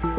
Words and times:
I'm 0.00 0.12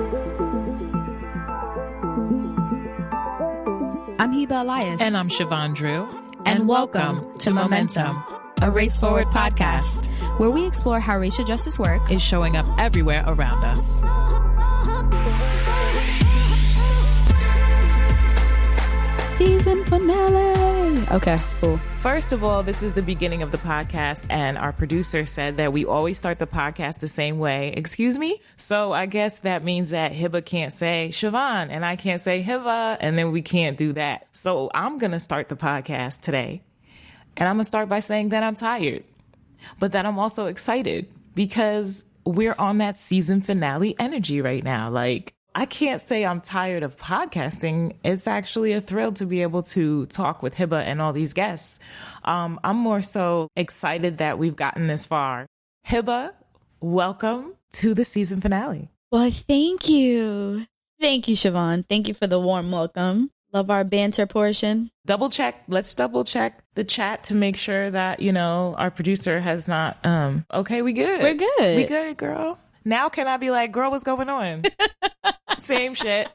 Heba 4.34 4.62
Elias. 4.62 5.00
And 5.02 5.16
I'm 5.16 5.30
Siobhan 5.30 5.74
Drew. 5.74 6.08
And, 6.46 6.68
welcome, 6.68 7.38
to 7.40 7.52
Momentum, 7.52 8.22
a 8.62 8.72
Race 8.72 8.98
Forward 8.98 9.28
podcast, 9.28 10.08
where 10.40 10.50
we 10.50 10.66
explore 10.66 11.00
how 11.00 11.18
racial 11.20 11.46
justice 11.46 11.80
work 11.80 12.12
Is 12.12 12.22
showing 12.22 12.58
up 12.58 12.66
everywhere 12.78 13.24
around 13.28 13.64
us. 13.64 14.02
season 19.38 19.86
finale. 19.86 20.69
Okay, 21.12 21.38
cool. 21.60 21.78
First 22.00 22.32
of 22.34 22.44
all, 22.44 22.64
this 22.64 22.84
is 22.84 22.94
the 22.94 23.02
beginning 23.02 23.42
of 23.42 23.52
the 23.52 23.58
podcast, 23.58 24.26
and 24.30 24.58
our 24.58 24.72
producer 24.72 25.26
said 25.26 25.58
that 25.58 25.74
we 25.74 25.86
always 25.86 26.18
start 26.18 26.40
the 26.40 26.48
podcast 26.48 27.00
the 27.00 27.08
same 27.08 27.40
way. 27.40 27.74
Excuse 27.76 28.18
me? 28.18 28.42
So 28.56 28.92
I 28.94 29.06
guess 29.06 29.40
that 29.40 29.64
means 29.64 29.90
that 29.90 30.14
Hiba 30.14 30.46
can't 30.46 30.72
say 30.72 31.10
Siobhan, 31.12 31.70
and 31.70 31.86
I 31.86 31.96
can't 31.96 32.22
say 32.22 32.44
Hiba, 32.44 32.98
and 33.00 33.18
then 33.18 33.32
we 33.32 33.42
can't 33.42 33.78
do 33.78 33.94
that. 33.94 34.28
So 34.32 34.70
I'm 34.74 34.98
going 34.98 35.12
to 35.12 35.20
start 35.20 35.50
the 35.50 35.56
podcast 35.56 36.22
today, 36.22 36.62
and 37.36 37.50
I'm 37.50 37.56
going 37.56 37.62
to 37.62 37.66
start 37.66 37.90
by 37.90 38.00
saying 38.00 38.30
that 38.30 38.44
I'm 38.44 38.56
tired, 38.56 39.04
but 39.80 39.92
that 39.94 40.06
I'm 40.06 40.20
also 40.20 40.46
excited 40.46 41.08
because 41.36 42.04
we're 42.26 42.56
on 42.60 42.78
that 42.80 42.98
season 42.98 43.42
finale 43.42 43.96
energy 44.00 44.42
right 44.42 44.64
now. 44.64 44.90
Like, 44.90 45.34
I 45.56 45.66
can't 45.66 46.02
say 46.02 46.26
I'm 46.26 46.42
tired 46.42 46.84
of 46.84 46.96
podcasting. 46.96 47.96
It's 48.04 48.28
actually 48.28 48.74
a 48.74 48.82
thrill 48.82 49.12
to 49.14 49.26
be 49.26 49.42
able 49.42 49.64
to 49.64 50.06
talk 50.06 50.44
with 50.44 50.56
Hiba 50.56 50.82
and 50.84 51.02
all 51.02 51.12
these 51.12 51.34
guests. 51.34 51.80
Um, 52.24 52.60
I'm 52.64 52.78
more 52.78 53.02
so 53.02 53.50
excited 53.56 54.20
that 54.20 54.38
we've 54.38 54.56
gotten 54.56 54.88
this 54.88 55.06
far. 55.06 55.48
Hiba, 55.88 56.34
welcome 56.82 57.56
to 57.74 57.94
the 57.94 58.06
season 58.06 58.42
finale. 58.42 58.90
Well, 59.12 59.32
thank 59.32 59.90
you. 59.90 60.68
Thank 61.02 61.28
you, 61.28 61.36
Siobhan. 61.36 61.86
Thank 61.90 62.08
you 62.08 62.14
for 62.14 62.28
the 62.28 62.40
warm 62.40 62.72
welcome. 62.72 63.32
Love 63.52 63.72
our 63.72 63.84
banter 63.84 64.28
portion. 64.28 64.92
Double 65.08 65.32
check. 65.32 65.64
Let's 65.68 65.96
double 65.96 66.24
check 66.24 66.64
the 66.76 66.84
chat 66.84 67.24
to 67.26 67.34
make 67.34 67.58
sure 67.58 67.90
that, 67.90 68.20
you 68.20 68.32
know, 68.32 68.76
our 68.78 68.92
producer 68.92 69.40
has 69.40 69.68
not, 69.68 69.98
um, 70.06 70.46
okay, 70.54 70.84
we 70.84 70.94
good. 70.94 71.22
We're 71.22 71.34
good. 71.34 71.78
We 71.78 71.86
good, 71.86 72.18
girl. 72.18 72.60
Now 72.90 73.08
can 73.08 73.28
I 73.28 73.38
be 73.38 73.52
like, 73.52 73.72
girl, 73.72 73.92
what's 73.92 74.04
going 74.04 74.30
on? 74.30 74.64
Same 75.60 75.94
shit. 75.94 76.28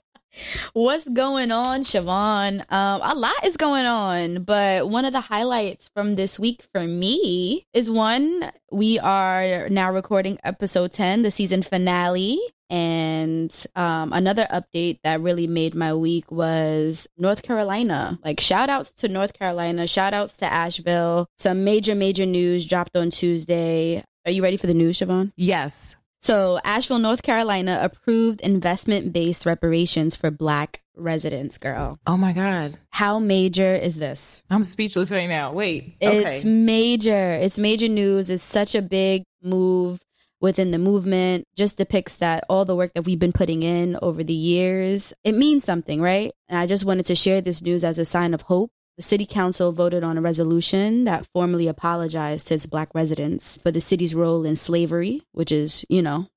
What's 0.72 1.08
going 1.08 1.50
on, 1.50 1.82
Siobhan? 1.82 2.60
Um, 2.70 3.00
a 3.02 3.12
lot 3.16 3.44
is 3.44 3.56
going 3.56 3.86
on, 3.86 4.44
but 4.44 4.88
one 4.88 5.04
of 5.04 5.12
the 5.12 5.20
highlights 5.20 5.90
from 5.96 6.14
this 6.14 6.38
week 6.38 6.64
for 6.72 6.86
me 6.86 7.66
is 7.72 7.90
one 7.90 8.52
we 8.70 9.00
are 9.00 9.68
now 9.68 9.92
recording 9.92 10.38
episode 10.44 10.92
10, 10.92 11.22
the 11.22 11.32
season 11.32 11.64
finale. 11.64 12.38
And 12.70 13.52
um, 13.74 14.12
another 14.12 14.46
update 14.52 15.00
that 15.02 15.20
really 15.20 15.48
made 15.48 15.74
my 15.74 15.92
week 15.92 16.30
was 16.30 17.08
North 17.18 17.42
Carolina. 17.42 18.16
Like, 18.24 18.38
shout 18.38 18.70
outs 18.70 18.92
to 18.92 19.08
North 19.08 19.32
Carolina, 19.32 19.88
shout 19.88 20.14
outs 20.14 20.36
to 20.36 20.44
Asheville. 20.44 21.26
Some 21.36 21.64
major, 21.64 21.96
major 21.96 22.26
news 22.26 22.64
dropped 22.64 22.96
on 22.96 23.10
Tuesday. 23.10 24.04
Are 24.24 24.30
you 24.30 24.44
ready 24.44 24.56
for 24.56 24.68
the 24.68 24.74
news, 24.74 25.00
Siobhan? 25.00 25.32
Yes. 25.34 25.96
So, 26.24 26.58
Asheville, 26.64 27.00
North 27.00 27.22
Carolina 27.22 27.80
approved 27.82 28.40
investment 28.40 29.12
based 29.12 29.44
reparations 29.44 30.16
for 30.16 30.30
Black 30.30 30.80
residents, 30.96 31.58
girl. 31.58 31.98
Oh 32.06 32.16
my 32.16 32.32
God. 32.32 32.78
How 32.88 33.18
major 33.18 33.74
is 33.74 33.96
this? 33.96 34.42
I'm 34.48 34.64
speechless 34.64 35.12
right 35.12 35.28
now. 35.28 35.52
Wait. 35.52 35.98
Okay. 36.00 36.24
It's 36.24 36.42
major. 36.42 37.32
It's 37.32 37.58
major 37.58 37.88
news. 37.88 38.30
It's 38.30 38.42
such 38.42 38.74
a 38.74 38.80
big 38.80 39.24
move 39.42 40.00
within 40.40 40.70
the 40.70 40.78
movement. 40.78 41.46
Just 41.56 41.76
depicts 41.76 42.16
that 42.16 42.44
all 42.48 42.64
the 42.64 42.74
work 42.74 42.94
that 42.94 43.02
we've 43.02 43.18
been 43.18 43.34
putting 43.34 43.62
in 43.62 43.98
over 44.00 44.24
the 44.24 44.32
years, 44.32 45.12
it 45.24 45.34
means 45.34 45.62
something, 45.62 46.00
right? 46.00 46.32
And 46.48 46.58
I 46.58 46.66
just 46.66 46.86
wanted 46.86 47.04
to 47.04 47.14
share 47.14 47.42
this 47.42 47.60
news 47.60 47.84
as 47.84 47.98
a 47.98 48.04
sign 48.06 48.32
of 48.32 48.40
hope 48.40 48.70
the 48.96 49.02
city 49.02 49.26
council 49.26 49.72
voted 49.72 50.04
on 50.04 50.16
a 50.16 50.22
resolution 50.22 51.04
that 51.04 51.26
formally 51.32 51.66
apologized 51.66 52.48
to 52.48 52.54
its 52.54 52.66
black 52.66 52.94
residents 52.94 53.58
for 53.58 53.70
the 53.70 53.80
city's 53.80 54.14
role 54.14 54.44
in 54.44 54.56
slavery, 54.56 55.22
which 55.32 55.50
is, 55.50 55.84
you 55.88 56.00
know, 56.00 56.28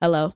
hello, 0.00 0.34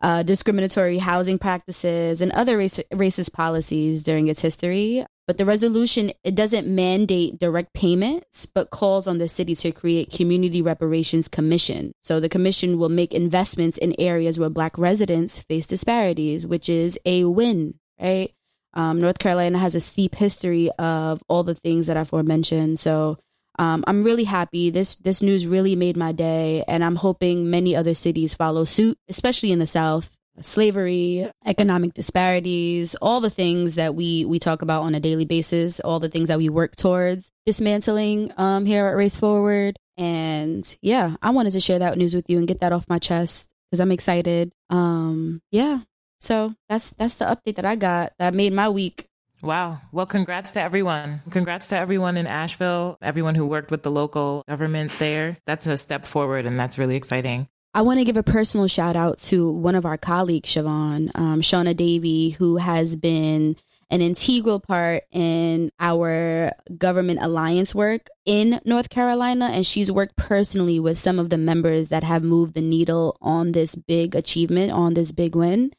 uh, 0.00 0.22
discriminatory 0.22 0.98
housing 0.98 1.38
practices, 1.38 2.20
and 2.20 2.32
other 2.32 2.58
race- 2.58 2.80
racist 2.92 3.32
policies 3.32 4.02
during 4.02 4.26
its 4.26 4.40
history. 4.40 5.06
But 5.26 5.38
the 5.38 5.46
resolution 5.46 6.12
it 6.22 6.34
doesn't 6.34 6.66
mandate 6.66 7.38
direct 7.38 7.72
payments, 7.72 8.44
but 8.44 8.70
calls 8.70 9.06
on 9.06 9.18
the 9.18 9.28
city 9.28 9.54
to 9.54 9.72
create 9.72 10.10
community 10.10 10.60
reparations 10.60 11.28
commission. 11.28 11.92
So 12.02 12.20
the 12.20 12.28
commission 12.28 12.78
will 12.78 12.90
make 12.90 13.14
investments 13.14 13.78
in 13.78 13.98
areas 13.98 14.38
where 14.38 14.50
black 14.50 14.76
residents 14.76 15.38
face 15.38 15.66
disparities, 15.66 16.46
which 16.46 16.68
is 16.68 16.98
a 17.06 17.24
win, 17.24 17.78
right? 17.98 18.32
Um, 18.74 19.00
North 19.00 19.18
Carolina 19.18 19.58
has 19.58 19.74
a 19.74 19.80
steep 19.80 20.14
history 20.14 20.70
of 20.78 21.22
all 21.28 21.44
the 21.44 21.54
things 21.54 21.86
that 21.86 21.96
I've 21.96 22.08
aforementioned. 22.08 22.78
So 22.80 23.18
um, 23.58 23.84
I'm 23.86 24.02
really 24.02 24.24
happy. 24.24 24.70
This 24.70 24.96
this 24.96 25.22
news 25.22 25.46
really 25.46 25.76
made 25.76 25.96
my 25.96 26.12
day, 26.12 26.64
and 26.66 26.84
I'm 26.84 26.96
hoping 26.96 27.50
many 27.50 27.76
other 27.76 27.94
cities 27.94 28.34
follow 28.34 28.64
suit, 28.64 28.98
especially 29.08 29.52
in 29.52 29.58
the 29.58 29.66
South. 29.66 30.10
Slavery, 30.40 31.30
economic 31.46 31.94
disparities, 31.94 32.96
all 33.00 33.20
the 33.20 33.30
things 33.30 33.76
that 33.76 33.94
we 33.94 34.24
we 34.24 34.40
talk 34.40 34.62
about 34.62 34.82
on 34.82 34.96
a 34.96 35.00
daily 35.00 35.24
basis, 35.24 35.78
all 35.78 36.00
the 36.00 36.08
things 36.08 36.26
that 36.26 36.38
we 36.38 36.48
work 36.48 36.74
towards 36.74 37.30
dismantling 37.46 38.32
um, 38.36 38.66
here 38.66 38.86
at 38.86 38.96
Race 38.96 39.14
Forward. 39.14 39.76
And 39.96 40.76
yeah, 40.82 41.14
I 41.22 41.30
wanted 41.30 41.52
to 41.52 41.60
share 41.60 41.78
that 41.78 41.96
news 41.96 42.16
with 42.16 42.28
you 42.28 42.38
and 42.38 42.48
get 42.48 42.58
that 42.60 42.72
off 42.72 42.88
my 42.88 42.98
chest 42.98 43.54
because 43.70 43.78
I'm 43.78 43.92
excited. 43.92 44.50
Um, 44.70 45.40
yeah, 45.52 45.82
so 46.20 46.54
that's 46.68 46.90
that's 46.92 47.16
the 47.16 47.24
update 47.24 47.56
that 47.56 47.64
I 47.64 47.76
got 47.76 48.12
that 48.18 48.34
made 48.34 48.52
my 48.52 48.68
week. 48.68 49.08
Wow. 49.42 49.80
Well, 49.92 50.06
congrats 50.06 50.52
to 50.52 50.62
everyone. 50.62 51.20
Congrats 51.30 51.66
to 51.68 51.76
everyone 51.76 52.16
in 52.16 52.26
Asheville, 52.26 52.96
everyone 53.02 53.34
who 53.34 53.46
worked 53.46 53.70
with 53.70 53.82
the 53.82 53.90
local 53.90 54.42
government 54.48 54.92
there. 54.98 55.36
That's 55.44 55.66
a 55.66 55.76
step 55.76 56.06
forward 56.06 56.46
and 56.46 56.58
that's 56.58 56.78
really 56.78 56.96
exciting. 56.96 57.48
I 57.74 57.82
want 57.82 57.98
to 57.98 58.04
give 58.04 58.16
a 58.16 58.22
personal 58.22 58.68
shout 58.68 58.94
out 58.94 59.18
to 59.18 59.50
one 59.50 59.74
of 59.74 59.84
our 59.84 59.98
colleagues, 59.98 60.48
Siobhan, 60.50 61.10
um, 61.16 61.40
Shauna 61.42 61.76
Davey, 61.76 62.30
who 62.30 62.56
has 62.56 62.94
been 62.94 63.56
an 63.90 64.00
integral 64.00 64.60
part 64.60 65.02
in 65.10 65.70
our 65.78 66.52
government 66.78 67.18
alliance 67.20 67.74
work 67.74 68.08
in 68.24 68.60
North 68.64 68.90
Carolina. 68.90 69.46
And 69.46 69.66
she's 69.66 69.90
worked 69.90 70.16
personally 70.16 70.78
with 70.78 70.98
some 70.98 71.18
of 71.18 71.30
the 71.30 71.36
members 71.36 71.88
that 71.88 72.04
have 72.04 72.22
moved 72.22 72.54
the 72.54 72.60
needle 72.60 73.18
on 73.20 73.52
this 73.52 73.74
big 73.74 74.14
achievement, 74.14 74.72
on 74.72 74.94
this 74.94 75.12
big 75.12 75.34
win. 75.34 75.72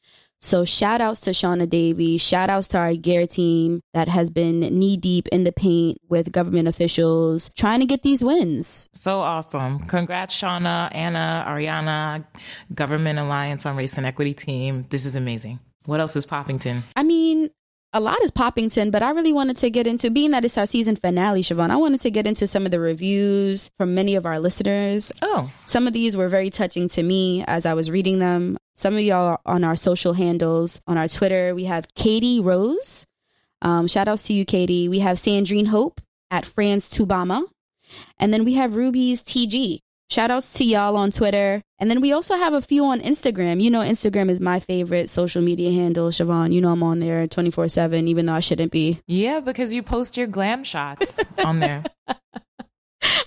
So 0.45 0.63
shout 0.63 1.01
outs 1.01 1.21
to 1.21 1.31
Shauna 1.31 1.67
Davy, 1.67 2.19
shout 2.19 2.51
outs 2.51 2.67
to 2.67 2.77
our 2.77 2.93
GARE 2.93 3.25
team 3.25 3.81
that 3.95 4.07
has 4.07 4.29
been 4.29 4.59
knee 4.59 4.95
deep 4.95 5.27
in 5.29 5.43
the 5.43 5.51
paint 5.51 5.97
with 6.07 6.31
government 6.31 6.67
officials 6.67 7.49
trying 7.57 7.79
to 7.79 7.87
get 7.87 8.03
these 8.03 8.23
wins. 8.23 8.87
So 8.93 9.21
awesome. 9.21 9.79
Congrats, 9.87 10.39
Shauna, 10.39 10.93
Anna, 10.93 11.43
Ariana, 11.47 12.25
Government 12.75 13.17
Alliance 13.17 13.65
on 13.65 13.75
Race 13.75 13.97
and 13.97 14.05
Equity 14.05 14.35
team. 14.35 14.85
This 14.89 15.05
is 15.05 15.15
amazing. 15.15 15.59
What 15.85 15.99
else 15.99 16.15
is 16.15 16.27
Poppington? 16.27 16.83
I 16.95 17.01
mean, 17.01 17.49
a 17.91 17.99
lot 17.99 18.21
is 18.21 18.29
Poppington, 18.29 18.91
but 18.91 19.01
I 19.01 19.09
really 19.11 19.33
wanted 19.33 19.57
to 19.57 19.71
get 19.71 19.87
into 19.87 20.11
being 20.11 20.29
that 20.31 20.45
it's 20.45 20.59
our 20.59 20.67
season 20.67 20.95
finale, 20.95 21.41
Siobhan. 21.41 21.71
I 21.71 21.77
wanted 21.77 22.01
to 22.01 22.11
get 22.11 22.27
into 22.27 22.45
some 22.45 22.65
of 22.65 22.71
the 22.71 22.79
reviews 22.79 23.71
from 23.79 23.95
many 23.95 24.13
of 24.13 24.27
our 24.27 24.39
listeners. 24.39 25.11
Oh, 25.23 25.51
some 25.65 25.87
of 25.87 25.93
these 25.93 26.15
were 26.15 26.29
very 26.29 26.51
touching 26.51 26.87
to 26.89 27.01
me 27.01 27.43
as 27.47 27.65
I 27.65 27.73
was 27.73 27.89
reading 27.89 28.19
them. 28.19 28.59
Some 28.77 28.95
of 28.95 28.99
y'all 28.99 29.39
on 29.45 29.63
our 29.63 29.77
social 29.77 30.13
handles 30.13 30.81
on 30.85 30.97
our 30.97 31.07
Twitter, 31.07 31.55
we 31.55 31.63
have 31.63 31.87
Katie 31.95 32.41
Rose. 32.41 33.05
Um, 33.61 33.87
shout 33.87 34.09
outs 34.09 34.23
to 34.23 34.33
you, 34.33 34.43
Katie. 34.43 34.89
We 34.89 34.99
have 34.99 35.17
Sandrine 35.17 35.67
Hope 35.67 36.01
at 36.29 36.45
France 36.45 36.89
Tubama. 36.89 37.45
And 38.19 38.33
then 38.33 38.43
we 38.43 38.55
have 38.55 38.75
Ruby's 38.75 39.21
TG. 39.21 39.79
Shout 40.09 40.29
outs 40.29 40.51
to 40.55 40.65
y'all 40.65 40.97
on 40.97 41.11
Twitter. 41.11 41.63
And 41.79 41.89
then 41.89 42.01
we 42.01 42.11
also 42.11 42.35
have 42.35 42.53
a 42.53 42.61
few 42.61 42.83
on 42.83 42.99
Instagram. 42.99 43.61
You 43.61 43.71
know, 43.71 43.79
Instagram 43.79 44.29
is 44.29 44.41
my 44.41 44.59
favorite 44.59 45.09
social 45.09 45.41
media 45.41 45.71
handle, 45.71 46.09
Siobhan. 46.09 46.51
You 46.51 46.59
know, 46.59 46.69
I'm 46.69 46.83
on 46.83 46.99
there 46.99 47.27
24 47.27 47.69
7, 47.69 48.07
even 48.09 48.25
though 48.25 48.33
I 48.33 48.41
shouldn't 48.41 48.73
be. 48.73 48.99
Yeah, 49.07 49.39
because 49.39 49.71
you 49.71 49.83
post 49.83 50.17
your 50.17 50.27
glam 50.27 50.65
shots 50.65 51.23
on 51.43 51.59
there. 51.59 51.83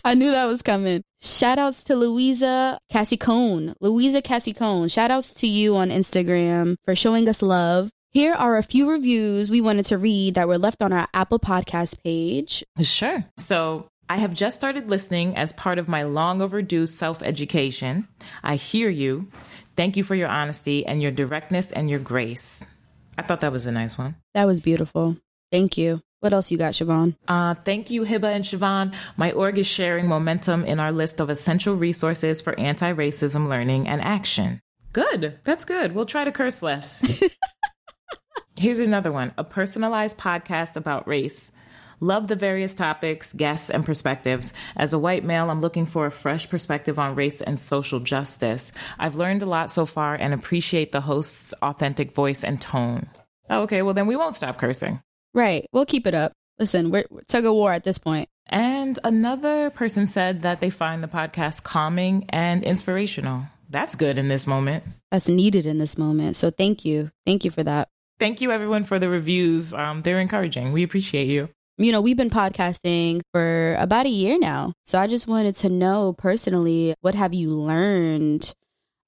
I 0.09 0.15
knew 0.15 0.31
that 0.31 0.47
was 0.47 0.63
coming. 0.63 1.03
Shout 1.21 1.59
outs 1.59 1.85
to 1.85 1.95
Louisa 1.95 2.79
Cassie 2.91 3.19
Cassicone. 3.19 3.75
Louisa 3.79 4.23
Cassie 4.23 4.55
Cassicone. 4.55 4.91
Shout 4.91 5.11
outs 5.11 5.35
to 5.35 5.47
you 5.47 5.77
on 5.77 5.91
Instagram 5.91 6.77
for 6.87 6.97
showing 6.97 7.29
us 7.29 7.43
love. 7.43 7.91
Here 8.13 8.33
are 8.33 8.57
a 8.57 8.63
few 8.63 8.89
reviews 8.89 9.51
we 9.51 9.61
wanted 9.61 9.85
to 9.85 9.99
read 9.99 10.37
that 10.37 10.49
were 10.49 10.57
left 10.57 10.81
on 10.81 10.95
our 10.95 11.07
Apple 11.13 11.39
Podcast 11.39 12.03
page. 12.03 12.65
Sure. 12.81 13.23
So 13.37 13.91
I 14.09 14.17
have 14.17 14.33
just 14.33 14.57
started 14.57 14.89
listening 14.89 15.37
as 15.37 15.53
part 15.53 15.79
of 15.79 15.89
my 15.89 16.05
long 16.05 16.41
overdue 16.41 16.87
self 16.87 17.23
education. 17.23 18.09
I 18.43 18.57
hear 18.57 18.89
you. 18.89 19.31
Thank 19.77 19.99
you 19.99 20.05
for 20.05 20.15
your 20.15 20.29
honesty 20.29 20.87
and 20.87 21.03
your 21.03 21.13
directness 21.13 21.71
and 21.71 21.91
your 21.91 22.01
grace. 22.01 22.65
I 23.19 23.23
thought 23.25 23.41
that 23.41 23.53
was 23.53 23.67
a 23.67 23.73
nice 23.73 23.99
one. 23.99 24.17
That 24.33 24.47
was 24.47 24.61
beautiful. 24.61 25.19
Thank 25.53 25.77
you. 25.77 26.01
What 26.21 26.33
else 26.33 26.51
you 26.51 26.59
got, 26.59 26.73
Siobhan? 26.73 27.17
Uh, 27.29 27.55
thank 27.65 27.91
you, 27.91 28.03
Hiba 28.03 28.35
and 28.35 28.45
Siobhan. 28.45 28.95
My 29.17 29.31
org 29.33 29.57
is 29.57 29.69
sharing 29.69 30.09
momentum 30.09 30.65
in 30.65 30.81
our 30.81 30.91
list 30.91 31.21
of 31.21 31.31
essential 31.31 31.77
resources 31.77 32.41
for 32.41 32.59
anti 32.59 32.93
racism 32.93 33.49
learning 33.49 33.87
and 33.87 34.01
action. 34.01 34.61
Good. 34.93 35.39
That's 35.45 35.65
good. 35.65 35.95
We'll 35.95 36.07
try 36.07 36.25
to 36.25 36.33
curse 36.33 36.61
less. 36.61 37.05
Here's 38.59 38.81
another 38.81 39.13
one 39.13 39.33
a 39.39 39.45
personalized 39.45 40.19
podcast 40.19 40.77
about 40.77 41.07
race. 41.07 41.53
Love 42.01 42.29
the 42.29 42.37
various 42.37 42.75
topics, 42.75 43.33
guests, 43.33 43.71
and 43.71 43.85
perspectives. 43.85 44.53
As 44.77 44.93
a 44.93 44.99
white 44.99 45.25
male, 45.25 45.51
I'm 45.51 45.61
looking 45.61 45.87
for 45.87 46.07
a 46.07 46.13
fresh 46.13 46.49
perspective 46.49 46.99
on 46.99 47.15
race 47.15 47.41
and 47.41 47.59
social 47.59 48.01
justice. 48.01 48.73
I've 48.99 49.17
learned 49.17 49.43
a 49.43 49.47
lot 49.47 49.71
so 49.71 49.85
far 49.87 50.15
and 50.15 50.33
appreciate 50.33 50.91
the 50.91 51.03
host's 51.03 51.53
authentic 51.55 52.13
voice 52.13 52.43
and 52.45 52.61
tone. 52.61 53.09
Oh, 53.51 53.63
okay, 53.63 53.83
well, 53.83 53.95
then 53.95 54.07
we 54.07 54.17
won't 54.17 54.37
stop 54.37 54.59
cursing. 54.59 55.01
Right. 55.39 55.69
We'll 55.73 55.87
keep 55.87 56.05
it 56.09 56.15
up. 56.15 56.33
Listen, 56.59 56.91
we're 56.91 57.05
tug 57.29 57.45
of 57.45 57.55
war 57.55 57.73
at 57.73 57.85
this 57.85 57.97
point. 57.97 58.29
And 58.47 58.99
another 59.05 59.71
person 59.71 60.09
said 60.09 60.41
that 60.41 60.61
they 60.61 60.69
find 60.69 61.01
the 61.01 61.07
podcast 61.07 61.63
calming 61.63 62.27
and 62.31 62.65
inspirational. 62.65 63.45
That's 63.71 63.95
good 63.95 64.19
in 64.19 64.27
this 64.27 64.49
moment. 64.49 64.83
That's 65.13 65.29
needed 65.29 65.65
in 65.65 65.79
this 65.79 65.97
moment. 65.97 66.35
So 66.35 66.51
thank 66.51 66.85
you. 66.85 67.13
Thank 67.25 67.45
you 67.45 67.53
for 67.53 67.63
that. 67.63 67.89
Thank 68.19 68.41
you, 68.41 68.51
everyone, 68.51 68.83
for 68.83 68.99
the 68.99 69.09
reviews. 69.09 69.73
Um, 69.73 70.03
they're 70.03 70.19
encouraging. 70.19 70.73
We 70.73 70.83
appreciate 70.83 71.29
you. 71.29 71.51
You 71.77 71.93
know, 71.93 72.01
we've 72.01 72.17
been 72.17 72.31
podcasting 72.31 73.21
for 73.33 73.77
about 73.79 74.07
a 74.07 74.11
year 74.11 74.41
now. 74.41 74.73
So 74.87 74.99
I 74.99 75.07
just 75.07 75.29
wanted 75.29 75.55
to 75.59 75.69
know 75.69 76.15
personally 76.19 76.97
what 77.01 77.15
have 77.15 77.33
you 77.33 77.51
learned 77.51 78.53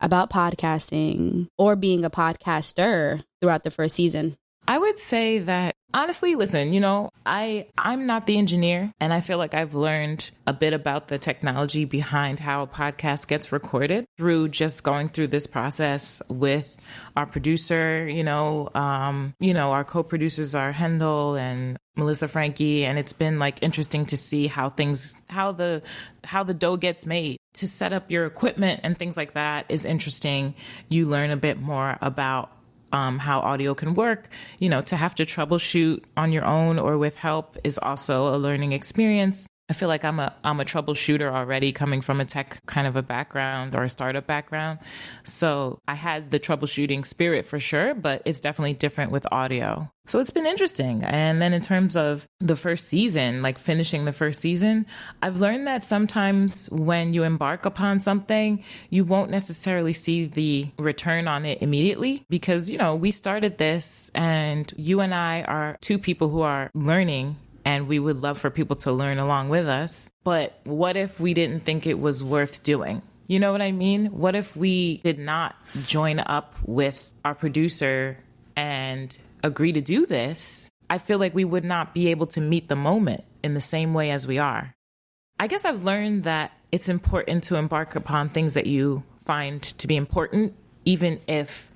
about 0.01 0.31
podcasting 0.31 1.49
or 1.59 1.75
being 1.75 2.05
a 2.05 2.11
podcaster 2.11 3.25
throughout 3.41 3.65
the 3.65 3.73
first 3.73 3.97
season? 3.97 4.37
I 4.71 4.79
would 4.79 5.01
say 5.01 5.41
that 5.41 5.75
honestly, 5.93 6.37
listen, 6.37 6.73
you 6.73 6.79
know, 6.79 7.11
I 7.27 7.67
I'm 7.77 8.07
not 8.07 8.29
the 8.29 8.39
engineer 8.39 8.93
and 9.01 9.13
I 9.13 9.21
feel 9.21 9.37
like 9.37 9.53
I've 9.53 9.75
learned 9.75 10.31
a 10.47 10.53
bit 10.53 10.73
about 10.73 11.09
the 11.09 11.19
technology 11.19 11.85
behind 11.87 12.39
how 12.39 12.63
a 12.63 12.69
podcast 12.69 13.27
gets 13.27 13.51
recorded 13.51 14.05
through 14.17 14.51
just 14.51 14.85
going 14.85 15.09
through 15.09 15.27
this 15.27 15.49
process 15.49 16.23
with 16.29 16.81
our 17.17 17.27
producer, 17.27 18.09
you 18.09 18.23
know, 18.23 18.71
um, 18.77 19.35
you 19.41 19.55
know, 19.55 19.73
our 19.73 19.83
co-producers 19.83 20.55
are 20.55 20.73
Hendel 20.73 21.37
and 21.37 21.77
Melissa 21.97 22.29
Frankie 22.29 22.85
and 22.85 22.97
it's 22.97 23.13
been 23.13 23.41
like 23.41 23.61
interesting 23.63 24.07
to 24.07 24.17
see 24.17 24.47
how 24.47 24.71
things 24.71 25.17
how 25.29 25.51
the 25.51 25.83
how 26.23 26.45
the 26.45 26.55
dough 26.55 26.77
gets 26.77 27.07
made. 27.07 27.39
To 27.55 27.67
set 27.67 27.93
up 27.93 28.13
your 28.13 28.27
equipment 28.27 28.83
and 28.85 28.97
things 28.97 29.17
like 29.17 29.35
that 29.35 29.67
is 29.69 29.85
interesting. 29.85 30.55
You 30.89 31.07
learn 31.07 31.33
a 31.33 31.37
bit 31.37 31.61
more 31.61 31.99
about 32.01 32.53
um, 32.93 33.19
how 33.19 33.41
audio 33.41 33.75
can 33.75 33.95
work. 33.95 34.29
You 34.59 34.69
know, 34.69 34.83
to 34.83 34.97
have 34.97 35.15
to 35.17 35.25
troubleshoot 35.25 36.03
on 36.17 36.33
your 36.33 36.45
own 36.45 36.79
or 36.79 36.99
with 36.99 37.17
help 37.17 37.57
is 37.65 37.79
also 37.79 38.35
a 38.35 38.39
learning 38.39 38.73
experience. 38.73 39.47
I 39.71 39.73
feel 39.73 39.87
like 39.87 40.05
I'm 40.05 40.19
a 40.19 40.35
I'm 40.43 40.59
a 40.59 40.65
troubleshooter 40.65 41.31
already 41.31 41.71
coming 41.71 42.01
from 42.01 42.21
a 42.21 42.25
tech 42.25 42.61
kind 42.67 42.89
of 42.89 42.97
a 42.97 43.03
background 43.03 43.77
or 43.77 43.85
a 43.85 43.89
startup 43.89 44.27
background. 44.27 44.81
So 45.23 45.79
I 45.87 45.95
had 45.95 46.31
the 46.31 46.41
troubleshooting 46.41 47.07
spirit 47.07 47.47
for 47.47 47.61
sure, 47.61 47.95
but 47.95 48.21
it's 48.25 48.41
definitely 48.41 48.75
different 48.75 49.13
with 49.13 49.29
audio. 49.31 49.89
So 50.07 50.19
it's 50.19 50.33
been 50.33 50.47
interesting. 50.47 51.05
And 51.05 51.41
then 51.41 51.53
in 51.53 51.63
terms 51.63 51.97
of 51.97 52.27
the 52.41 52.57
first 52.57 52.89
season, 52.89 53.43
like 53.43 53.59
finishing 53.59 54.07
the 54.07 54.13
first 54.13 54.41
season, 54.41 54.87
I've 55.23 55.41
learned 55.41 55.69
that 55.69 55.85
sometimes 55.85 56.69
when 56.71 57.15
you 57.15 57.23
embark 57.23 57.65
upon 57.65 58.01
something, 58.01 58.65
you 58.89 59.05
won't 59.05 59.31
necessarily 59.31 59.93
see 59.93 60.25
the 60.25 60.69
return 60.81 61.29
on 61.29 61.47
it 61.47 61.63
immediately 61.63 62.25
because, 62.29 62.71
you 62.71 62.79
know, 62.79 62.97
we 62.97 63.13
started 63.13 63.59
this 63.59 64.11
and 64.17 64.73
you 64.77 64.99
and 64.99 65.15
I 65.15 65.43
are 65.43 65.77
two 65.81 65.99
people 65.99 66.29
who 66.29 66.41
are 66.41 66.73
learning 66.75 67.37
and 67.71 67.87
we 67.87 68.01
would 68.01 68.17
love 68.17 68.37
for 68.37 68.51
people 68.51 68.75
to 68.75 68.91
learn 68.91 69.21
along 69.21 69.49
with 69.49 69.69
us. 69.69 70.11
But 70.25 70.59
what 70.65 70.97
if 70.97 71.21
we 71.21 71.35
didn't 71.35 71.61
think 71.61 71.87
it 71.87 72.01
was 72.01 72.21
worth 72.21 72.65
doing? 72.65 73.01
You 73.29 73.39
know 73.39 73.53
what 73.53 73.63
I 73.63 73.71
mean? 73.71 74.07
What 74.07 74.35
if 74.35 74.57
we 74.57 74.97
did 74.99 75.21
not 75.21 75.55
join 75.87 76.19
up 76.19 76.57
with 76.65 77.09
our 77.25 77.37
producer 77.37 78.19
and 78.57 79.17
agree 79.45 79.71
to 79.71 79.81
do 79.81 80.05
this? 80.05 80.69
I 80.91 80.99
feel 80.99 81.21
like 81.21 81.33
we 81.33 81.45
would 81.45 81.65
not 81.65 81.95
be 81.95 82.09
able 82.09 82.27
to 82.29 82.41
meet 82.41 82.69
the 82.69 82.75
moment 82.75 83.23
in 83.45 83.55
the 83.55 83.61
same 83.61 83.95
way 83.95 84.11
as 84.11 84.27
we 84.27 84.39
are. 84.39 84.75
I 85.39 85.47
guess 85.47 85.65
I've 85.65 85.85
learned 85.85 86.25
that 86.25 86.51
it's 86.73 86.89
important 86.89 87.45
to 87.45 87.55
embark 87.55 87.95
upon 87.95 88.31
things 88.31 88.55
that 88.55 88.67
you 88.67 89.05
find 89.25 89.63
to 89.63 89.87
be 89.87 89.95
important, 89.95 90.57
even 90.85 91.21
if 91.29 91.71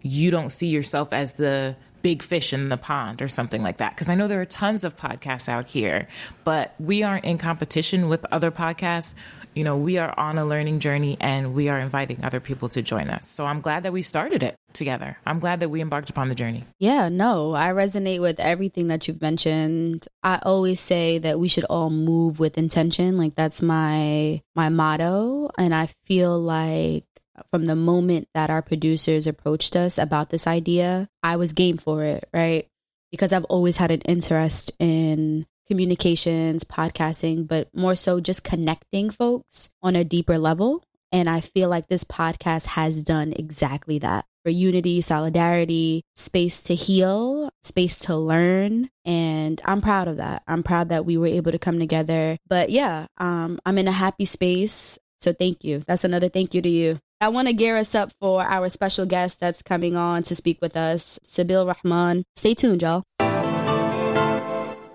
you 0.00 0.30
don't 0.30 0.50
see 0.50 0.68
yourself 0.68 1.12
as 1.12 1.32
the 1.32 1.74
big 2.02 2.22
fish 2.22 2.52
in 2.52 2.68
the 2.68 2.76
pond 2.76 3.22
or 3.22 3.28
something 3.28 3.62
like 3.62 3.78
that. 3.78 3.94
Because 3.94 4.08
I 4.08 4.14
know 4.14 4.28
there 4.28 4.40
are 4.40 4.46
tons 4.46 4.84
of 4.84 4.96
podcasts 4.96 5.48
out 5.48 5.68
here, 5.68 6.08
but 6.44 6.74
we 6.78 7.02
aren't 7.02 7.24
in 7.24 7.38
competition 7.38 8.08
with 8.08 8.24
other 8.32 8.50
podcasts. 8.50 9.14
You 9.54 9.64
know, 9.64 9.76
we 9.76 9.98
are 9.98 10.16
on 10.18 10.38
a 10.38 10.44
learning 10.44 10.78
journey 10.78 11.16
and 11.20 11.54
we 11.54 11.68
are 11.68 11.78
inviting 11.78 12.22
other 12.22 12.40
people 12.40 12.68
to 12.70 12.82
join 12.82 13.10
us. 13.10 13.28
So 13.28 13.46
I'm 13.46 13.60
glad 13.60 13.82
that 13.82 13.92
we 13.92 14.02
started 14.02 14.42
it 14.42 14.56
together. 14.72 15.18
I'm 15.26 15.40
glad 15.40 15.60
that 15.60 15.68
we 15.68 15.80
embarked 15.80 16.10
upon 16.10 16.28
the 16.28 16.34
journey. 16.36 16.64
Yeah, 16.78 17.08
no, 17.08 17.54
I 17.54 17.70
resonate 17.70 18.20
with 18.20 18.38
everything 18.38 18.88
that 18.88 19.08
you've 19.08 19.20
mentioned. 19.20 20.06
I 20.22 20.38
always 20.42 20.80
say 20.80 21.18
that 21.18 21.40
we 21.40 21.48
should 21.48 21.64
all 21.64 21.90
move 21.90 22.38
with 22.38 22.56
intention. 22.58 23.16
Like 23.18 23.34
that's 23.34 23.60
my 23.60 24.40
my 24.54 24.68
motto 24.68 25.50
and 25.58 25.74
I 25.74 25.88
feel 26.06 26.38
like 26.38 27.04
from 27.50 27.66
the 27.66 27.76
moment 27.76 28.28
that 28.34 28.50
our 28.50 28.62
producers 28.62 29.26
approached 29.26 29.76
us 29.76 29.98
about 29.98 30.30
this 30.30 30.46
idea, 30.46 31.08
I 31.22 31.36
was 31.36 31.52
game 31.52 31.76
for 31.76 32.04
it, 32.04 32.28
right? 32.32 32.66
Because 33.10 33.32
I've 33.32 33.44
always 33.44 33.76
had 33.76 33.90
an 33.90 34.00
interest 34.02 34.72
in 34.78 35.46
communications, 35.66 36.64
podcasting, 36.64 37.46
but 37.46 37.68
more 37.74 37.94
so 37.94 38.20
just 38.20 38.42
connecting 38.42 39.10
folks 39.10 39.70
on 39.82 39.96
a 39.96 40.04
deeper 40.04 40.38
level. 40.38 40.82
And 41.12 41.28
I 41.28 41.40
feel 41.40 41.68
like 41.68 41.88
this 41.88 42.04
podcast 42.04 42.66
has 42.66 43.02
done 43.02 43.32
exactly 43.36 43.98
that 44.00 44.26
for 44.44 44.50
unity, 44.50 45.00
solidarity, 45.00 46.02
space 46.16 46.60
to 46.60 46.74
heal, 46.74 47.50
space 47.62 47.96
to 48.00 48.16
learn. 48.16 48.90
And 49.04 49.60
I'm 49.64 49.80
proud 49.80 50.08
of 50.08 50.16
that. 50.16 50.42
I'm 50.46 50.62
proud 50.62 50.88
that 50.88 51.04
we 51.04 51.16
were 51.16 51.26
able 51.26 51.52
to 51.52 51.58
come 51.58 51.78
together. 51.78 52.38
But 52.48 52.70
yeah, 52.70 53.06
um, 53.18 53.58
I'm 53.66 53.78
in 53.78 53.88
a 53.88 53.92
happy 53.92 54.24
space. 54.24 54.98
So 55.20 55.32
thank 55.32 55.64
you. 55.64 55.82
That's 55.86 56.04
another 56.04 56.28
thank 56.28 56.54
you 56.54 56.62
to 56.62 56.68
you. 56.68 56.98
I 57.22 57.28
want 57.28 57.48
to 57.48 57.52
gear 57.52 57.76
us 57.76 57.94
up 57.94 58.12
for 58.18 58.42
our 58.42 58.70
special 58.70 59.04
guest 59.04 59.40
that's 59.40 59.60
coming 59.60 59.94
on 59.94 60.22
to 60.22 60.34
speak 60.34 60.58
with 60.62 60.74
us, 60.74 61.18
Sabeel 61.22 61.66
Rahman. 61.66 62.24
Stay 62.34 62.54
tuned, 62.54 62.80
y'all. 62.80 63.02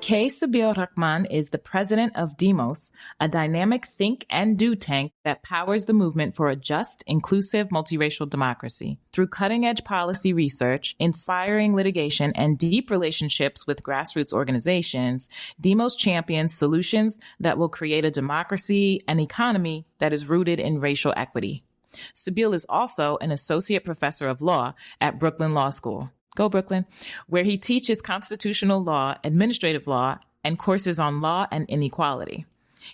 K. 0.02 0.26
Sabeel 0.28 0.76
Rahman 0.76 1.26
is 1.26 1.50
the 1.50 1.60
president 1.60 2.16
of 2.16 2.36
Demos, 2.36 2.92
a 3.20 3.28
dynamic 3.28 3.86
think 3.86 4.26
and 4.30 4.58
do 4.58 4.76
tank 4.76 5.12
that 5.24 5.44
powers 5.44 5.86
the 5.86 5.94
movement 5.94 6.36
for 6.36 6.50
a 6.50 6.56
just, 6.56 7.04
inclusive, 7.06 7.70
multiracial 7.70 8.28
democracy. 8.28 8.98
Through 9.14 9.28
cutting 9.28 9.66
edge 9.66 9.84
policy 9.84 10.34
research, 10.34 10.96
inspiring 11.00 11.76
litigation, 11.76 12.34
and 12.36 12.58
deep 12.58 12.90
relationships 12.90 13.68
with 13.68 13.84
grassroots 13.84 14.34
organizations, 14.34 15.30
Demos 15.62 15.96
champions 15.96 16.56
solutions 16.56 17.20
that 17.40 17.60
will 17.60 17.70
create 17.70 18.06
a 18.06 18.12
democracy 18.12 19.02
and 19.08 19.20
economy 19.20 19.86
that 20.00 20.14
is 20.14 20.30
rooted 20.30 20.60
in 20.60 20.80
racial 20.80 21.14
equity. 21.16 21.65
Sabeel 22.14 22.54
is 22.54 22.66
also 22.70 23.18
an 23.22 23.32
associate 23.32 23.84
professor 23.84 24.28
of 24.28 24.42
law 24.42 24.74
at 25.02 25.20
Brooklyn 25.20 25.54
Law 25.54 25.70
School. 25.70 26.12
Go 26.36 26.50
Brooklyn, 26.50 26.86
where 27.28 27.44
he 27.44 27.58
teaches 27.58 28.02
constitutional 28.02 28.84
law, 28.84 29.16
administrative 29.24 29.88
law, 29.88 30.20
and 30.44 30.60
courses 30.60 31.00
on 31.00 31.22
law 31.22 31.48
and 31.52 31.68
inequality. 31.70 32.46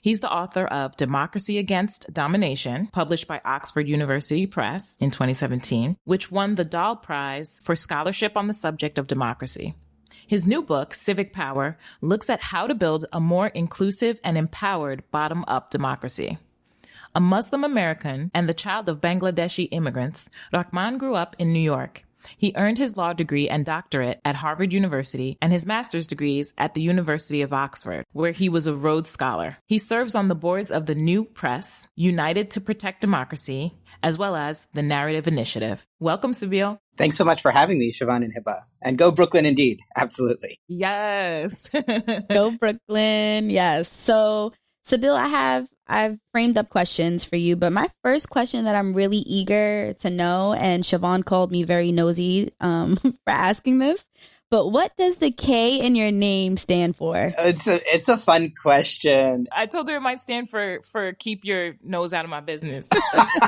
He's 0.01 0.21
the 0.21 0.31
author 0.31 0.65
of 0.65 0.95
Democracy 0.95 1.57
Against 1.57 2.13
Domination, 2.13 2.87
published 2.93 3.27
by 3.27 3.41
Oxford 3.43 3.87
University 3.87 4.47
Press 4.47 4.95
in 4.99 5.11
2017, 5.11 5.97
which 6.05 6.31
won 6.31 6.55
the 6.55 6.63
Dahl 6.63 6.95
Prize 6.95 7.59
for 7.63 7.75
scholarship 7.75 8.37
on 8.37 8.47
the 8.47 8.53
subject 8.53 8.97
of 8.97 9.07
democracy. 9.07 9.73
His 10.27 10.47
new 10.47 10.61
book, 10.61 10.93
Civic 10.93 11.33
Power, 11.33 11.77
looks 11.99 12.29
at 12.29 12.41
how 12.41 12.67
to 12.67 12.75
build 12.75 13.05
a 13.11 13.19
more 13.19 13.47
inclusive 13.47 14.19
and 14.23 14.37
empowered 14.37 15.03
bottom 15.11 15.43
up 15.47 15.71
democracy. 15.71 16.37
A 17.13 17.19
Muslim 17.19 17.65
American 17.65 18.31
and 18.33 18.47
the 18.47 18.53
child 18.53 18.87
of 18.87 19.01
Bangladeshi 19.01 19.67
immigrants, 19.71 20.29
Rahman 20.53 20.97
grew 20.97 21.15
up 21.15 21.35
in 21.37 21.51
New 21.51 21.59
York. 21.59 22.05
He 22.37 22.53
earned 22.55 22.77
his 22.77 22.95
law 22.95 23.11
degree 23.11 23.49
and 23.49 23.65
doctorate 23.65 24.21
at 24.23 24.35
Harvard 24.35 24.71
University 24.71 25.37
and 25.41 25.51
his 25.51 25.65
master's 25.65 26.07
degrees 26.07 26.53
at 26.57 26.73
the 26.73 26.81
University 26.81 27.41
of 27.41 27.51
Oxford, 27.51 28.05
where 28.13 28.31
he 28.31 28.47
was 28.47 28.65
a 28.65 28.75
Rhodes 28.75 29.09
Scholar. 29.09 29.57
He 29.65 29.77
serves 29.77 30.15
on 30.15 30.29
the 30.29 30.35
boards 30.35 30.71
of 30.71 30.85
the 30.85 30.95
New 30.95 31.25
Press, 31.25 31.89
United 31.97 32.49
to 32.51 32.61
Protect 32.61 33.01
Democracy, 33.01 33.73
as 34.01 34.17
well 34.17 34.37
as 34.37 34.67
the 34.73 34.83
Narrative 34.83 35.27
Initiative. 35.27 35.85
Welcome, 35.99 36.31
Sabeel. 36.31 36.77
Thanks 36.97 37.17
so 37.17 37.25
much 37.25 37.41
for 37.41 37.51
having 37.51 37.77
me, 37.77 37.91
Siobhan 37.91 38.23
and 38.23 38.33
Hiba. 38.33 38.61
And 38.81 38.97
go 38.97 39.11
Brooklyn 39.11 39.45
indeed. 39.45 39.81
Absolutely. 39.97 40.61
Yes. 40.67 41.69
go 42.29 42.51
Brooklyn. 42.51 43.49
Yes. 43.49 43.91
So, 43.91 44.53
Sabeel, 44.87 45.15
I 45.15 45.27
have 45.27 45.67
I've 45.87 46.19
framed 46.31 46.57
up 46.57 46.69
questions 46.69 47.25
for 47.25 47.35
you, 47.35 47.55
but 47.55 47.73
my 47.73 47.89
first 48.03 48.29
question 48.29 48.63
that 48.63 48.75
I'm 48.75 48.93
really 48.93 49.17
eager 49.17 49.93
to 49.99 50.09
know, 50.09 50.53
and 50.53 50.83
Siobhan 50.83 51.25
called 51.25 51.51
me 51.51 51.63
very 51.63 51.91
nosy 51.91 52.53
um, 52.61 52.95
for 53.03 53.13
asking 53.27 53.79
this, 53.79 54.05
But 54.49 54.67
what 54.67 54.95
does 54.97 55.17
the 55.17 55.31
K 55.31 55.79
in 55.79 55.95
your 55.95 56.11
name 56.11 56.57
stand 56.57 56.97
for? 56.97 57.33
It's 57.37 57.67
a 57.67 57.79
it's 57.93 58.09
a 58.09 58.17
fun 58.17 58.51
question. 58.61 59.47
I 59.51 59.65
told 59.65 59.89
her 59.89 59.95
it 59.95 60.01
might 60.01 60.19
stand 60.19 60.49
for 60.49 60.79
for 60.91 61.13
keep 61.13 61.45
your 61.45 61.75
nose 61.81 62.13
out 62.13 62.25
of 62.25 62.29
my 62.29 62.41
business. 62.41 62.89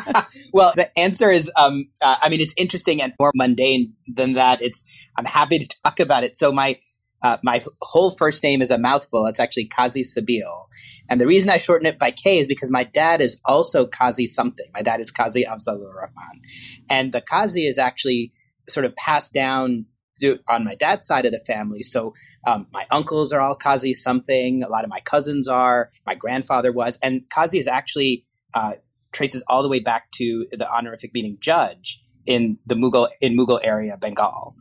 well, 0.54 0.72
the 0.75 0.98
answer 0.98 1.30
is 1.30 1.52
um 1.58 1.90
uh, 2.02 2.16
I 2.22 2.30
mean 2.30 2.40
it's 2.40 2.54
interesting 2.58 3.02
and 3.02 3.13
more 3.20 3.32
mundane 3.36 3.94
than 4.08 4.34
that. 4.34 4.62
It's 4.62 4.86
I'm 5.18 5.25
happy 5.25 5.60
to 5.60 5.68
talk 5.84 6.00
about 6.00 6.24
it. 6.24 6.38
So 6.38 6.54
my 6.54 6.80
uh, 7.24 7.38
my 7.42 7.63
whole 7.82 8.12
first 8.12 8.44
name 8.44 8.62
is 8.62 8.70
a 8.70 8.77
mouthful. 8.77 9.25
It's 9.25 9.39
actually 9.39 9.65
Kazi 9.65 10.01
Sabeel. 10.01 10.68
And 11.10 11.20
the 11.20 11.27
reason 11.27 11.50
I 11.50 11.58
shorten 11.58 11.86
it 11.86 11.98
by 11.98 12.12
K 12.12 12.39
is 12.39 12.48
because 12.48 12.70
my 12.70 12.84
dad 12.84 13.22
is 13.22 13.39
also 13.46 13.86
Kazi 13.88 14.27
something. 14.27 14.65
My 14.74 14.82
dad 14.82 15.00
is 15.00 15.10
Kazi 15.10 15.46
Afzalur 15.46 15.94
Rahman. 15.94 16.42
And 16.89 17.13
the 17.13 17.22
Kazi 17.22 17.65
is 17.65 17.77
actually 17.77 18.34
sort 18.68 18.86
of 18.86 18.96
passed 18.96 19.34
down 19.34 19.86
through, 20.20 20.39
on 20.50 20.65
my 20.65 20.75
dad's 20.75 21.08
side 21.08 21.25
of 21.25 21.32
the 21.32 21.42
family. 21.48 21.82
So 21.82 22.13
um, 22.46 22.68
my 22.72 22.86
uncles 22.92 23.32
are 23.32 23.42
all 23.42 23.56
Kazi 23.56 23.94
something. 23.94 24.62
A 24.63 24.70
lot 24.70 24.84
of 24.84 24.89
my 24.89 25.00
cousins 25.00 25.48
are. 25.48 25.92
My 26.06 26.15
grandfather 26.15 26.72
was. 26.72 27.00
And 27.01 27.22
Kazi 27.30 27.58
is 27.58 27.68
actually 27.68 28.25
uh, 28.53 28.74
traces 29.13 29.44
all 29.48 29.63
the 29.63 29.70
way 29.70 29.80
back 29.80 30.12
to 30.15 30.46
the 30.51 30.70
honorific 30.70 31.12
meaning 31.13 31.38
judge 31.39 32.01
in 32.25 32.58
the 32.65 32.75
Mughal 32.75 33.10
in 33.22 33.38
Mughal 33.38 33.60
area, 33.63 33.98
Bengal. 33.98 34.56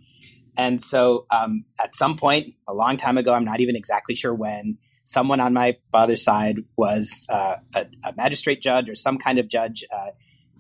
And 0.57 0.81
so 0.81 1.27
um, 1.31 1.65
at 1.83 1.95
some 1.95 2.17
point, 2.17 2.55
a 2.69 2.75
long 2.75 2.97
time 2.97 3.17
ago, 3.19 3.33
I'm 3.33 3.45
not 3.45 3.61
even 3.61 3.77
exactly 3.77 4.15
sure 4.15 4.35
when, 4.35 4.79
someone 5.05 5.41
on 5.41 5.53
my 5.53 5.77
father's 5.91 6.23
side 6.23 6.59
was 6.77 7.27
uh, 7.29 7.57
a, 7.75 7.87
a, 8.05 8.13
magistrate 8.17 8.63
judge 8.63 8.89
or 8.89 8.95
some 8.95 9.19
kind 9.19 9.39
of 9.39 9.49
judge 9.49 9.85
uh, 9.93 10.11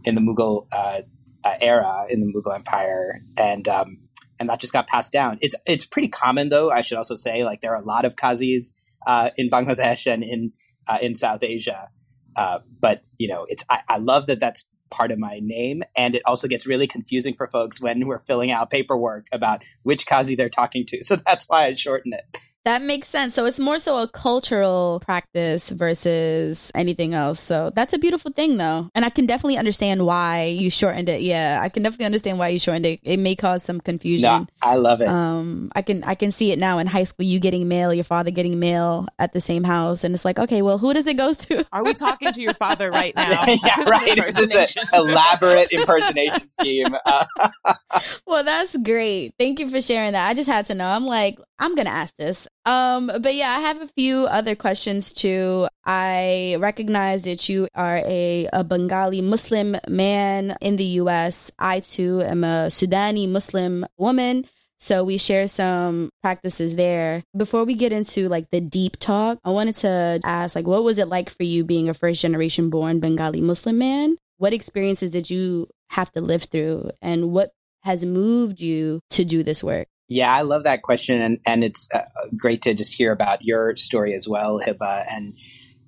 in 0.04 0.14
the 0.14 0.20
Mughal 0.20 0.66
uh, 0.72 1.02
uh 1.44 1.54
era, 1.60 2.06
in 2.08 2.20
the 2.20 2.26
Mughal 2.26 2.54
Empire. 2.54 3.22
And 3.36 3.66
um, 3.68 3.98
and 4.38 4.48
that 4.48 4.60
just 4.60 4.72
got 4.72 4.86
passed 4.86 5.12
down. 5.12 5.38
It's 5.40 5.54
it's 5.66 5.86
pretty 5.86 6.08
common 6.08 6.48
though. 6.48 6.70
I 6.70 6.80
should 6.80 6.98
also 6.98 7.14
say, 7.14 7.44
like 7.44 7.60
there 7.60 7.72
are 7.74 7.82
a 7.82 7.84
lot 7.84 8.04
of 8.04 8.16
Qazis 8.16 8.72
uh, 9.06 9.30
in 9.36 9.50
Bangladesh 9.50 10.12
and 10.12 10.22
in 10.22 10.52
uh, 10.86 10.98
in 11.00 11.14
South 11.14 11.42
Asia. 11.42 11.88
but 12.36 13.02
you 13.18 13.28
know, 13.28 13.46
it's 13.48 13.64
I, 13.70 13.80
I 13.88 13.98
love 13.98 14.26
that 14.26 14.40
that's 14.40 14.64
part 14.92 15.10
of 15.10 15.18
my 15.18 15.40
name. 15.42 15.82
And 15.96 16.14
it 16.14 16.22
also 16.26 16.46
gets 16.46 16.66
really 16.66 16.86
confusing 16.86 17.34
for 17.34 17.48
folks 17.48 17.80
when 17.80 18.06
we're 18.06 18.20
filling 18.20 18.50
out 18.50 18.70
paperwork 18.70 19.26
about 19.32 19.62
which 19.82 20.06
Kazi 20.06 20.36
they're 20.36 20.48
talking 20.48 20.86
to. 20.86 21.00
So 21.12 21.16
that's 21.16 21.46
why 21.46 21.66
I 21.66 21.74
shorten 21.74 22.14
it. 22.14 22.24
That 22.64 22.82
makes 22.82 23.08
sense. 23.08 23.34
So 23.34 23.44
it's 23.44 23.58
more 23.58 23.80
so 23.80 23.98
a 23.98 24.08
cultural 24.08 25.02
practice 25.04 25.68
versus 25.70 26.70
anything 26.76 27.12
else. 27.12 27.40
So 27.40 27.72
that's 27.74 27.92
a 27.92 27.98
beautiful 27.98 28.30
thing, 28.30 28.56
though. 28.56 28.88
And 28.94 29.04
I 29.04 29.10
can 29.10 29.26
definitely 29.26 29.56
understand 29.56 30.06
why 30.06 30.44
you 30.44 30.70
shortened 30.70 31.08
it. 31.08 31.22
Yeah, 31.22 31.58
I 31.60 31.68
can 31.68 31.82
definitely 31.82 32.06
understand 32.06 32.38
why 32.38 32.48
you 32.48 32.60
shortened 32.60 32.86
it. 32.86 33.00
It 33.02 33.18
may 33.18 33.34
cause 33.34 33.64
some 33.64 33.80
confusion. 33.80 34.30
No, 34.30 34.46
I 34.62 34.76
love 34.76 35.00
it. 35.00 35.08
Um, 35.08 35.72
I 35.74 35.82
can 35.82 36.04
I 36.04 36.14
can 36.14 36.30
see 36.30 36.52
it 36.52 36.58
now 36.58 36.78
in 36.78 36.86
high 36.86 37.02
school. 37.02 37.26
You 37.26 37.40
getting 37.40 37.66
mail, 37.66 37.92
your 37.92 38.04
father 38.04 38.30
getting 38.30 38.60
mail 38.60 39.08
at 39.18 39.32
the 39.32 39.40
same 39.40 39.64
house, 39.64 40.04
and 40.04 40.14
it's 40.14 40.24
like, 40.24 40.38
okay, 40.38 40.62
well, 40.62 40.78
who 40.78 40.94
does 40.94 41.08
it 41.08 41.16
go 41.16 41.34
to? 41.34 41.66
Are 41.72 41.82
we 41.82 41.94
talking 41.94 42.32
to 42.32 42.40
your 42.40 42.54
father 42.54 42.92
right 42.92 43.14
now? 43.16 43.44
yeah, 43.46 43.82
right. 43.88 44.16
This 44.16 44.38
Is 44.38 44.76
an 44.76 44.86
elaborate 44.92 45.72
impersonation 45.72 46.46
scheme? 46.46 46.94
Uh- 47.04 47.24
well, 48.26 48.44
that's 48.44 48.76
great. 48.78 49.34
Thank 49.36 49.58
you 49.58 49.68
for 49.68 49.82
sharing 49.82 50.12
that. 50.12 50.28
I 50.28 50.34
just 50.34 50.48
had 50.48 50.66
to 50.66 50.74
know. 50.76 50.86
I'm 50.86 51.06
like, 51.06 51.38
I'm 51.62 51.76
gonna 51.76 51.90
ask 51.90 52.12
this. 52.16 52.48
Um, 52.66 53.06
but 53.06 53.36
yeah, 53.36 53.50
I 53.56 53.60
have 53.60 53.80
a 53.80 53.86
few 53.86 54.24
other 54.24 54.56
questions 54.56 55.12
too. 55.12 55.68
I 55.84 56.56
recognize 56.58 57.22
that 57.22 57.48
you 57.48 57.68
are 57.76 57.98
a, 57.98 58.48
a 58.52 58.64
Bengali 58.64 59.20
Muslim 59.20 59.76
man 59.88 60.56
in 60.60 60.76
the 60.76 60.98
US. 61.02 61.52
I 61.60 61.78
too 61.78 62.20
am 62.22 62.42
a 62.42 62.66
Sudani 62.66 63.28
Muslim 63.28 63.86
woman. 63.96 64.48
So 64.80 65.04
we 65.04 65.18
share 65.18 65.46
some 65.46 66.10
practices 66.20 66.74
there. 66.74 67.22
Before 67.36 67.62
we 67.62 67.74
get 67.76 67.92
into 67.92 68.28
like 68.28 68.50
the 68.50 68.60
deep 68.60 68.96
talk, 68.98 69.38
I 69.44 69.52
wanted 69.52 69.76
to 69.76 70.18
ask 70.24 70.56
like 70.56 70.66
what 70.66 70.82
was 70.82 70.98
it 70.98 71.06
like 71.06 71.30
for 71.30 71.44
you 71.44 71.62
being 71.62 71.88
a 71.88 71.94
first 71.94 72.20
generation 72.20 72.70
born 72.70 72.98
Bengali 72.98 73.40
Muslim 73.40 73.78
man? 73.78 74.16
What 74.38 74.52
experiences 74.52 75.12
did 75.12 75.30
you 75.30 75.68
have 75.90 76.10
to 76.12 76.20
live 76.20 76.42
through 76.42 76.90
and 77.00 77.30
what 77.30 77.52
has 77.82 78.04
moved 78.04 78.60
you 78.60 78.98
to 79.10 79.24
do 79.24 79.44
this 79.44 79.62
work? 79.62 79.86
Yeah, 80.08 80.32
I 80.34 80.42
love 80.42 80.64
that 80.64 80.82
question, 80.82 81.20
and 81.20 81.38
and 81.46 81.64
it's 81.64 81.88
uh, 81.94 82.00
great 82.36 82.62
to 82.62 82.74
just 82.74 82.94
hear 82.94 83.12
about 83.12 83.44
your 83.44 83.76
story 83.76 84.14
as 84.14 84.28
well, 84.28 84.60
Hiba. 84.60 85.06
And 85.10 85.34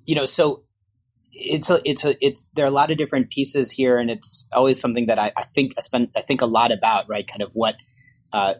you 0.05 0.15
know, 0.15 0.25
so 0.25 0.63
it's 1.31 1.69
a 1.69 1.81
it's 1.89 2.05
a 2.05 2.15
it's 2.25 2.49
there 2.55 2.65
are 2.65 2.69
a 2.69 2.71
lot 2.71 2.91
of 2.91 2.97
different 2.97 3.29
pieces 3.29 3.71
here, 3.71 3.99
and 3.99 4.09
it's 4.09 4.47
always 4.51 4.79
something 4.79 5.05
that 5.07 5.19
I, 5.19 5.31
I 5.37 5.45
think 5.53 5.73
I 5.77 5.81
spend 5.81 6.09
I 6.15 6.21
think 6.21 6.41
a 6.41 6.47
lot 6.47 6.71
about, 6.71 7.07
right? 7.07 7.27
Kind 7.27 7.43
of 7.43 7.51
what 7.53 7.75
uh, 8.33 8.55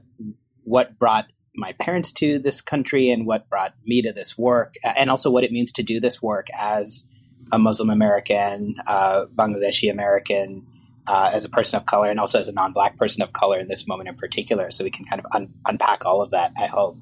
what 0.64 1.00
brought 1.00 1.26
my 1.56 1.72
parents 1.80 2.12
to 2.12 2.38
this 2.38 2.62
country, 2.62 3.10
and 3.10 3.26
what 3.26 3.50
brought 3.50 3.74
me 3.86 4.02
to 4.04 4.14
this 4.14 4.38
work, 4.38 4.76
and 4.84 5.10
also 5.10 5.32
what 5.32 5.44
it 5.44 5.52
means 5.52 5.72
to 5.74 5.84
do 5.84 6.00
this 6.00 6.22
work 6.22 6.48
as 6.58 7.08
a 7.52 7.58
Muslim 7.58 7.90
American, 7.90 8.76
uh, 8.88 9.26
Bangladeshi 9.36 9.90
American, 9.90 10.66
uh, 11.08 11.30
as 11.32 11.46
a 11.46 11.50
person 11.50 11.78
of 11.80 11.86
color 11.86 12.10
and 12.10 12.20
also 12.20 12.40
as 12.40 12.48
a 12.48 12.52
non-black 12.52 12.98
person 12.98 13.22
of 13.22 13.34
color 13.34 13.60
in 13.60 13.68
this 13.68 13.88
moment 13.88 14.10
in 14.10 14.16
particular 14.16 14.72
so 14.72 14.84
we 14.84 14.90
can 14.90 15.06
kind 15.06 15.20
of 15.20 15.26
un- 15.34 15.54
unpack 15.66 16.06
all 16.06 16.22
of 16.22 16.32
that 16.32 16.52
i 16.58 16.66
hope. 16.66 16.98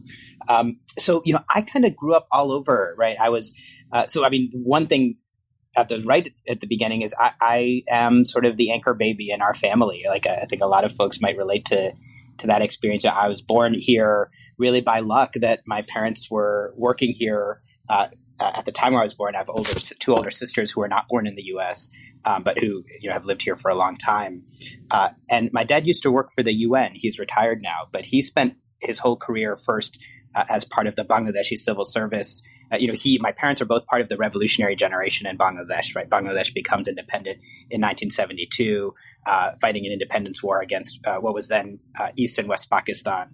Um, 0.48 0.79
so 1.00 1.22
you 1.25 1.33
know 1.33 1.41
i 1.53 1.62
kind 1.62 1.86
of 1.86 1.95
grew 1.95 2.13
up 2.13 2.27
all 2.31 2.51
over 2.51 2.95
right? 2.98 3.17
I 3.19 3.29
was 3.29 3.53
uh, 3.91 4.07
so 4.07 4.25
i 4.25 4.29
mean 4.29 4.51
one 4.53 4.88
thing 4.88 5.15
at 5.75 5.89
the 5.89 6.01
right 6.01 6.31
at 6.48 6.60
the 6.60 6.67
beginning 6.67 7.01
is 7.01 7.15
I, 7.17 7.31
I, 7.41 7.81
am 7.89 8.25
sort 8.25 8.45
of 8.45 8.57
the 8.57 8.72
anchor 8.72 8.93
baby 8.93 9.31
in 9.31 9.41
our 9.41 9.55
family. 9.55 10.03
Like 10.07 10.27
i 10.27 10.45
think 10.50 10.62
a 10.62 10.67
lot 10.67 10.83
of 10.86 10.93
folks 10.93 11.19
might 11.22 11.38
relate 11.38 11.65
to 11.65 11.93
to 12.39 12.48
that 12.48 12.62
experience. 12.62 13.05
I 13.05 13.27
was 13.27 13.41
born 13.41 13.75
here 13.77 14.29
really 14.57 14.81
by 14.81 15.00
luck 15.00 15.33
that 15.36 15.62
my 15.67 15.83
parents 15.83 16.29
were 16.29 16.74
working 16.75 17.12
here 17.12 17.62
uh, 17.89 18.07
at 18.39 18.65
the 18.65 18.72
time 18.72 18.93
where 18.93 19.01
I 19.01 19.05
was 19.05 19.13
born, 19.13 19.36
I 19.36 19.38
have 19.38 19.50
older 19.50 19.79
two 20.00 20.15
older 20.15 20.31
sisters 20.31 20.72
who 20.72 20.81
were 20.81 20.88
not 20.88 21.07
born 21.07 21.27
in 21.27 21.36
the 21.36 21.43
U.S 21.43 21.89
um, 22.25 22.44
but 22.44 22.60
who 22.60 22.84
you 23.00 23.10
know 23.10 23.13
have 23.13 23.25
lived 23.25 23.42
here 23.42 23.56
for 23.56 23.70
a 23.70 23.75
long 23.75 23.98
time. 23.98 24.44
Uh, 24.92 25.10
and 25.30 25.50
my 25.53 25.63
dad 25.63 25.88
used 25.88 26.03
to 26.03 26.12
work 26.12 26.32
for 26.34 26.44
the 26.44 26.53
UN. 26.53 26.92
He's 26.94 27.20
retired 27.20 27.62
now, 27.62 27.88
but 27.92 28.06
he 28.06 28.22
spent 28.22 28.56
his 28.80 29.00
whole 29.00 29.18
career 29.18 29.56
first 29.56 30.03
uh, 30.36 30.46
as 30.50 30.65
part 30.65 30.88
of 30.88 30.96
the 30.96 31.06
Bangladeshi 31.06 31.58
civil 31.58 31.86
service. 31.86 32.42
Uh, 32.72 32.77
you 32.77 32.88
know, 32.88 32.94
he, 32.94 33.20
my 33.20 33.32
parents 33.32 33.62
are 33.62 33.65
both 33.65 33.86
part 33.86 34.01
of 34.01 34.10
the 34.10 34.18
revolutionary 34.18 34.75
generation 34.75 35.27
in 35.27 35.38
Bangladesh. 35.38 35.96
Right, 35.96 36.10
Bangladesh 36.10 36.53
becomes 36.53 36.88
independent 36.88 37.38
in 37.70 37.82
1972, 37.82 38.94
uh, 39.25 39.51
fighting 39.62 39.86
an 39.86 39.92
independence 39.92 40.42
war 40.42 40.62
against 40.62 41.00
uh, 41.06 41.18
what 41.18 41.34
was 41.34 41.48
then 41.50 41.80
uh, 42.00 42.10
East 42.15 42.39
and 42.39 42.48
West 42.48 42.70
Pakistan. 42.70 43.30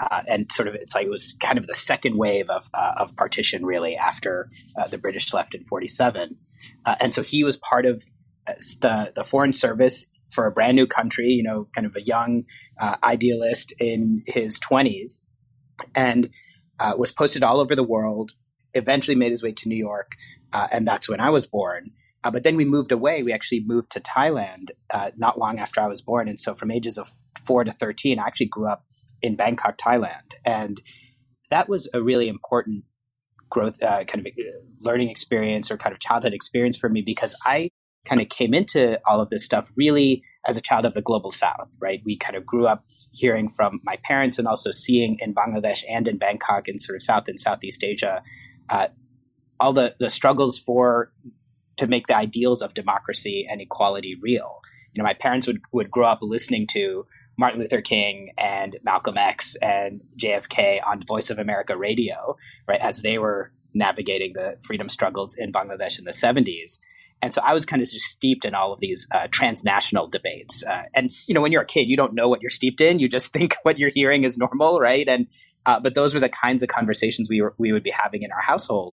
Uh, 0.00 0.22
and 0.26 0.50
sort 0.50 0.68
of, 0.68 0.74
it's 0.74 0.94
like 0.94 1.06
it 1.06 1.10
was 1.10 1.34
kind 1.40 1.58
of 1.58 1.66
the 1.66 1.74
second 1.74 2.16
wave 2.16 2.48
of 2.48 2.68
of 2.74 3.14
partition, 3.14 3.64
really, 3.64 3.94
after 3.94 4.48
the 4.90 4.98
British 4.98 5.32
left 5.32 5.54
in 5.54 5.64
'47. 5.64 6.36
and 6.98 7.14
so 7.14 7.22
he 7.22 7.44
was 7.44 7.56
part 7.58 7.86
of 7.86 8.02
the, 8.46 9.12
the 9.14 9.24
foreign 9.24 9.52
service 9.52 10.06
for 10.32 10.46
a 10.46 10.52
brand 10.52 10.76
new 10.76 10.86
country, 10.86 11.28
you 11.28 11.42
know, 11.42 11.68
kind 11.74 11.86
of 11.86 11.94
a 11.96 12.02
young 12.02 12.44
uh, 12.80 12.96
idealist 13.04 13.72
in 13.78 14.22
his 14.26 14.58
20s, 14.58 15.24
and 15.94 16.30
uh, 16.80 16.94
was 16.96 17.12
posted 17.12 17.42
all 17.42 17.60
over 17.60 17.76
the 17.76 17.82
world, 17.82 18.32
eventually 18.74 19.14
made 19.14 19.30
his 19.30 19.42
way 19.42 19.52
to 19.52 19.68
New 19.68 19.76
York, 19.76 20.12
uh, 20.52 20.68
and 20.72 20.86
that's 20.86 21.08
when 21.08 21.20
I 21.20 21.30
was 21.30 21.46
born. 21.46 21.90
Uh, 22.24 22.30
but 22.30 22.44
then 22.44 22.56
we 22.56 22.64
moved 22.64 22.92
away. 22.92 23.22
We 23.22 23.32
actually 23.32 23.64
moved 23.64 23.90
to 23.92 24.00
Thailand 24.00 24.70
uh, 24.90 25.10
not 25.16 25.38
long 25.38 25.58
after 25.58 25.80
I 25.80 25.88
was 25.88 26.00
born. 26.00 26.28
And 26.28 26.38
so 26.38 26.54
from 26.54 26.70
ages 26.70 26.96
of 26.96 27.10
four 27.44 27.64
to 27.64 27.72
13, 27.72 28.18
I 28.18 28.26
actually 28.26 28.46
grew 28.46 28.68
up 28.68 28.84
in 29.22 29.34
Bangkok, 29.34 29.76
Thailand. 29.76 30.34
And 30.44 30.80
that 31.50 31.68
was 31.68 31.88
a 31.92 32.00
really 32.00 32.28
important 32.28 32.84
growth, 33.50 33.82
uh, 33.82 34.04
kind 34.04 34.26
of 34.26 34.32
learning 34.80 35.10
experience 35.10 35.70
or 35.70 35.76
kind 35.76 35.92
of 35.92 36.00
childhood 36.00 36.32
experience 36.32 36.76
for 36.76 36.88
me 36.88 37.02
because 37.04 37.34
I 37.44 37.70
kind 38.04 38.20
of 38.20 38.28
came 38.28 38.52
into 38.52 39.00
all 39.06 39.20
of 39.20 39.30
this 39.30 39.44
stuff 39.44 39.66
really 39.76 40.22
as 40.46 40.56
a 40.56 40.60
child 40.60 40.84
of 40.84 40.94
the 40.94 41.02
global 41.02 41.30
south, 41.30 41.68
right? 41.80 42.02
We 42.04 42.16
kind 42.16 42.36
of 42.36 42.44
grew 42.44 42.66
up 42.66 42.84
hearing 43.12 43.48
from 43.48 43.80
my 43.84 43.96
parents 44.02 44.38
and 44.38 44.48
also 44.48 44.72
seeing 44.72 45.18
in 45.20 45.34
Bangladesh 45.34 45.84
and 45.88 46.08
in 46.08 46.18
Bangkok 46.18 46.66
and 46.66 46.80
sort 46.80 46.96
of 46.96 47.02
South 47.02 47.28
and 47.28 47.38
Southeast 47.38 47.84
Asia 47.84 48.22
uh, 48.70 48.88
all 49.60 49.72
the, 49.72 49.94
the 49.98 50.10
struggles 50.10 50.58
for 50.58 51.12
to 51.76 51.86
make 51.86 52.06
the 52.06 52.16
ideals 52.16 52.62
of 52.62 52.74
democracy 52.74 53.46
and 53.48 53.60
equality 53.60 54.16
real. 54.20 54.60
You 54.92 55.02
know, 55.02 55.06
my 55.06 55.14
parents 55.14 55.46
would, 55.46 55.60
would 55.72 55.90
grow 55.90 56.08
up 56.08 56.18
listening 56.20 56.66
to 56.68 57.06
Martin 57.38 57.60
Luther 57.60 57.80
King 57.80 58.32
and 58.36 58.76
Malcolm 58.82 59.16
X 59.16 59.56
and 59.62 60.00
JFK 60.20 60.80
on 60.86 61.02
Voice 61.06 61.30
of 61.30 61.38
America 61.38 61.76
radio, 61.76 62.36
right, 62.68 62.80
as 62.80 63.02
they 63.02 63.18
were 63.18 63.52
navigating 63.72 64.32
the 64.34 64.58
freedom 64.62 64.88
struggles 64.88 65.34
in 65.38 65.52
Bangladesh 65.52 65.98
in 65.98 66.04
the 66.04 66.10
70s. 66.10 66.78
And 67.22 67.32
so 67.32 67.40
I 67.42 67.54
was 67.54 67.64
kind 67.64 67.80
of 67.80 67.88
just 67.88 68.04
steeped 68.04 68.44
in 68.44 68.54
all 68.54 68.72
of 68.72 68.80
these 68.80 69.06
uh, 69.14 69.28
transnational 69.30 70.08
debates. 70.08 70.64
Uh, 70.64 70.82
and 70.92 71.12
you 71.26 71.34
know, 71.34 71.40
when 71.40 71.52
you're 71.52 71.62
a 71.62 71.66
kid, 71.66 71.82
you 71.82 71.96
don't 71.96 72.14
know 72.14 72.28
what 72.28 72.42
you're 72.42 72.50
steeped 72.50 72.80
in. 72.80 72.98
You 72.98 73.08
just 73.08 73.32
think 73.32 73.56
what 73.62 73.78
you're 73.78 73.92
hearing 73.94 74.24
is 74.24 74.36
normal, 74.36 74.80
right? 74.80 75.08
And 75.08 75.28
uh, 75.64 75.78
but 75.78 75.94
those 75.94 76.14
were 76.14 76.20
the 76.20 76.28
kinds 76.28 76.62
of 76.62 76.68
conversations 76.68 77.28
we 77.30 77.40
were, 77.40 77.54
we 77.58 77.72
would 77.72 77.84
be 77.84 77.92
having 77.92 78.22
in 78.22 78.32
our 78.32 78.42
household. 78.42 78.92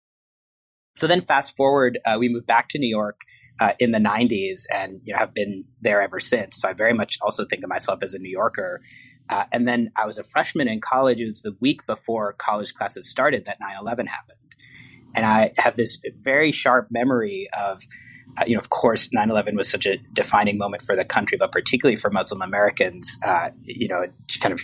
So 0.97 1.07
then, 1.07 1.21
fast 1.21 1.55
forward, 1.55 1.99
uh, 2.05 2.15
we 2.17 2.29
moved 2.29 2.47
back 2.47 2.69
to 2.69 2.79
New 2.79 2.89
York 2.89 3.21
uh, 3.59 3.73
in 3.79 3.91
the 3.91 3.99
90s 3.99 4.63
and 4.73 5.01
you 5.03 5.13
know, 5.13 5.19
have 5.19 5.33
been 5.33 5.65
there 5.81 6.01
ever 6.01 6.19
since. 6.19 6.57
So 6.57 6.69
I 6.69 6.73
very 6.73 6.93
much 6.93 7.17
also 7.21 7.45
think 7.45 7.63
of 7.63 7.69
myself 7.69 7.99
as 8.01 8.13
a 8.13 8.19
New 8.19 8.29
Yorker. 8.29 8.81
Uh, 9.29 9.43
and 9.51 9.67
then 9.67 9.91
I 9.97 10.05
was 10.05 10.17
a 10.17 10.23
freshman 10.23 10.67
in 10.67 10.81
college. 10.81 11.19
It 11.19 11.25
was 11.25 11.41
the 11.41 11.55
week 11.59 11.85
before 11.85 12.33
college 12.33 12.73
classes 12.73 13.09
started 13.09 13.45
that 13.45 13.59
9 13.59 13.69
11 13.81 14.07
happened. 14.07 14.37
And 15.15 15.25
I 15.25 15.53
have 15.57 15.75
this 15.75 16.01
very 16.21 16.51
sharp 16.51 16.87
memory 16.91 17.49
of, 17.57 17.81
you 18.45 18.53
know, 18.53 18.59
of 18.59 18.69
course, 18.69 19.11
9 19.13 19.29
11 19.29 19.55
was 19.55 19.69
such 19.69 19.85
a 19.85 19.97
defining 20.13 20.57
moment 20.57 20.83
for 20.83 20.95
the 20.95 21.05
country, 21.05 21.37
but 21.37 21.51
particularly 21.51 21.95
for 21.95 22.09
Muslim 22.09 22.41
Americans, 22.41 23.17
uh, 23.25 23.49
you 23.63 23.87
know, 23.87 24.01
it 24.01 24.13
kind 24.41 24.53
of 24.53 24.61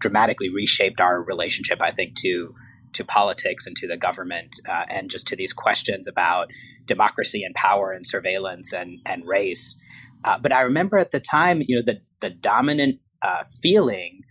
dramatically 0.00 0.48
reshaped 0.48 1.00
our 1.00 1.22
relationship, 1.22 1.80
I 1.82 1.92
think, 1.92 2.14
to 2.22 2.54
to 2.94 3.04
politics 3.04 3.66
and 3.66 3.76
to 3.76 3.86
the 3.86 3.96
government 3.96 4.56
uh, 4.68 4.84
and 4.88 5.10
just 5.10 5.26
to 5.28 5.36
these 5.36 5.52
questions 5.52 6.08
about 6.08 6.50
democracy 6.86 7.44
and 7.44 7.54
power 7.54 7.92
and 7.92 8.06
surveillance 8.06 8.72
and, 8.72 8.98
and 9.04 9.26
race. 9.26 9.78
Uh, 10.24 10.38
but 10.38 10.52
I 10.52 10.62
remember 10.62 10.98
at 10.98 11.10
the 11.10 11.20
time, 11.20 11.62
you 11.66 11.76
know, 11.76 11.82
the, 11.84 12.00
the 12.20 12.30
dominant 12.30 12.98
uh, 13.22 13.44
feeling 13.62 14.22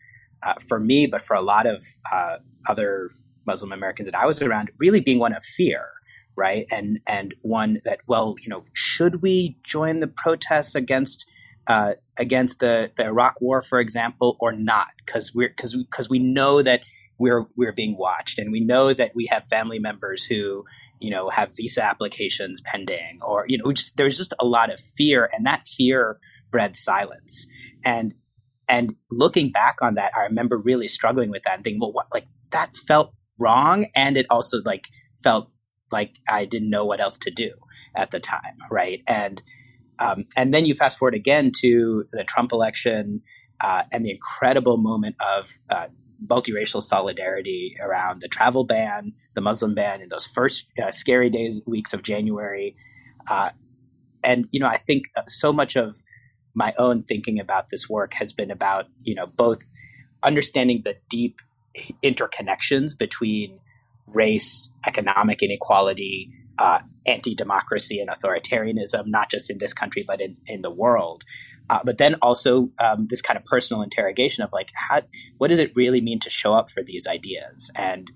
uh, 0.44 0.56
for 0.68 0.80
me, 0.80 1.08
but 1.08 1.22
for 1.22 1.36
a 1.36 1.42
lot 1.42 1.66
of 1.66 1.86
uh, 2.12 2.38
other 2.68 3.12
Muslim 3.46 3.72
Americans 3.72 4.08
that 4.08 4.16
I 4.16 4.26
was 4.26 4.42
around, 4.42 4.72
really 4.80 5.00
being 5.00 5.20
one 5.20 5.34
of 5.34 5.44
fear, 5.44 5.86
right? 6.38 6.66
And 6.72 7.00
and 7.08 7.34
one 7.42 7.82
that, 7.84 8.00
well, 8.08 8.36
you 8.42 8.50
know, 8.50 8.64
should 8.74 9.22
we 9.22 9.58
join 9.64 10.00
the 10.00 10.08
protests 10.08 10.76
against 10.76 11.28
uh, 11.68 11.94
against 12.18 12.60
the, 12.60 12.92
the 12.96 13.04
Iraq 13.04 13.42
War, 13.42 13.62
for 13.62 13.80
example, 13.80 14.38
or 14.40 14.54
not? 14.54 14.88
Because 15.06 15.34
we're 15.34 15.50
because 15.50 15.76
because 15.76 16.10
we 16.10 16.20
know 16.20 16.62
that 16.62 16.82
we're 17.18 17.48
we're 17.58 17.74
being 17.74 17.98
watched, 17.98 18.40
and 18.40 18.52
we 18.52 18.62
know 18.62 18.94
that 18.94 19.12
we 19.16 19.28
have 19.32 19.44
family 19.46 19.80
members 19.80 20.24
who 20.24 20.64
you 21.02 21.12
know 21.12 21.30
have 21.30 21.56
visa 21.58 21.84
applications 21.84 22.62
pending, 22.62 23.20
or 23.22 23.46
you 23.48 23.58
know, 23.58 23.74
just, 23.74 23.98
there's 23.98 24.18
just 24.18 24.34
a 24.40 24.46
lot 24.46 24.72
of 24.72 24.80
fear, 24.80 25.30
and 25.34 25.46
that 25.46 25.68
fear 25.68 26.20
bred 26.52 26.76
silence. 26.76 27.48
And 27.84 28.14
and 28.70 28.96
looking 29.12 29.52
back 29.52 29.78
on 29.82 29.96
that, 29.96 30.12
I 30.16 30.24
remember 30.24 30.58
really 30.58 30.88
struggling 30.88 31.32
with 31.32 31.42
that 31.46 31.56
and 31.56 31.64
thinking, 31.64 31.80
well, 31.82 31.94
what 31.94 32.08
like 32.14 32.28
that 32.52 32.78
felt 32.88 33.14
wrong, 33.40 33.88
and 33.96 34.18
it 34.18 34.28
also 34.30 34.62
like 34.64 34.88
felt 35.24 35.50
like 35.92 36.16
I 36.28 36.46
didn't 36.46 36.70
know 36.70 36.86
what 36.86 37.00
else 37.00 37.18
to 37.20 37.32
do 37.32 37.52
at 37.96 38.12
the 38.12 38.20
time, 38.20 38.58
right? 38.70 39.02
And 39.08 39.42
um, 40.00 40.26
and 40.36 40.54
then 40.54 40.66
you 40.66 40.76
fast 40.76 41.00
forward 41.00 41.16
again 41.16 41.52
to 41.62 42.06
the 42.12 42.24
Trump 42.24 42.52
election 42.52 43.22
uh, 43.62 43.84
and 43.92 44.06
the 44.06 44.12
incredible 44.12 44.78
moment 44.78 45.16
of 45.20 45.50
uh, 45.70 45.88
multiracial 46.26 46.82
solidarity 46.82 47.76
around 47.82 48.22
the 48.22 48.28
travel 48.28 48.64
ban, 48.64 49.14
the 49.36 49.42
Muslim 49.42 49.76
ban 49.76 50.02
in 50.02 50.10
those 50.10 50.28
first 50.28 50.70
uh, 50.84 50.92
scary 50.92 51.30
days, 51.30 51.62
weeks 51.66 51.94
of 51.94 52.04
January. 52.04 52.76
Uh, 53.30 53.50
and, 54.24 54.48
you 54.52 54.60
know, 54.60 54.68
I 54.68 54.78
think 54.78 55.06
uh, 55.16 55.24
so 55.28 55.52
much 55.52 55.76
of 55.76 56.02
my 56.54 56.74
own 56.78 57.04
thinking 57.04 57.40
about 57.40 57.70
this 57.70 57.90
work 57.90 58.14
has 58.16 58.34
been 58.34 58.52
about, 58.52 58.86
you 59.04 59.16
know, 59.16 59.28
both 59.28 59.64
understanding 60.24 60.82
the 60.84 60.96
deep 61.10 61.38
interconnections 62.04 62.98
between 62.98 63.60
race, 64.08 64.72
economic 64.86 65.44
inequality, 65.44 66.32
uh, 66.60 66.80
anti 67.06 67.36
democracy 67.36 68.00
and 68.00 68.10
authoritarianism, 68.10 69.04
not 69.06 69.30
just 69.30 69.50
in 69.50 69.58
this 69.60 69.74
country, 69.74 70.04
but 70.06 70.22
in, 70.22 70.38
in 70.48 70.62
the 70.62 70.72
world. 70.72 71.24
Uh, 71.70 71.80
but 71.84 71.98
then 71.98 72.16
also 72.22 72.70
um, 72.80 73.08
this 73.10 73.22
kind 73.22 73.38
of 73.38 73.44
personal 73.46 73.84
interrogation 73.84 74.44
of 74.44 74.50
like, 74.54 74.72
how, 74.74 75.02
what 75.38 75.50
does 75.50 75.60
it 75.60 75.72
really 75.76 76.02
mean 76.02 76.20
to 76.20 76.30
show 76.30 76.54
up 76.54 76.70
for 76.70 76.82
these 76.82 77.08
ideas? 77.08 77.70
And, 77.76 78.10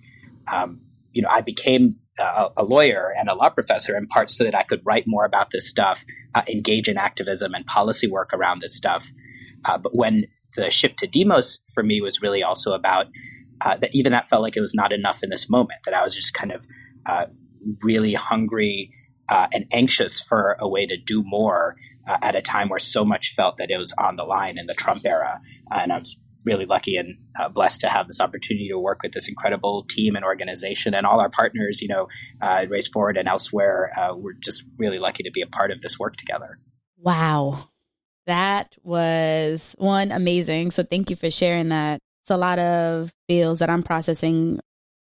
um, 0.52 0.80
you 1.12 1.22
know, 1.22 1.30
I 1.30 1.42
became 1.42 1.98
a, 2.18 2.48
a, 2.58 2.64
lawyer 2.64 3.14
and 3.18 3.28
a 3.28 3.34
law 3.34 3.50
professor 3.50 3.98
in 3.98 4.08
part 4.08 4.32
so 4.32 4.46
that 4.46 4.56
I 4.56 4.64
could 4.64 4.82
write 4.86 5.04
more 5.06 5.26
about 5.26 5.50
this 5.52 5.68
stuff, 5.68 6.06
uh, 6.34 6.44
engage 6.48 6.88
in 6.88 6.98
activism 6.98 7.54
and 7.54 7.66
policy 7.66 8.08
work 8.08 8.32
around 8.34 8.62
this 8.62 8.76
stuff. 8.76 9.12
Uh, 9.66 9.78
but 9.78 9.96
when 9.96 10.28
the 10.56 10.70
shift 10.70 11.00
to 11.00 11.08
demos 11.08 11.62
for 11.74 11.84
me 11.84 12.02
was 12.02 12.22
really 12.22 12.44
also 12.44 12.74
about 12.74 13.08
uh, 13.64 13.78
that, 13.78 13.90
even 13.94 14.12
that 14.12 14.30
felt 14.30 14.42
like 14.42 14.58
it 14.58 14.62
was 14.62 14.74
not 14.74 14.92
enough 14.92 15.24
in 15.24 15.30
this 15.30 15.50
moment, 15.50 15.80
that 15.86 15.94
I 15.94 16.04
was 16.04 16.16
just 16.16 16.34
kind 16.34 16.52
of 16.52 16.66
uh, 17.06 17.26
really 17.82 18.14
hungry 18.14 18.94
uh, 19.30 19.48
and 19.54 19.66
anxious 19.72 20.20
for 20.20 20.58
a 20.60 20.68
way 20.68 20.86
to 20.86 20.98
do 20.98 21.24
more 21.26 21.76
uh, 22.10 22.18
at 22.22 22.36
a 22.36 22.42
time 22.42 22.70
where 22.70 22.80
so 22.80 23.06
much 23.06 23.34
felt 23.36 23.58
that 23.58 23.70
it 23.70 23.78
was 23.78 23.94
on 23.98 24.16
the 24.16 24.24
line 24.24 24.58
in 24.58 24.66
the 24.66 24.74
Trump 24.74 25.06
era. 25.06 25.40
and 25.72 25.94
I 25.94 26.00
was 26.00 26.18
really 26.44 26.66
lucky 26.66 26.98
and 26.98 27.18
uh, 27.40 27.50
blessed 27.50 27.82
to 27.82 27.88
have 27.88 28.08
this 28.08 28.20
opportunity 28.20 28.68
to 28.70 28.80
work 28.80 29.04
with 29.04 29.12
this 29.12 29.28
incredible 29.28 29.86
team 29.88 30.16
and 30.16 30.26
organization 30.26 30.96
and 30.96 31.06
all 31.06 31.20
our 31.20 31.30
partners, 31.30 31.84
you 31.84 31.88
know, 31.88 32.08
uh, 32.42 32.66
Race 32.68 32.88
Forward 32.88 33.16
and 33.16 33.28
elsewhere. 33.28 33.92
We're 34.16 34.34
just 34.34 34.64
really 34.78 34.98
lucky 34.98 35.22
to 35.24 35.32
be 35.32 35.44
a 35.44 35.48
part 35.48 35.70
of 35.70 35.82
this 35.82 36.00
work 36.00 36.16
together. 36.16 36.58
Wow. 36.98 37.70
That 38.26 38.76
was 38.84 39.76
one 39.78 40.12
amazing. 40.12 40.72
So 40.72 40.84
thank 40.84 41.12
you 41.12 41.16
for 41.16 41.30
sharing 41.30 41.70
that. 41.70 42.00
A 42.32 42.38
lot 42.38 42.58
of 42.60 43.12
feels 43.28 43.60
that 43.60 43.70
I'm 43.70 43.84
processing 43.84 44.60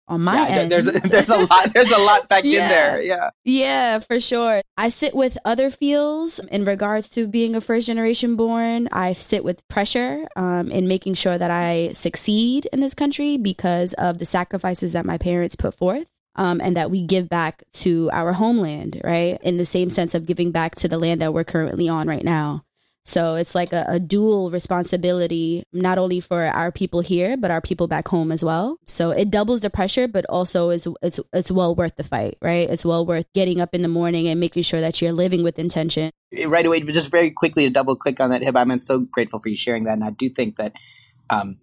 on 0.08 0.22
my 0.22 0.48
yeah, 0.48 0.56
end. 0.56 0.72
There's 0.72 0.88
a, 0.88 0.92
there's 0.92 1.30
a 1.32 1.38
lot 1.38 1.74
there's 1.74 1.92
a 1.92 1.98
lot 1.98 2.30
packed 2.30 2.46
yeah. 2.46 2.64
in 2.64 2.70
there. 2.70 3.02
Yeah. 3.02 3.30
Yeah, 3.44 4.00
for 4.00 4.20
sure. 4.20 4.62
I 4.78 4.90
sit 4.90 5.16
with 5.16 5.38
other 5.46 5.72
feels 5.72 6.40
in 6.40 6.66
regards 6.66 7.10
to 7.10 7.28
being 7.28 7.56
a 7.56 7.62
first 7.62 7.88
generation 7.88 8.36
born. 8.36 8.88
I 8.92 9.14
sit 9.14 9.44
with 9.44 9.68
pressure 9.68 10.26
um, 10.36 10.72
in 10.72 10.88
making 10.88 11.16
sure 11.16 11.38
that 11.38 11.52
I 11.52 11.94
succeed 11.94 12.68
in 12.72 12.82
this 12.82 12.94
country 12.94 13.38
because 13.38 13.94
of 13.94 14.20
the 14.20 14.26
sacrifices 14.26 14.94
that 14.94 15.06
my 15.06 15.18
parents 15.18 15.56
put 15.56 15.76
forth. 15.76 16.08
Um, 16.38 16.60
and 16.60 16.76
that 16.76 16.92
we 16.92 17.02
give 17.02 17.30
back 17.30 17.64
to 17.76 18.10
our 18.12 18.34
homeland, 18.34 19.00
right? 19.06 19.38
In 19.42 19.56
the 19.56 19.66
same 19.66 19.90
sense 19.90 20.14
of 20.14 20.26
giving 20.26 20.52
back 20.52 20.76
to 20.76 20.90
the 20.90 20.98
land 20.98 21.22
that 21.22 21.34
we're 21.34 21.46
currently 21.46 21.88
on 21.88 22.10
right 22.10 22.26
now. 22.26 22.66
So 23.08 23.36
it's 23.36 23.54
like 23.54 23.72
a, 23.72 23.86
a, 23.88 24.00
dual 24.00 24.50
responsibility, 24.50 25.64
not 25.72 26.00
only 26.00 26.20
for 26.20 26.44
our 26.44 26.72
people 26.72 27.02
here, 27.02 27.38
but 27.38 27.52
our 27.52 27.62
people 27.62 27.88
back 27.88 28.08
home 28.08 28.32
as 28.32 28.44
well. 28.44 28.80
So 28.88 29.12
it 29.12 29.30
doubles 29.30 29.62
the 29.62 29.70
pressure, 29.70 30.08
but 30.08 30.26
also 30.28 30.72
is 30.72 30.88
it's 31.04 31.20
it's 31.32 31.52
well 31.52 31.76
worth 31.76 31.96
the 31.98 32.04
fight, 32.04 32.38
right? 32.42 32.68
It's 32.68 32.84
well 32.84 33.06
worth 33.06 33.26
getting 33.34 33.62
up 33.62 33.76
in 33.76 33.84
the 33.84 33.88
morning 33.88 34.28
and 34.28 34.40
making 34.40 34.64
sure 34.64 34.82
that 34.82 35.02
you're 35.02 35.12
living 35.12 35.44
with 35.44 35.60
intention. 35.60 36.10
Right 36.48 36.66
away, 36.66 36.82
just 36.82 37.12
very 37.12 37.30
quickly 37.30 37.66
to 37.66 37.70
double 37.70 37.96
click 37.96 38.20
on 38.20 38.32
that, 38.32 38.42
Hib. 38.42 38.58
I'm 38.58 38.76
so 38.80 39.00
grateful 39.00 39.40
for 39.40 39.50
you 39.50 39.58
sharing 39.58 39.84
that, 39.84 39.94
and 39.94 40.04
I 40.04 40.10
do 40.10 40.28
think 40.28 40.56
that 40.58 40.74
um, 41.30 41.58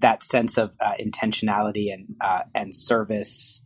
that 0.00 0.24
sense 0.24 0.58
of 0.58 0.72
uh, 0.80 0.94
intentionality 1.00 1.92
and 1.92 2.16
uh, 2.20 2.42
and 2.52 2.74
service 2.74 3.62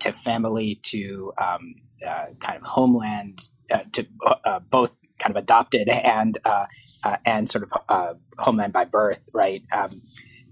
to 0.00 0.12
family, 0.12 0.80
to 0.82 1.32
um, 1.40 1.76
uh, 2.04 2.26
kind 2.40 2.60
of 2.60 2.66
homeland, 2.66 3.48
uh, 3.70 3.84
to 3.92 4.06
uh, 4.44 4.58
both 4.58 4.96
kind 5.18 5.36
of 5.36 5.42
adopted 5.42 5.88
and 5.88 6.38
uh, 6.44 6.66
uh, 7.02 7.16
and 7.24 7.48
sort 7.48 7.64
of 7.64 7.72
uh, 7.88 8.14
homeland 8.38 8.72
by 8.72 8.84
birth, 8.84 9.20
right? 9.32 9.62
Um, 9.72 10.02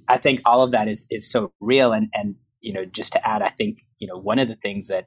I 0.09 0.19
think 0.19 0.41
all 0.45 0.63
of 0.63 0.71
that 0.73 0.89
is 0.89 1.07
is 1.11 1.31
so 1.31 1.53
real, 1.61 1.93
and 1.93 2.09
and 2.15 2.37
you 2.61 2.73
know, 2.73 2.85
just 2.85 3.13
to 3.13 3.29
add, 3.29 3.43
I 3.43 3.49
think 3.51 3.79
you 3.99 4.09
know 4.09 4.19
one 4.19 4.39
of 4.39 4.49
the 4.49 4.57
things 4.57 4.89
that 4.89 5.07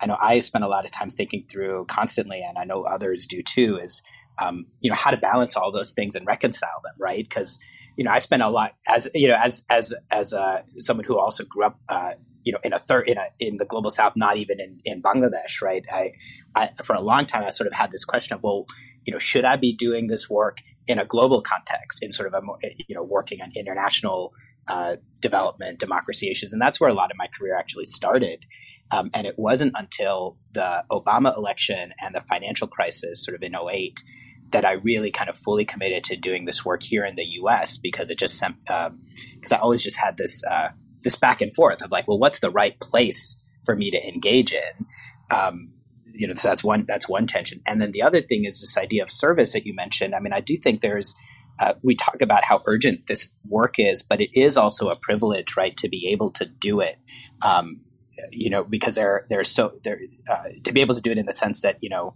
I 0.00 0.06
know 0.06 0.16
I 0.20 0.40
spend 0.40 0.64
a 0.64 0.68
lot 0.68 0.84
of 0.84 0.92
time 0.92 1.10
thinking 1.10 1.44
through 1.48 1.86
constantly, 1.86 2.42
and 2.46 2.58
I 2.58 2.64
know 2.64 2.82
others 2.82 3.26
do 3.26 3.42
too, 3.42 3.78
is 3.82 4.02
um, 4.40 4.66
you 4.80 4.90
know 4.90 4.96
how 4.96 5.10
to 5.10 5.16
balance 5.16 5.56
all 5.56 5.72
those 5.72 5.92
things 5.92 6.14
and 6.14 6.26
reconcile 6.26 6.80
them, 6.82 6.94
right? 6.98 7.24
Because 7.28 7.58
you 7.96 8.04
know 8.04 8.10
I 8.10 8.18
spent 8.18 8.42
a 8.42 8.48
lot 8.48 8.72
as 8.88 9.08
you 9.14 9.28
know 9.28 9.36
as 9.36 9.64
as 9.70 9.94
as 10.10 10.34
uh, 10.34 10.62
someone 10.78 11.04
who 11.04 11.18
also 11.18 11.44
grew 11.44 11.64
up 11.64 11.78
uh, 11.88 12.12
you 12.44 12.52
know, 12.52 12.58
in 12.64 12.72
a 12.72 12.78
third 12.78 13.08
in 13.08 13.18
a 13.18 13.26
in 13.38 13.56
the 13.58 13.64
global 13.64 13.90
south, 13.90 14.14
not 14.16 14.36
even 14.36 14.60
in, 14.60 14.80
in 14.84 15.02
Bangladesh, 15.02 15.60
right? 15.62 15.84
I, 15.92 16.12
I 16.54 16.70
for 16.82 16.94
a 16.94 17.00
long 17.00 17.26
time 17.26 17.44
I 17.44 17.50
sort 17.50 17.66
of 17.66 17.74
had 17.74 17.90
this 17.90 18.04
question 18.04 18.34
of, 18.34 18.42
well, 18.42 18.66
you 19.04 19.12
know, 19.12 19.18
should 19.18 19.44
I 19.44 19.56
be 19.56 19.74
doing 19.74 20.06
this 20.06 20.28
work 20.28 20.58
in 20.86 20.98
a 20.98 21.04
global 21.04 21.42
context, 21.42 22.02
in 22.02 22.12
sort 22.12 22.32
of 22.32 22.42
a 22.42 22.46
you 22.88 22.94
know, 22.94 23.02
working 23.02 23.40
on 23.42 23.52
international 23.54 24.32
uh, 24.68 24.96
development, 25.20 25.78
democracy 25.80 26.30
issues, 26.30 26.52
and 26.52 26.60
that's 26.60 26.80
where 26.80 26.90
a 26.90 26.94
lot 26.94 27.10
of 27.10 27.16
my 27.16 27.26
career 27.38 27.56
actually 27.56 27.84
started. 27.84 28.44
Um, 28.92 29.10
and 29.14 29.26
it 29.26 29.38
wasn't 29.38 29.72
until 29.76 30.36
the 30.52 30.84
Obama 30.90 31.36
election 31.36 31.92
and 32.00 32.14
the 32.14 32.20
financial 32.22 32.66
crisis, 32.66 33.24
sort 33.24 33.36
of 33.36 33.42
in 33.42 33.54
08, 33.54 34.02
that 34.52 34.64
I 34.64 34.72
really 34.72 35.10
kind 35.10 35.30
of 35.30 35.36
fully 35.36 35.64
committed 35.64 36.04
to 36.04 36.16
doing 36.16 36.44
this 36.44 36.64
work 36.64 36.82
here 36.82 37.04
in 37.04 37.14
the 37.14 37.24
U.S. 37.24 37.76
because 37.76 38.10
it 38.10 38.18
just 38.18 38.40
because 38.40 38.90
um, 38.90 39.00
because 39.34 39.52
I 39.52 39.58
always 39.58 39.82
just 39.82 39.96
had 39.96 40.16
this 40.16 40.42
uh, 40.44 40.68
this 41.02 41.16
back 41.16 41.40
and 41.40 41.54
forth 41.54 41.82
of 41.82 41.92
like, 41.92 42.08
well, 42.08 42.18
what's 42.18 42.40
the 42.40 42.50
right 42.50 42.78
place 42.80 43.40
for 43.64 43.76
me 43.76 43.90
to 43.90 44.08
engage 44.08 44.52
in? 44.52 44.86
Um, 45.30 45.72
you 46.12 46.26
know, 46.26 46.34
so 46.34 46.48
that's 46.48 46.64
one 46.64 46.84
that's 46.86 47.08
one 47.08 47.26
tension, 47.26 47.60
and 47.66 47.80
then 47.80 47.92
the 47.92 48.02
other 48.02 48.20
thing 48.20 48.44
is 48.44 48.60
this 48.60 48.76
idea 48.76 49.02
of 49.02 49.10
service 49.10 49.52
that 49.52 49.66
you 49.66 49.74
mentioned. 49.74 50.14
I 50.14 50.20
mean, 50.20 50.32
I 50.32 50.40
do 50.40 50.56
think 50.56 50.80
there's 50.80 51.14
uh, 51.60 51.74
we 51.82 51.94
talk 51.94 52.22
about 52.22 52.44
how 52.44 52.62
urgent 52.66 53.06
this 53.06 53.34
work 53.46 53.74
is, 53.78 54.02
but 54.02 54.20
it 54.20 54.30
is 54.38 54.56
also 54.56 54.88
a 54.88 54.96
privilege, 54.96 55.56
right, 55.56 55.76
to 55.76 55.88
be 55.88 56.08
able 56.10 56.30
to 56.32 56.46
do 56.46 56.80
it. 56.80 56.96
Um, 57.42 57.82
you 58.30 58.50
know, 58.50 58.64
because 58.64 58.96
they're 58.96 59.26
they're 59.30 59.44
so 59.44 59.72
they're 59.84 60.00
uh, 60.28 60.48
to 60.64 60.72
be 60.72 60.80
able 60.80 60.94
to 60.94 61.00
do 61.00 61.10
it 61.10 61.18
in 61.18 61.26
the 61.26 61.32
sense 61.32 61.62
that 61.62 61.78
you 61.80 61.88
know 61.88 62.14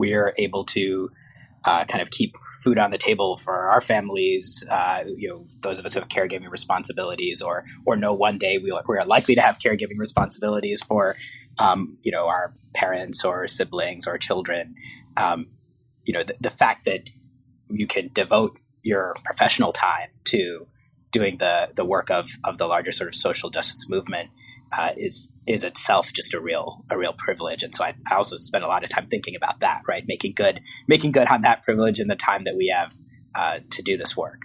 we're 0.00 0.32
able 0.38 0.64
to 0.64 1.10
uh, 1.64 1.84
kind 1.84 2.00
of 2.00 2.10
keep 2.10 2.34
food 2.62 2.78
on 2.78 2.90
the 2.90 2.98
table 2.98 3.36
for 3.36 3.68
our 3.68 3.80
families, 3.80 4.64
uh, 4.70 5.04
you 5.16 5.28
know, 5.28 5.46
those 5.60 5.78
of 5.78 5.84
us 5.84 5.94
who 5.94 6.00
have 6.00 6.08
caregiving 6.08 6.50
responsibilities, 6.50 7.42
or 7.42 7.64
or 7.86 7.96
know 7.96 8.14
one 8.14 8.38
day 8.38 8.58
we, 8.58 8.72
we 8.88 8.96
are 8.96 9.04
likely 9.04 9.34
to 9.34 9.40
have 9.40 9.58
caregiving 9.58 9.98
responsibilities 9.98 10.82
for, 10.82 11.16
um, 11.58 11.98
you 12.02 12.12
know, 12.12 12.26
our 12.28 12.54
parents 12.74 13.24
or 13.24 13.46
siblings 13.46 14.06
or 14.06 14.16
children. 14.18 14.74
Um, 15.16 15.48
you 16.04 16.14
know, 16.14 16.24
the, 16.24 16.34
the 16.40 16.50
fact 16.50 16.86
that 16.86 17.02
you 17.68 17.86
can 17.86 18.10
devote 18.12 18.58
your 18.82 19.14
professional 19.24 19.72
time 19.72 20.08
to 20.24 20.66
doing 21.12 21.36
the 21.38 21.68
the 21.74 21.84
work 21.84 22.10
of 22.10 22.30
of 22.44 22.56
the 22.58 22.66
larger 22.66 22.92
sort 22.92 23.08
of 23.08 23.14
social 23.14 23.50
justice 23.50 23.88
movement 23.88 24.30
uh, 24.72 24.90
is 24.96 25.30
is 25.46 25.64
itself 25.64 26.12
just 26.12 26.34
a 26.34 26.40
real 26.40 26.84
a 26.90 26.96
real 26.96 27.12
privilege. 27.12 27.62
And 27.62 27.74
so 27.74 27.84
I, 27.84 27.94
I, 28.10 28.14
also 28.14 28.36
spend 28.36 28.64
a 28.64 28.68
lot 28.68 28.84
of 28.84 28.90
time 28.90 29.06
thinking 29.06 29.34
about 29.34 29.60
that, 29.60 29.82
right? 29.88 30.04
Making 30.06 30.34
good 30.34 30.60
making 30.86 31.12
good 31.12 31.28
on 31.28 31.42
that 31.42 31.62
privilege 31.62 31.98
in 31.98 32.08
the 32.08 32.16
time 32.16 32.44
that 32.44 32.56
we 32.56 32.68
have 32.68 32.94
uh, 33.34 33.58
to 33.70 33.82
do 33.82 33.96
this 33.96 34.16
work. 34.16 34.42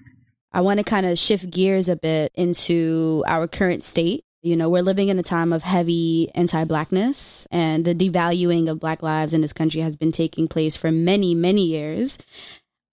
I 0.52 0.62
want 0.62 0.80
to 0.80 0.84
kind 0.84 1.06
of 1.06 1.20
shift 1.20 1.50
gears 1.50 1.90
a 1.90 1.96
bit 1.96 2.32
into 2.34 3.24
our 3.28 3.48
current 3.48 3.84
state. 3.84 4.24
You 4.42 4.56
know, 4.56 4.70
we're 4.70 4.84
living 4.84 5.10
in 5.10 5.20
a 5.20 5.24
time 5.24 5.52
of 5.52 5.64
heavy 5.64 6.30
anti 6.34 6.64
blackness, 6.66 7.48
and 7.52 7.84
the 7.84 7.96
devaluing 7.96 8.70
of 8.70 8.80
black 8.80 9.04
lives 9.04 9.34
in 9.34 9.42
this 9.42 9.54
country 9.54 9.82
has 9.82 9.96
been 9.96 10.12
taking 10.12 10.48
place 10.48 10.76
for 10.76 10.92
many, 10.92 11.36
many 11.36 11.66
years. 11.66 12.20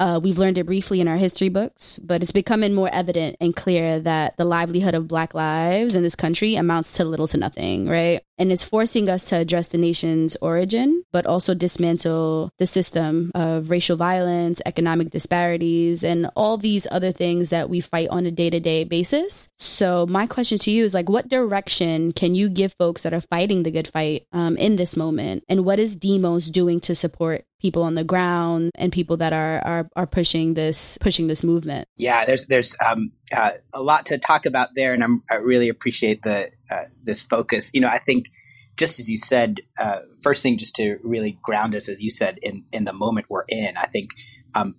Uh, 0.03 0.19
we've 0.19 0.39
learned 0.39 0.59
it 0.59 0.67
briefly 0.67 1.01
in 1.01 1.07
our 1.07 1.17
history 1.17 1.49
books, 1.49 1.97
but 1.99 2.23
it's 2.23 2.33
becoming 2.33 2.75
more 2.75 2.91
evident 2.93 3.37
and 3.41 3.55
clear 3.55 4.01
that 4.01 4.37
the 4.37 4.45
livelihood 4.45 4.97
of 4.97 5.07
Black 5.07 5.33
lives 5.33 5.95
in 5.95 6.03
this 6.03 6.17
country 6.17 6.57
amounts 6.57 6.91
to 6.95 7.05
little 7.05 7.29
to 7.29 7.37
nothing, 7.37 7.89
right? 7.89 8.21
And 8.37 8.51
it's 8.51 8.65
forcing 8.65 9.09
us 9.09 9.23
to 9.27 9.37
address 9.37 9.69
the 9.69 9.79
nation's 9.79 10.35
origin, 10.43 11.05
but 11.13 11.25
also 11.25 11.55
dismantle 11.55 12.51
the 12.59 12.67
system 12.67 13.31
of 13.37 13.71
racial 13.71 13.97
violence, 13.97 14.61
economic 14.67 15.11
disparities, 15.11 16.03
and 16.03 16.29
all 16.35 16.59
these 16.59 16.89
other 16.91 17.13
things 17.13 17.51
that 17.51 17.71
we 17.71 17.81
fight 17.81 18.09
on 18.09 18.27
a 18.27 18.33
day 18.33 18.51
to 18.51 18.59
day 18.59 18.83
basis. 18.83 19.49
So, 19.61 20.05
my 20.07 20.27
question 20.27 20.59
to 20.59 20.73
you 20.73 20.85
is 20.85 20.95
like, 20.95 21.09
what 21.09 21.29
direction 21.29 22.11
can 22.11 22.35
you 22.35 22.49
give 22.49 22.75
folks 22.75 23.03
that 23.03 23.15
are 23.15 23.21
fighting 23.21 23.63
the 23.63 23.71
good 23.71 23.87
fight 23.87 24.27
um, 24.33 24.57
in 24.57 24.75
this 24.75 24.97
moment? 24.97 25.45
And 25.49 25.65
what 25.65 25.79
is 25.79 25.95
Demos 25.95 26.51
doing 26.51 26.81
to 26.81 26.97
support 26.97 27.45
people 27.63 27.85
on 27.85 27.95
the 27.95 28.03
ground 28.03 28.73
and 28.75 28.93
people 28.93 29.17
that 29.17 29.33
are 29.33 29.61
are, 29.65 29.89
are 29.95 30.07
pushing 30.07 30.55
this 30.55 30.99
pushing 30.99 31.29
this 31.29 31.45
movement. 31.45 31.87
Yeah, 31.97 32.27
there's 32.27 32.47
there's 32.47 32.77
um, 32.85 33.13
uh, 33.35 33.53
a 33.73 33.81
lot 33.81 34.05
to 34.07 34.19
talk 34.19 34.45
about 34.45 34.71
there, 34.75 34.93
and 34.93 35.03
I'm, 35.03 35.23
i 35.31 35.37
really 35.37 35.69
appreciate 35.69 36.23
the 36.23 36.51
uh, 36.71 36.85
this 37.05 37.23
focus. 37.23 37.71
You 37.73 37.81
know, 37.81 37.89
I 37.89 37.99
think 37.99 38.31
just 38.77 38.99
as 38.99 39.09
you 39.09 39.17
said, 39.17 39.61
uh, 39.79 40.01
first 40.23 40.43
thing, 40.43 40.59
just 40.59 40.75
to 40.77 40.99
really 41.05 41.39
ground 41.43 41.75
us, 41.75 41.89
as 41.89 42.03
you 42.03 42.11
said, 42.11 42.39
in 42.43 42.65
in 42.73 42.85
the 42.85 42.93
moment 42.93 43.27
we're 43.31 43.45
in. 43.49 43.77
I 43.77 43.87
think 43.87 44.11
um, 44.55 44.75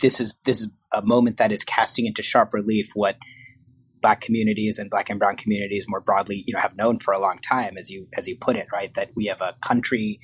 this 0.00 0.20
is 0.20 0.34
this 0.44 0.60
is 0.60 0.68
a 0.92 1.02
moment 1.02 1.38
that 1.38 1.50
is 1.52 1.64
casting 1.64 2.06
into 2.06 2.22
sharp 2.22 2.54
relief 2.54 2.90
what 2.94 3.16
black 4.00 4.20
communities 4.20 4.78
and 4.78 4.88
black 4.90 5.10
and 5.10 5.18
brown 5.18 5.36
communities 5.36 5.86
more 5.88 6.00
broadly 6.00 6.44
you 6.46 6.54
know 6.54 6.60
have 6.60 6.76
known 6.76 7.00
for 7.00 7.12
a 7.12 7.18
long 7.18 7.38
time 7.40 7.76
as 7.76 7.90
you 7.90 8.06
as 8.16 8.28
you 8.28 8.36
put 8.40 8.54
it 8.54 8.68
right 8.72 8.94
that 8.94 9.10
we 9.16 9.26
have 9.26 9.40
a 9.40 9.56
country 9.60 10.20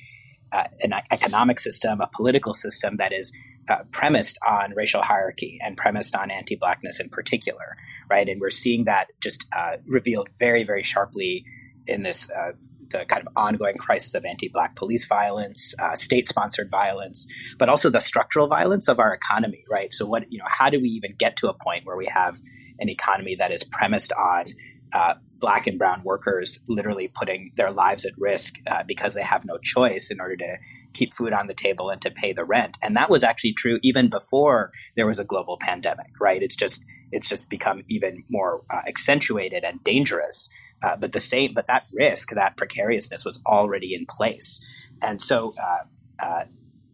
an 0.80 0.92
economic 1.10 1.60
system, 1.60 2.00
a 2.00 2.08
political 2.14 2.54
system 2.54 2.96
that 2.98 3.12
is 3.12 3.32
uh, 3.68 3.76
premised 3.90 4.38
on 4.46 4.72
racial 4.74 5.02
hierarchy 5.02 5.58
and 5.62 5.76
premised 5.76 6.14
on 6.14 6.30
anti-blackness 6.30 7.00
in 7.00 7.08
particular, 7.08 7.76
right? 8.10 8.28
And 8.28 8.40
we're 8.40 8.50
seeing 8.50 8.84
that 8.84 9.08
just 9.22 9.46
uh, 9.56 9.76
revealed 9.86 10.28
very, 10.38 10.64
very 10.64 10.82
sharply 10.82 11.44
in 11.86 12.02
this 12.02 12.30
uh, 12.30 12.52
the 12.90 13.04
kind 13.06 13.26
of 13.26 13.28
ongoing 13.36 13.76
crisis 13.76 14.14
of 14.14 14.24
anti-black 14.24 14.76
police 14.76 15.06
violence, 15.06 15.74
uh, 15.82 15.96
state-sponsored 15.96 16.70
violence, 16.70 17.26
but 17.58 17.68
also 17.68 17.90
the 17.90 18.00
structural 18.00 18.46
violence 18.46 18.88
of 18.88 18.98
our 18.98 19.12
economy, 19.12 19.64
right? 19.70 19.92
So, 19.92 20.06
what 20.06 20.30
you 20.30 20.38
know, 20.38 20.46
how 20.46 20.70
do 20.70 20.80
we 20.80 20.88
even 20.88 21.14
get 21.18 21.36
to 21.38 21.48
a 21.48 21.54
point 21.54 21.84
where 21.84 21.96
we 21.96 22.06
have 22.06 22.40
an 22.78 22.88
economy 22.88 23.36
that 23.36 23.50
is 23.52 23.64
premised 23.64 24.12
on 24.12 24.46
uh, 24.92 25.14
black 25.44 25.66
and 25.66 25.78
brown 25.78 26.00
workers 26.04 26.58
literally 26.70 27.06
putting 27.06 27.52
their 27.58 27.70
lives 27.70 28.06
at 28.06 28.14
risk 28.16 28.54
uh, 28.66 28.82
because 28.88 29.12
they 29.12 29.22
have 29.22 29.44
no 29.44 29.58
choice 29.58 30.10
in 30.10 30.18
order 30.18 30.38
to 30.38 30.56
keep 30.94 31.12
food 31.12 31.34
on 31.34 31.48
the 31.48 31.52
table 31.52 31.90
and 31.90 32.00
to 32.00 32.10
pay 32.10 32.32
the 32.32 32.46
rent. 32.46 32.78
And 32.80 32.96
that 32.96 33.10
was 33.10 33.22
actually 33.22 33.52
true 33.52 33.78
even 33.82 34.08
before 34.08 34.72
there 34.96 35.06
was 35.06 35.18
a 35.18 35.24
global 35.24 35.58
pandemic, 35.60 36.12
right? 36.18 36.42
It's 36.42 36.56
just 36.56 36.82
it's 37.12 37.28
just 37.28 37.50
become 37.50 37.82
even 37.90 38.24
more 38.30 38.62
uh, 38.72 38.88
accentuated 38.88 39.64
and 39.64 39.84
dangerous. 39.84 40.48
Uh, 40.82 40.96
but 40.96 41.12
the 41.12 41.20
same, 41.20 41.52
but 41.54 41.66
that 41.66 41.84
risk, 41.94 42.30
that 42.30 42.56
precariousness, 42.56 43.22
was 43.22 43.38
already 43.46 43.94
in 43.94 44.06
place. 44.08 44.64
And 45.02 45.20
so, 45.20 45.54
uh, 45.62 46.24
uh, 46.24 46.44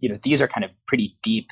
you 0.01 0.09
know, 0.09 0.19
these 0.25 0.43
are 0.43 0.49
kind 0.49 0.65
of 0.65 0.73
pretty 0.89 1.17
deep 1.23 1.51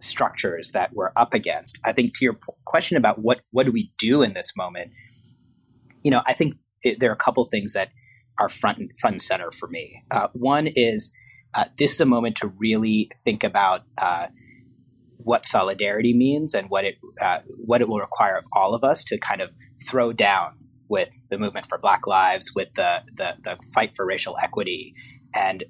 structures 0.00 0.72
that 0.72 0.92
we're 0.92 1.12
up 1.16 1.32
against. 1.32 1.78
I 1.82 1.94
think 1.94 2.12
to 2.16 2.26
your 2.26 2.36
question 2.66 2.98
about 2.98 3.20
what 3.20 3.40
what 3.52 3.64
do 3.64 3.72
we 3.72 3.90
do 3.96 4.20
in 4.20 4.34
this 4.34 4.52
moment, 4.54 4.90
you 6.06 6.12
know, 6.12 6.22
I 6.24 6.34
think 6.34 6.54
it, 6.84 7.00
there 7.00 7.10
are 7.10 7.14
a 7.14 7.16
couple 7.16 7.44
things 7.46 7.72
that 7.72 7.88
are 8.38 8.48
front 8.48 8.78
and 8.78 8.92
front 9.00 9.14
and 9.14 9.22
center 9.22 9.50
for 9.50 9.66
me. 9.66 10.04
Uh, 10.08 10.28
one 10.34 10.68
is 10.68 11.12
uh, 11.52 11.64
this 11.78 11.94
is 11.94 12.00
a 12.00 12.06
moment 12.06 12.36
to 12.36 12.46
really 12.46 13.10
think 13.24 13.42
about 13.42 13.82
uh, 13.98 14.26
what 15.16 15.44
solidarity 15.44 16.14
means 16.14 16.54
and 16.54 16.70
what 16.70 16.84
it 16.84 16.94
uh, 17.20 17.40
what 17.56 17.80
it 17.80 17.88
will 17.88 17.98
require 17.98 18.38
of 18.38 18.44
all 18.52 18.72
of 18.72 18.84
us 18.84 19.02
to 19.02 19.18
kind 19.18 19.40
of 19.40 19.50
throw 19.88 20.12
down 20.12 20.52
with 20.88 21.08
the 21.28 21.38
movement 21.38 21.66
for 21.66 21.76
Black 21.76 22.06
Lives, 22.06 22.52
with 22.54 22.68
the 22.76 22.98
the, 23.12 23.32
the 23.42 23.56
fight 23.74 23.96
for 23.96 24.06
racial 24.06 24.36
equity, 24.40 24.94
and 25.34 25.64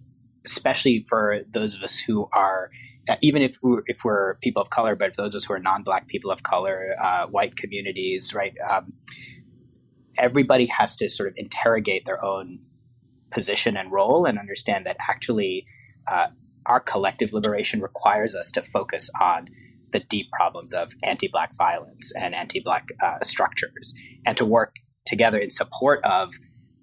especially 0.44 1.02
for 1.08 1.40
those 1.50 1.74
of 1.74 1.80
us 1.80 1.98
who 1.98 2.28
are 2.34 2.68
uh, 3.08 3.16
even 3.22 3.40
if 3.40 3.56
we're, 3.62 3.82
if 3.86 4.04
we're 4.04 4.34
people 4.36 4.60
of 4.60 4.68
color, 4.68 4.96
but 4.96 5.16
those 5.16 5.34
of 5.34 5.38
us 5.38 5.44
who 5.44 5.54
are 5.54 5.58
non-black 5.58 6.08
people 6.08 6.30
of 6.30 6.42
color, 6.42 6.94
uh, 7.02 7.26
white 7.26 7.56
communities, 7.56 8.34
right? 8.34 8.54
Um, 8.68 8.92
everybody 10.18 10.66
has 10.66 10.96
to 10.96 11.08
sort 11.08 11.28
of 11.28 11.34
interrogate 11.36 12.04
their 12.04 12.24
own 12.24 12.58
position 13.32 13.76
and 13.76 13.92
role 13.92 14.24
and 14.24 14.38
understand 14.38 14.86
that 14.86 14.96
actually 15.08 15.66
uh, 16.10 16.28
our 16.66 16.80
collective 16.80 17.32
liberation 17.32 17.80
requires 17.80 18.34
us 18.34 18.50
to 18.52 18.62
focus 18.62 19.10
on 19.20 19.48
the 19.92 20.00
deep 20.00 20.26
problems 20.32 20.74
of 20.74 20.92
anti-black 21.02 21.56
violence 21.56 22.12
and 22.20 22.34
anti-black 22.34 22.88
uh, 23.02 23.18
structures 23.22 23.94
and 24.24 24.36
to 24.36 24.44
work 24.44 24.74
together 25.06 25.38
in 25.38 25.50
support 25.50 26.00
of 26.04 26.34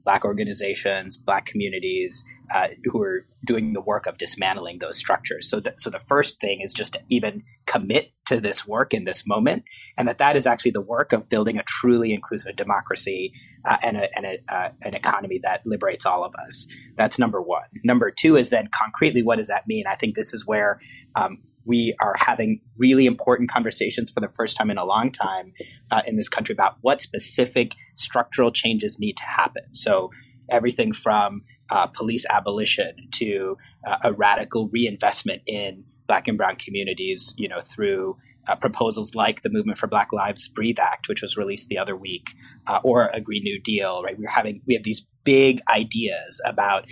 black 0.05 0.25
organizations 0.25 1.17
black 1.17 1.45
communities 1.45 2.25
uh, 2.53 2.67
who 2.85 3.01
are 3.01 3.25
doing 3.43 3.73
the 3.73 3.81
work 3.81 4.05
of 4.05 4.17
dismantling 4.17 4.79
those 4.79 4.97
structures. 4.97 5.49
So, 5.49 5.61
so 5.77 5.89
the 5.89 5.99
first 5.99 6.39
thing 6.39 6.61
is 6.63 6.71
just 6.71 6.93
to 6.93 6.99
even 7.09 7.43
commit 7.65 8.11
to 8.25 8.39
this 8.39 8.67
work 8.67 8.93
in 8.93 9.05
this 9.05 9.27
moment, 9.27 9.63
and 9.97 10.07
that 10.07 10.19
that 10.19 10.35
is 10.35 10.45
actually 10.45 10.71
the 10.71 10.81
work 10.81 11.13
of 11.13 11.27
building 11.29 11.57
a 11.57 11.63
truly 11.63 12.13
inclusive 12.13 12.55
democracy 12.55 13.33
uh, 13.65 13.77
and, 13.81 13.97
a, 13.97 14.07
and 14.15 14.25
a, 14.25 14.55
uh, 14.55 14.69
an 14.81 14.93
economy 14.93 15.39
that 15.43 15.61
liberates 15.65 16.05
all 16.05 16.23
of 16.23 16.33
us. 16.45 16.67
That's 16.95 17.17
number 17.17 17.41
one. 17.41 17.63
Number 17.83 18.11
two 18.11 18.37
is 18.37 18.49
then 18.49 18.69
concretely, 18.71 19.23
what 19.23 19.37
does 19.37 19.47
that 19.47 19.67
mean? 19.67 19.85
I 19.89 19.95
think 19.95 20.15
this 20.15 20.33
is 20.33 20.45
where 20.45 20.79
um, 21.15 21.39
we 21.65 21.95
are 22.01 22.15
having 22.17 22.61
really 22.77 23.05
important 23.05 23.49
conversations 23.49 24.11
for 24.11 24.19
the 24.19 24.29
first 24.35 24.57
time 24.57 24.69
in 24.69 24.77
a 24.77 24.85
long 24.85 25.11
time 25.11 25.53
uh, 25.91 26.01
in 26.05 26.17
this 26.17 26.29
country 26.29 26.53
about 26.53 26.75
what 26.81 27.01
specific 27.01 27.75
structural 27.95 28.51
changes 28.51 28.99
need 28.99 29.17
to 29.17 29.23
happen. 29.23 29.63
So 29.73 30.11
everything 30.49 30.93
from 30.93 31.43
uh, 31.69 31.87
police 31.87 32.25
abolition 32.29 32.95
to 33.11 33.57
uh, 33.87 33.97
a 34.03 34.13
radical 34.13 34.69
reinvestment 34.69 35.41
in 35.47 35.83
black 36.07 36.27
and 36.27 36.37
brown 36.37 36.55
communities, 36.55 37.33
you 37.37 37.47
know, 37.47 37.61
through 37.61 38.17
uh, 38.47 38.55
proposals 38.55 39.15
like 39.15 39.41
the 39.41 39.49
Movement 39.49 39.77
for 39.77 39.87
Black 39.87 40.11
Lives 40.11 40.47
Breathe 40.49 40.79
Act, 40.79 41.07
which 41.07 41.21
was 41.21 41.37
released 41.37 41.69
the 41.69 41.77
other 41.77 41.95
week, 41.95 42.31
uh, 42.67 42.79
or 42.83 43.07
a 43.13 43.21
Green 43.21 43.43
New 43.43 43.59
Deal, 43.59 44.03
right? 44.03 44.17
We're 44.19 44.29
having, 44.29 44.61
we 44.67 44.73
have 44.73 44.83
these 44.83 45.07
big 45.23 45.61
ideas 45.69 46.41
about 46.45 46.85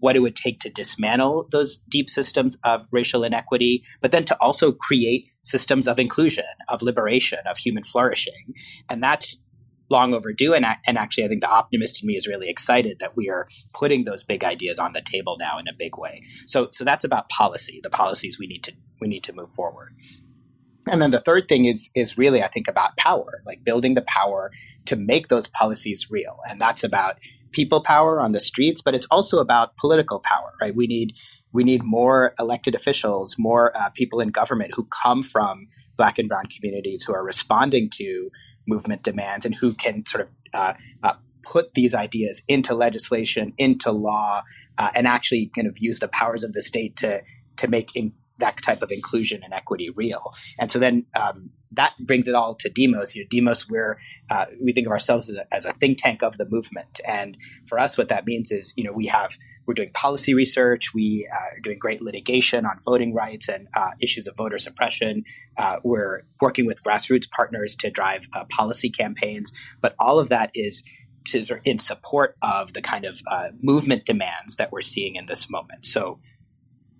what 0.00 0.16
it 0.16 0.20
would 0.20 0.36
take 0.36 0.60
to 0.60 0.70
dismantle 0.70 1.48
those 1.52 1.78
deep 1.88 2.08
systems 2.08 2.56
of 2.64 2.86
racial 2.90 3.24
inequity, 3.24 3.82
but 4.00 4.12
then 4.12 4.24
to 4.24 4.36
also 4.40 4.72
create 4.72 5.30
systems 5.42 5.88
of 5.88 5.98
inclusion, 5.98 6.44
of 6.68 6.82
liberation, 6.82 7.38
of 7.48 7.58
human 7.58 7.82
flourishing. 7.82 8.54
And 8.88 9.02
that's 9.02 9.42
long 9.88 10.14
overdue. 10.14 10.54
And, 10.54 10.66
and 10.86 10.98
actually, 10.98 11.24
I 11.24 11.28
think 11.28 11.40
the 11.40 11.50
optimist 11.50 12.02
in 12.02 12.06
me 12.06 12.14
is 12.14 12.26
really 12.26 12.48
excited 12.48 12.98
that 13.00 13.16
we 13.16 13.28
are 13.28 13.48
putting 13.72 14.04
those 14.04 14.22
big 14.22 14.44
ideas 14.44 14.78
on 14.78 14.92
the 14.92 15.02
table 15.02 15.36
now 15.38 15.58
in 15.58 15.68
a 15.68 15.72
big 15.76 15.96
way. 15.96 16.22
So, 16.46 16.68
so 16.72 16.84
that's 16.84 17.04
about 17.04 17.28
policy, 17.28 17.80
the 17.82 17.90
policies 17.90 18.38
we 18.38 18.46
need 18.46 18.64
to 18.64 18.72
we 19.00 19.08
need 19.08 19.24
to 19.24 19.32
move 19.32 19.52
forward. 19.54 19.94
And 20.88 21.02
then 21.02 21.10
the 21.10 21.20
third 21.20 21.48
thing 21.48 21.66
is 21.66 21.90
is 21.94 22.16
really 22.16 22.42
I 22.42 22.48
think 22.48 22.68
about 22.68 22.96
power, 22.96 23.42
like 23.44 23.64
building 23.64 23.94
the 23.94 24.04
power 24.06 24.50
to 24.86 24.96
make 24.96 25.28
those 25.28 25.48
policies 25.48 26.06
real. 26.10 26.38
And 26.48 26.60
that's 26.60 26.84
about 26.84 27.18
people 27.52 27.82
power 27.82 28.20
on 28.20 28.32
the 28.32 28.40
streets, 28.40 28.80
but 28.80 28.94
it's 28.94 29.06
also 29.10 29.38
about 29.38 29.76
political 29.76 30.20
power, 30.20 30.52
right? 30.60 30.74
We 30.74 30.86
need 30.86 31.14
we 31.52 31.64
need 31.64 31.82
more 31.82 32.34
elected 32.38 32.74
officials, 32.74 33.36
more 33.38 33.76
uh, 33.76 33.88
people 33.90 34.20
in 34.20 34.28
government 34.28 34.72
who 34.74 34.84
come 34.84 35.22
from 35.22 35.68
black 35.96 36.18
and 36.18 36.28
brown 36.28 36.44
communities 36.46 37.02
who 37.02 37.14
are 37.14 37.24
responding 37.24 37.88
to 37.94 38.30
movement 38.66 39.02
demands 39.02 39.46
and 39.46 39.54
who 39.54 39.74
can 39.74 40.04
sort 40.06 40.22
of 40.24 40.28
uh, 40.54 40.74
uh, 41.02 41.14
put 41.42 41.74
these 41.74 41.94
ideas 41.94 42.42
into 42.48 42.74
legislation, 42.74 43.52
into 43.58 43.90
law, 43.90 44.42
uh, 44.78 44.90
and 44.94 45.06
actually 45.06 45.50
kind 45.54 45.66
of 45.66 45.74
use 45.78 46.00
the 46.00 46.08
powers 46.08 46.44
of 46.44 46.52
the 46.52 46.62
state 46.62 46.96
to 46.96 47.22
to 47.56 47.68
make 47.68 47.94
in, 47.94 48.12
that 48.38 48.60
type 48.62 48.82
of 48.82 48.90
inclusion 48.90 49.42
and 49.42 49.54
equity 49.54 49.88
real. 49.90 50.34
And 50.58 50.70
so 50.70 50.78
then 50.78 51.06
um, 51.14 51.50
that 51.72 51.94
brings 51.98 52.28
it 52.28 52.34
all 52.34 52.54
to 52.56 52.68
Demos. 52.68 53.14
You 53.14 53.22
know, 53.22 53.28
Demos, 53.30 53.68
we're 53.68 53.98
uh, 54.30 54.46
we 54.62 54.72
think 54.72 54.86
of 54.86 54.92
ourselves 54.92 55.30
as 55.30 55.36
a, 55.36 55.54
as 55.54 55.64
a, 55.64 55.72
think 55.72 55.98
tank 56.02 56.22
of 56.22 56.36
the 56.36 56.46
movement, 56.48 57.00
and 57.06 57.36
for 57.66 57.78
us, 57.78 57.96
what 57.96 58.08
that 58.08 58.26
means 58.26 58.50
is, 58.50 58.72
you 58.76 58.84
know, 58.84 58.92
we 58.92 59.06
have 59.06 59.30
we're 59.66 59.74
doing 59.74 59.90
policy 59.92 60.34
research, 60.34 60.94
we 60.94 61.28
uh, 61.32 61.56
are 61.56 61.60
doing 61.60 61.78
great 61.78 62.02
litigation 62.02 62.64
on 62.64 62.78
voting 62.84 63.14
rights 63.14 63.48
and 63.48 63.68
uh, 63.74 63.90
issues 64.00 64.26
of 64.26 64.36
voter 64.36 64.58
suppression. 64.58 65.24
Uh, 65.56 65.80
we're 65.82 66.22
working 66.40 66.66
with 66.66 66.82
grassroots 66.82 67.28
partners 67.30 67.74
to 67.76 67.90
drive 67.90 68.28
uh, 68.32 68.44
policy 68.44 68.90
campaigns, 68.90 69.52
but 69.80 69.94
all 69.98 70.18
of 70.18 70.28
that 70.28 70.50
is 70.54 70.84
to, 71.26 71.44
in 71.64 71.78
support 71.78 72.36
of 72.42 72.72
the 72.72 72.82
kind 72.82 73.04
of 73.04 73.20
uh, 73.30 73.48
movement 73.60 74.06
demands 74.06 74.56
that 74.56 74.70
we're 74.70 74.80
seeing 74.80 75.16
in 75.16 75.26
this 75.26 75.50
moment. 75.50 75.84
So 75.84 76.20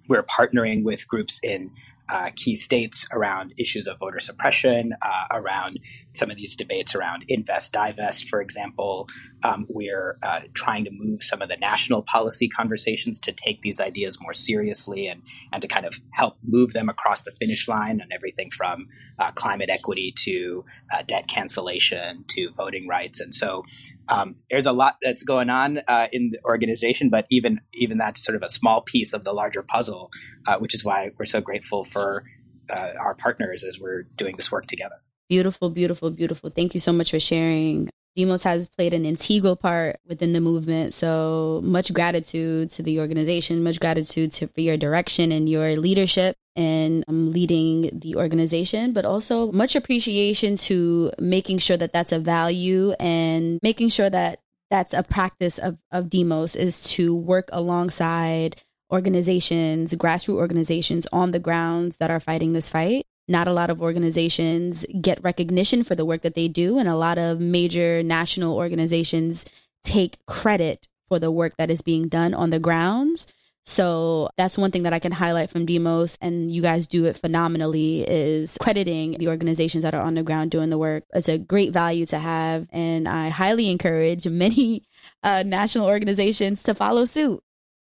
we're 0.09 0.24
partnering 0.24 0.83
with 0.85 1.07
groups 1.07 1.40
in 1.42 1.70
uh, 2.08 2.30
key 2.36 2.56
states 2.56 3.06
around 3.12 3.54
issues 3.58 3.86
of 3.86 3.98
voter 3.98 4.20
suppression, 4.20 4.92
uh, 5.02 5.24
around 5.38 5.80
some 6.14 6.30
of 6.30 6.36
these 6.36 6.56
debates 6.56 6.94
around 6.94 7.24
invest, 7.28 7.72
divest, 7.72 8.28
for 8.28 8.40
example. 8.40 9.08
Um, 9.42 9.66
we're 9.68 10.18
uh, 10.22 10.40
trying 10.54 10.84
to 10.84 10.90
move 10.92 11.22
some 11.22 11.42
of 11.42 11.48
the 11.48 11.56
national 11.56 12.02
policy 12.02 12.48
conversations 12.48 13.18
to 13.20 13.32
take 13.32 13.62
these 13.62 13.80
ideas 13.80 14.18
more 14.20 14.34
seriously 14.34 15.06
and, 15.08 15.22
and 15.52 15.62
to 15.62 15.68
kind 15.68 15.86
of 15.86 16.00
help 16.12 16.36
move 16.42 16.72
them 16.72 16.88
across 16.88 17.22
the 17.24 17.32
finish 17.32 17.68
line 17.68 18.00
on 18.00 18.08
everything 18.12 18.50
from 18.50 18.88
uh, 19.18 19.30
climate 19.32 19.70
equity 19.70 20.12
to 20.16 20.64
uh, 20.94 21.02
debt 21.06 21.28
cancellation 21.28 22.24
to 22.28 22.50
voting 22.56 22.88
rights. 22.88 23.20
And 23.20 23.34
so 23.34 23.64
um, 24.08 24.36
there's 24.50 24.66
a 24.66 24.72
lot 24.72 24.96
that's 25.02 25.22
going 25.22 25.50
on 25.50 25.80
uh, 25.88 26.06
in 26.12 26.30
the 26.30 26.38
organization, 26.44 27.08
but 27.10 27.26
even 27.30 27.60
even 27.74 27.98
that's 27.98 28.24
sort 28.24 28.36
of 28.36 28.42
a 28.42 28.48
small 28.48 28.80
piece 28.82 29.12
of 29.12 29.24
the 29.24 29.32
larger 29.32 29.62
puzzle, 29.62 30.10
uh, 30.46 30.58
which 30.58 30.74
is 30.74 30.84
why 30.84 31.10
we're 31.18 31.26
so 31.26 31.40
grateful 31.40 31.84
for 31.84 32.24
uh, 32.70 32.90
our 33.00 33.14
partners 33.14 33.64
as 33.64 33.78
we're 33.78 34.02
doing 34.16 34.36
this 34.36 34.50
work 34.50 34.66
together. 34.66 34.96
Beautiful, 35.28 35.70
beautiful, 35.70 36.10
beautiful. 36.10 36.50
Thank 36.50 36.74
you 36.74 36.80
so 36.80 36.92
much 36.92 37.10
for 37.10 37.20
sharing. 37.20 37.90
Demos 38.14 38.44
has 38.44 38.66
played 38.66 38.94
an 38.94 39.04
integral 39.04 39.56
part 39.56 39.96
within 40.06 40.32
the 40.32 40.40
movement. 40.40 40.94
So 40.94 41.60
much 41.62 41.92
gratitude 41.92 42.70
to 42.70 42.82
the 42.82 43.00
organization, 43.00 43.62
much 43.62 43.78
gratitude 43.78 44.32
to, 44.32 44.46
for 44.46 44.60
your 44.60 44.78
direction 44.78 45.32
and 45.32 45.48
your 45.48 45.76
leadership 45.76 46.36
and 46.56 47.04
um, 47.08 47.32
leading 47.32 47.90
the 47.92 48.16
organization, 48.16 48.92
but 48.92 49.04
also 49.04 49.52
much 49.52 49.76
appreciation 49.76 50.56
to 50.56 51.12
making 51.18 51.58
sure 51.58 51.76
that 51.76 51.92
that's 51.92 52.12
a 52.12 52.18
value 52.18 52.92
and 52.98 53.60
making 53.62 53.90
sure 53.90 54.10
that 54.10 54.40
that's 54.70 54.92
a 54.92 55.02
practice 55.02 55.58
of, 55.58 55.78
of 55.92 56.10
Demos 56.10 56.56
is 56.56 56.82
to 56.90 57.14
work 57.14 57.48
alongside 57.52 58.62
organizations, 58.92 59.94
grassroots 59.94 60.36
organizations 60.36 61.06
on 61.12 61.32
the 61.32 61.38
grounds 61.38 61.98
that 61.98 62.10
are 62.10 62.20
fighting 62.20 62.52
this 62.52 62.68
fight. 62.68 63.06
Not 63.28 63.48
a 63.48 63.52
lot 63.52 63.70
of 63.70 63.82
organizations 63.82 64.84
get 65.00 65.22
recognition 65.22 65.82
for 65.82 65.96
the 65.96 66.04
work 66.04 66.22
that 66.22 66.34
they 66.34 66.46
do, 66.46 66.78
and 66.78 66.88
a 66.88 66.96
lot 66.96 67.18
of 67.18 67.40
major 67.40 68.02
national 68.02 68.56
organizations 68.56 69.44
take 69.82 70.24
credit 70.26 70.86
for 71.08 71.18
the 71.18 71.30
work 71.30 71.56
that 71.58 71.70
is 71.70 71.82
being 71.82 72.08
done 72.08 72.34
on 72.34 72.50
the 72.50 72.60
grounds. 72.60 73.26
So 73.66 74.31
that's 74.37 74.57
one 74.57 74.70
thing 74.70 74.85
that 74.85 74.92
I 74.92 75.00
can 75.00 75.11
highlight 75.11 75.50
from 75.50 75.66
Demos, 75.66 76.16
and 76.20 76.52
you 76.52 76.62
guys 76.62 76.87
do 76.87 77.05
it 77.05 77.16
phenomenally, 77.16 78.02
is 78.09 78.57
crediting 78.61 79.16
the 79.18 79.26
organizations 79.26 79.83
that 79.83 79.92
are 79.92 80.02
on 80.02 80.14
the 80.14 80.22
ground 80.22 80.52
doing 80.52 80.70
the 80.70 80.79
work. 80.79 81.02
It's 81.12 81.29
a 81.29 81.37
great 81.37 81.72
value 81.72 82.07
to 82.07 82.18
have, 82.18 82.68
and 82.70 83.09
I 83.09 83.29
highly 83.29 83.68
encourage 83.70 84.26
many 84.29 84.85
uh, 85.24 85.42
national 85.44 85.87
organizations 85.87 86.62
to 86.62 86.74
follow 86.74 87.05
suit. 87.05 87.42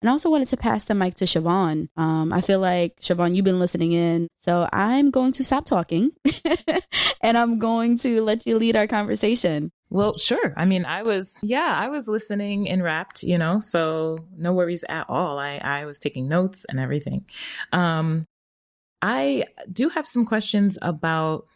And 0.02 0.08
I 0.08 0.12
also 0.12 0.30
wanted 0.30 0.48
to 0.48 0.56
pass 0.56 0.84
the 0.84 0.94
mic 0.94 1.14
to 1.16 1.24
Siobhan. 1.24 1.88
Um, 1.96 2.32
I 2.32 2.40
feel 2.40 2.58
like, 2.58 2.98
Siobhan, 3.00 3.34
you've 3.34 3.44
been 3.44 3.58
listening 3.58 3.92
in. 3.92 4.28
So 4.44 4.68
I'm 4.72 5.10
going 5.10 5.32
to 5.32 5.44
stop 5.44 5.66
talking 5.66 6.12
and 7.20 7.36
I'm 7.36 7.58
going 7.58 7.98
to 7.98 8.22
let 8.22 8.46
you 8.46 8.58
lead 8.58 8.76
our 8.76 8.86
conversation. 8.86 9.70
Well, 9.90 10.16
sure. 10.16 10.54
I 10.56 10.66
mean, 10.66 10.84
I 10.84 11.02
was, 11.02 11.40
yeah, 11.42 11.74
I 11.76 11.88
was 11.88 12.06
listening 12.06 12.68
and 12.68 12.82
wrapped, 12.82 13.24
you 13.24 13.36
know, 13.36 13.58
so 13.58 14.18
no 14.36 14.52
worries 14.52 14.84
at 14.88 15.06
all. 15.08 15.38
I, 15.38 15.56
I 15.56 15.84
was 15.84 15.98
taking 15.98 16.28
notes 16.28 16.64
and 16.68 16.78
everything. 16.78 17.24
Um, 17.72 18.24
I 19.02 19.46
do 19.70 19.88
have 19.88 20.06
some 20.06 20.24
questions 20.26 20.78
about, 20.80 21.46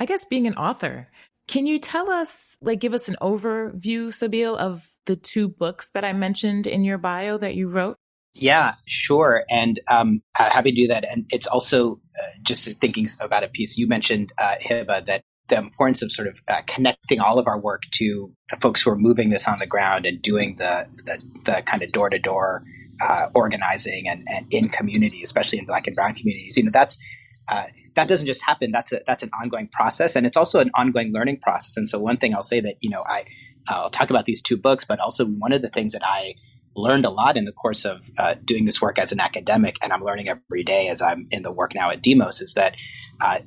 I 0.00 0.06
guess, 0.06 0.24
being 0.24 0.48
an 0.48 0.56
author. 0.56 1.08
Can 1.46 1.66
you 1.66 1.78
tell 1.78 2.10
us, 2.10 2.56
like, 2.60 2.80
give 2.80 2.94
us 2.94 3.08
an 3.08 3.16
overview, 3.20 4.08
Sabeel, 4.08 4.56
of 4.56 4.88
the 5.06 5.16
two 5.16 5.48
books 5.48 5.90
that 5.90 6.04
I 6.04 6.12
mentioned 6.12 6.66
in 6.66 6.84
your 6.84 6.98
bio 6.98 7.38
that 7.38 7.54
you 7.54 7.68
wrote? 7.68 7.96
Yeah, 8.34 8.74
sure. 8.86 9.44
And 9.50 9.80
um, 9.88 10.22
happy 10.34 10.70
to 10.70 10.82
do 10.82 10.88
that. 10.88 11.04
And 11.04 11.26
it's 11.30 11.46
also 11.46 12.00
uh, 12.20 12.26
just 12.42 12.68
thinking 12.80 13.08
about 13.20 13.44
a 13.44 13.48
piece 13.48 13.76
you 13.76 13.86
mentioned, 13.88 14.32
uh, 14.38 14.54
Hiba, 14.60 15.06
that 15.06 15.22
the 15.50 15.58
importance 15.58 16.02
of 16.02 16.10
sort 16.10 16.28
of 16.28 16.38
uh, 16.48 16.62
connecting 16.66 17.20
all 17.20 17.38
of 17.38 17.46
our 17.46 17.58
work 17.58 17.82
to 17.92 18.32
the 18.48 18.56
folks 18.56 18.82
who 18.82 18.90
are 18.90 18.96
moving 18.96 19.28
this 19.28 19.46
on 19.46 19.58
the 19.58 19.66
ground 19.66 20.06
and 20.06 20.22
doing 20.22 20.56
the, 20.56 20.86
the, 21.04 21.18
the 21.44 21.62
kind 21.62 21.82
of 21.82 21.92
door 21.92 22.08
to 22.08 22.18
door 22.18 22.62
organizing 23.34 24.08
and, 24.08 24.26
and 24.28 24.46
in 24.50 24.68
community, 24.68 25.22
especially 25.22 25.58
in 25.58 25.64
black 25.64 25.86
and 25.86 25.96
brown 25.96 26.14
communities. 26.14 26.56
You 26.56 26.64
know, 26.64 26.70
that's 26.72 26.98
uh, 27.48 27.64
that 27.94 28.08
doesn't 28.08 28.26
just 28.26 28.42
happen. 28.42 28.70
That's 28.70 28.92
a 28.92 29.00
that's 29.06 29.22
an 29.22 29.30
ongoing 29.40 29.68
process, 29.72 30.16
and 30.16 30.26
it's 30.26 30.36
also 30.36 30.60
an 30.60 30.70
ongoing 30.74 31.12
learning 31.12 31.40
process. 31.40 31.76
And 31.76 31.88
so, 31.88 31.98
one 31.98 32.16
thing 32.16 32.34
I'll 32.34 32.42
say 32.42 32.60
that 32.60 32.76
you 32.80 32.90
know 32.90 33.02
I 33.08 33.24
I'll 33.68 33.90
talk 33.90 34.10
about 34.10 34.26
these 34.26 34.40
two 34.40 34.56
books, 34.56 34.84
but 34.84 35.00
also 35.00 35.26
one 35.26 35.52
of 35.52 35.62
the 35.62 35.68
things 35.68 35.92
that 35.92 36.02
I 36.04 36.34
learned 36.76 37.04
a 37.04 37.10
lot 37.10 37.36
in 37.36 37.44
the 37.44 37.52
course 37.52 37.84
of 37.84 38.00
uh, 38.16 38.36
doing 38.44 38.64
this 38.64 38.80
work 38.80 38.98
as 38.98 39.10
an 39.10 39.20
academic, 39.20 39.76
and 39.82 39.92
I'm 39.92 40.04
learning 40.04 40.28
every 40.28 40.62
day 40.62 40.88
as 40.88 41.02
I'm 41.02 41.26
in 41.30 41.42
the 41.42 41.50
work 41.50 41.74
now 41.74 41.90
at 41.90 42.02
Demos, 42.02 42.40
is 42.40 42.54
that 42.54 42.76
uh, 43.20 43.40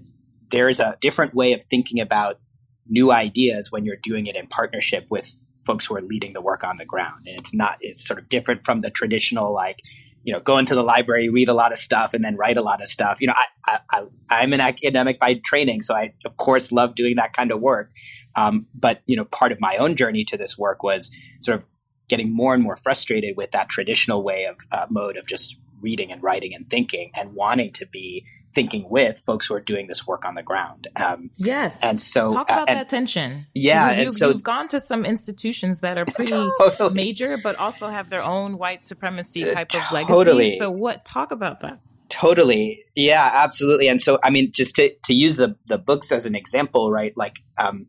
there 0.54 0.70
is 0.70 0.80
a 0.80 0.96
different 1.02 1.34
way 1.34 1.52
of 1.52 1.64
thinking 1.64 2.00
about 2.00 2.40
new 2.88 3.12
ideas 3.12 3.72
when 3.72 3.86
you're 3.86 3.98
doing 4.02 4.28
it 4.28 4.36
in 4.36 4.46
partnership 4.48 5.06
with 5.10 5.36
folks 5.66 5.86
who 5.86 5.96
are 5.96 6.02
leading 6.02 6.34
the 6.34 6.42
work 6.42 6.64
on 6.64 6.78
the 6.78 6.86
ground. 6.86 7.26
And 7.26 7.38
it's 7.40 7.54
not, 7.54 7.78
it's 7.82 8.06
sort 8.06 8.20
of 8.20 8.30
different 8.30 8.64
from 8.64 8.82
the 8.82 8.92
traditional, 8.92 9.52
like, 9.54 9.80
you 10.24 10.32
know, 10.32 10.40
go 10.40 10.60
into 10.60 10.76
the 10.76 10.84
library, 10.84 11.28
read 11.28 11.50
a 11.50 11.54
lot 11.54 11.72
of 11.72 11.80
stuff, 11.80 12.14
and 12.14 12.24
then 12.24 12.38
write 12.38 12.56
a 12.56 12.62
lot 12.62 12.82
of 12.82 12.88
stuff. 12.88 13.18
You 13.20 13.28
know, 13.28 13.34
I—I—I—I'm 13.36 14.54
an 14.54 14.62
academic 14.62 15.20
by 15.20 15.42
training, 15.44 15.82
so 15.82 15.96
I, 15.96 16.14
of 16.24 16.38
course, 16.38 16.72
love 16.72 16.96
doing 16.96 17.16
that 17.18 17.34
kind 17.34 17.52
of 17.52 17.60
work. 17.60 17.92
Um, 18.36 18.66
but 18.74 19.02
you 19.06 19.18
know, 19.18 19.26
part 19.26 19.52
of 19.52 19.60
my 19.60 19.76
own 19.76 19.98
journey 19.98 20.24
to 20.26 20.38
this 20.38 20.58
work 20.58 20.82
was 20.82 21.12
sort 21.42 21.58
of 21.58 21.66
getting 22.08 22.34
more 22.34 22.54
and 22.54 22.64
more 22.64 22.78
frustrated 22.78 23.36
with 23.36 23.52
that 23.52 23.68
traditional 23.68 24.24
way 24.24 24.46
of 24.46 24.56
uh, 24.72 24.86
mode 24.90 25.18
of 25.18 25.26
just 25.26 25.58
reading 25.82 26.10
and 26.10 26.24
writing 26.24 26.54
and 26.54 26.70
thinking, 26.70 27.12
and 27.16 27.34
wanting 27.34 27.74
to 27.74 27.86
be 27.86 28.26
thinking 28.54 28.88
with 28.90 29.24
folks 29.26 29.48
who 29.48 29.56
are 29.56 29.62
doing 29.62 29.88
this 29.88 30.06
work 30.06 30.26
on 30.26 30.36
the 30.36 30.44
ground. 30.44 30.88
Um, 30.96 31.30
yes, 31.36 31.84
and 31.84 32.00
so 32.00 32.30
talk 32.30 32.50
about 32.50 32.70
uh, 32.70 32.72
and, 32.72 32.80
that 32.80 32.90
tension. 32.90 33.48
Yeah, 33.54 33.86
because 33.86 33.98
and 33.98 34.06
you, 34.06 34.12
so 34.12 34.30
you've 34.30 34.44
gone 34.44 34.68
to 34.70 34.80
some 34.80 35.06
institutions 35.06 35.82
that 35.82 35.98
are 35.98 36.06
pretty 36.06 36.32
totally. 36.60 36.94
major, 36.94 37.38
but 37.42 37.56
also 37.58 37.88
have 37.88 38.10
their 38.10 38.24
own 38.24 38.58
white 38.58 38.84
supremacy 38.84 39.46
type 39.46 39.74
uh, 39.74 39.78
of 39.78 40.08
totally. 40.08 40.36
legacy. 40.46 40.58
So, 40.58 40.72
what 40.72 41.06
talk 41.06 41.32
about 41.32 41.62
that? 41.62 41.80
Totally. 42.10 42.86
Yeah, 42.96 43.28
absolutely. 43.34 43.88
And 43.88 44.00
so, 44.00 44.20
I 44.24 44.30
mean, 44.30 44.52
just 44.52 44.76
to, 44.76 44.94
to 45.06 45.14
use 45.16 45.38
the, 45.38 45.56
the 45.66 45.80
books 45.80 46.12
as 46.12 46.28
an 46.28 46.36
example, 46.36 46.92
right? 46.92 47.12
Like, 47.18 47.42
um, 47.58 47.88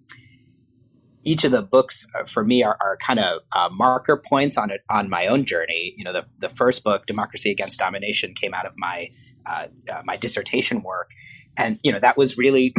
each 1.25 1.45
of 1.45 1.53
the 1.53 1.61
books 1.61 2.07
uh, 2.15 2.25
for 2.25 2.43
me 2.43 2.63
are, 2.63 2.77
are 2.81 2.97
kind 2.97 3.19
of 3.19 3.43
uh, 3.55 3.69
marker 3.71 4.17
points 4.17 4.57
on 4.57 4.71
it 4.71 4.83
on 4.89 5.11
my 5.11 5.27
own 5.27 5.45
journey. 5.45 5.95
You 5.97 6.05
know, 6.05 6.13
the, 6.13 6.25
the 6.39 6.49
first 6.49 6.85
book, 6.85 7.07
Democracy 7.07 7.51
Against 7.51 7.79
Domination, 7.79 8.35
came 8.35 8.55
out 8.55 8.67
of 8.67 8.73
my 8.77 9.11
uh, 9.47 9.67
uh, 9.93 10.03
my 10.05 10.17
dissertation 10.17 10.83
work, 10.83 11.11
and 11.57 11.79
you 11.83 11.93
know 11.93 12.01
that 12.01 12.17
was 12.17 12.37
really 12.39 12.75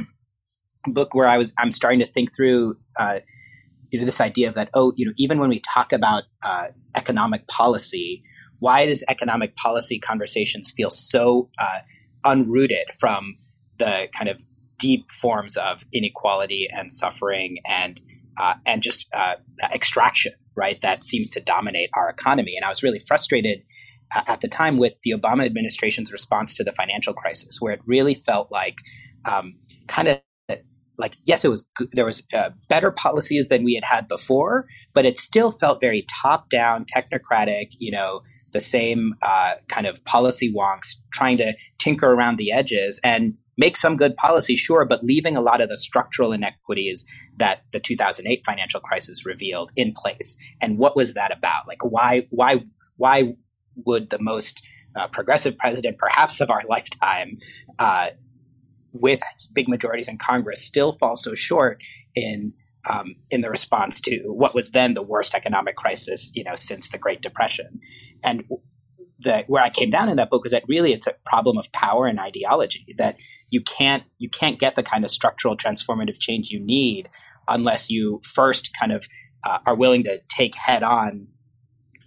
a 0.87 0.89
book 0.89 1.13
where 1.13 1.27
I 1.27 1.37
was 1.37 1.51
I'm 1.59 1.71
starting 1.71 1.99
to 1.99 2.11
think 2.11 2.35
through 2.35 2.77
uh, 2.99 3.19
you 3.91 3.99
know 3.99 4.05
this 4.05 4.21
idea 4.21 4.49
of 4.49 4.55
that 4.55 4.69
oh 4.73 4.93
you 4.95 5.05
know 5.05 5.13
even 5.17 5.39
when 5.39 5.49
we 5.49 5.61
talk 5.61 5.93
about 5.93 6.23
uh, 6.43 6.67
economic 6.95 7.47
policy, 7.47 8.23
why 8.59 8.85
does 8.85 9.03
economic 9.09 9.55
policy 9.55 9.99
conversations 9.99 10.71
feel 10.71 10.89
so 10.89 11.49
uh, 11.59 11.79
unrooted 12.25 12.91
from 12.99 13.35
the 13.77 14.07
kind 14.17 14.29
of 14.29 14.37
deep 14.77 15.11
forms 15.11 15.57
of 15.57 15.85
inequality 15.93 16.67
and 16.71 16.91
suffering 16.91 17.57
and 17.65 18.01
uh, 18.37 18.55
and 18.65 18.83
just 18.83 19.07
extraction, 19.73 20.33
right? 20.55 20.81
That 20.81 21.03
seems 21.03 21.29
to 21.31 21.39
dominate 21.39 21.89
our 21.95 22.09
economy. 22.09 22.55
And 22.57 22.65
I 22.65 22.69
was 22.69 22.83
really 22.83 22.99
frustrated 22.99 23.61
at 24.13 24.41
the 24.41 24.47
time 24.47 24.77
with 24.77 24.93
the 25.03 25.11
Obama 25.11 25.45
administration's 25.45 26.11
response 26.11 26.55
to 26.55 26.63
the 26.63 26.71
financial 26.73 27.13
crisis, 27.13 27.59
where 27.59 27.73
it 27.73 27.81
really 27.85 28.15
felt 28.15 28.51
like 28.51 28.77
um, 29.25 29.55
kind 29.87 30.07
of 30.07 30.21
like 30.97 31.17
yes, 31.25 31.43
it 31.43 31.49
was 31.49 31.65
there 31.91 32.05
was 32.05 32.23
uh, 32.33 32.49
better 32.69 32.91
policies 32.91 33.47
than 33.47 33.63
we 33.63 33.73
had 33.73 33.83
had 33.83 34.07
before, 34.07 34.65
but 34.93 35.05
it 35.05 35.17
still 35.17 35.51
felt 35.51 35.81
very 35.81 36.05
top 36.21 36.49
down, 36.49 36.85
technocratic. 36.85 37.69
You 37.79 37.91
know, 37.91 38.21
the 38.53 38.59
same 38.59 39.15
uh, 39.21 39.55
kind 39.67 39.87
of 39.87 40.03
policy 40.05 40.53
wonks 40.53 40.95
trying 41.11 41.37
to 41.37 41.53
tinker 41.77 42.11
around 42.11 42.37
the 42.37 42.51
edges 42.51 42.99
and 43.03 43.33
make 43.57 43.77
some 43.77 43.97
good 43.97 44.15
policy, 44.15 44.55
sure, 44.55 44.85
but 44.85 45.03
leaving 45.03 45.37
a 45.37 45.41
lot 45.41 45.61
of 45.61 45.69
the 45.69 45.77
structural 45.77 46.31
inequities 46.31 47.05
that 47.37 47.63
the 47.71 47.79
2008 47.79 48.43
financial 48.45 48.79
crisis 48.79 49.25
revealed 49.25 49.71
in 49.75 49.93
place. 49.93 50.37
And 50.61 50.77
what 50.77 50.95
was 50.95 51.13
that 51.13 51.31
about? 51.31 51.67
Like, 51.67 51.83
why, 51.83 52.27
why, 52.29 52.63
why 52.97 53.35
would 53.85 54.09
the 54.09 54.21
most 54.21 54.61
uh, 54.95 55.07
progressive 55.07 55.57
president, 55.57 55.97
perhaps 55.97 56.41
of 56.41 56.49
our 56.49 56.61
lifetime, 56.69 57.39
uh, 57.79 58.09
with 58.93 59.21
big 59.53 59.67
majorities 59.67 60.07
in 60.07 60.17
Congress, 60.17 60.61
still 60.61 60.93
fall 60.93 61.17
so 61.17 61.35
short 61.35 61.81
in 62.15 62.53
um, 62.87 63.15
in 63.31 63.41
the 63.41 63.49
response 63.49 63.99
to 64.01 64.21
what 64.27 64.53
was 64.53 64.71
then 64.71 64.93
the 64.93 65.01
worst 65.01 65.33
economic 65.33 65.75
crisis, 65.75 66.31
you 66.35 66.43
know, 66.43 66.55
since 66.55 66.89
the 66.89 66.99
Great 66.99 67.21
Depression. 67.21 67.79
And 68.23 68.43
the, 69.19 69.43
where 69.47 69.63
I 69.63 69.69
came 69.69 69.89
down 69.89 70.09
in 70.09 70.17
that 70.17 70.29
book 70.29 70.43
was 70.43 70.51
that 70.51 70.63
really 70.67 70.93
it's 70.93 71.07
a 71.07 71.15
problem 71.25 71.57
of 71.57 71.71
power 71.71 72.05
and 72.05 72.19
ideology 72.19 72.85
that 72.97 73.15
you 73.49 73.61
can't 73.61 74.03
you 74.17 74.29
can't 74.29 74.59
get 74.59 74.75
the 74.75 74.83
kind 74.83 75.05
of 75.05 75.11
structural 75.11 75.55
transformative 75.55 76.19
change 76.19 76.49
you 76.49 76.59
need 76.59 77.09
unless 77.47 77.89
you 77.89 78.21
first 78.23 78.71
kind 78.77 78.91
of 78.91 79.07
uh, 79.43 79.59
are 79.65 79.75
willing 79.75 80.03
to 80.03 80.19
take 80.27 80.55
head 80.55 80.83
on 80.83 81.27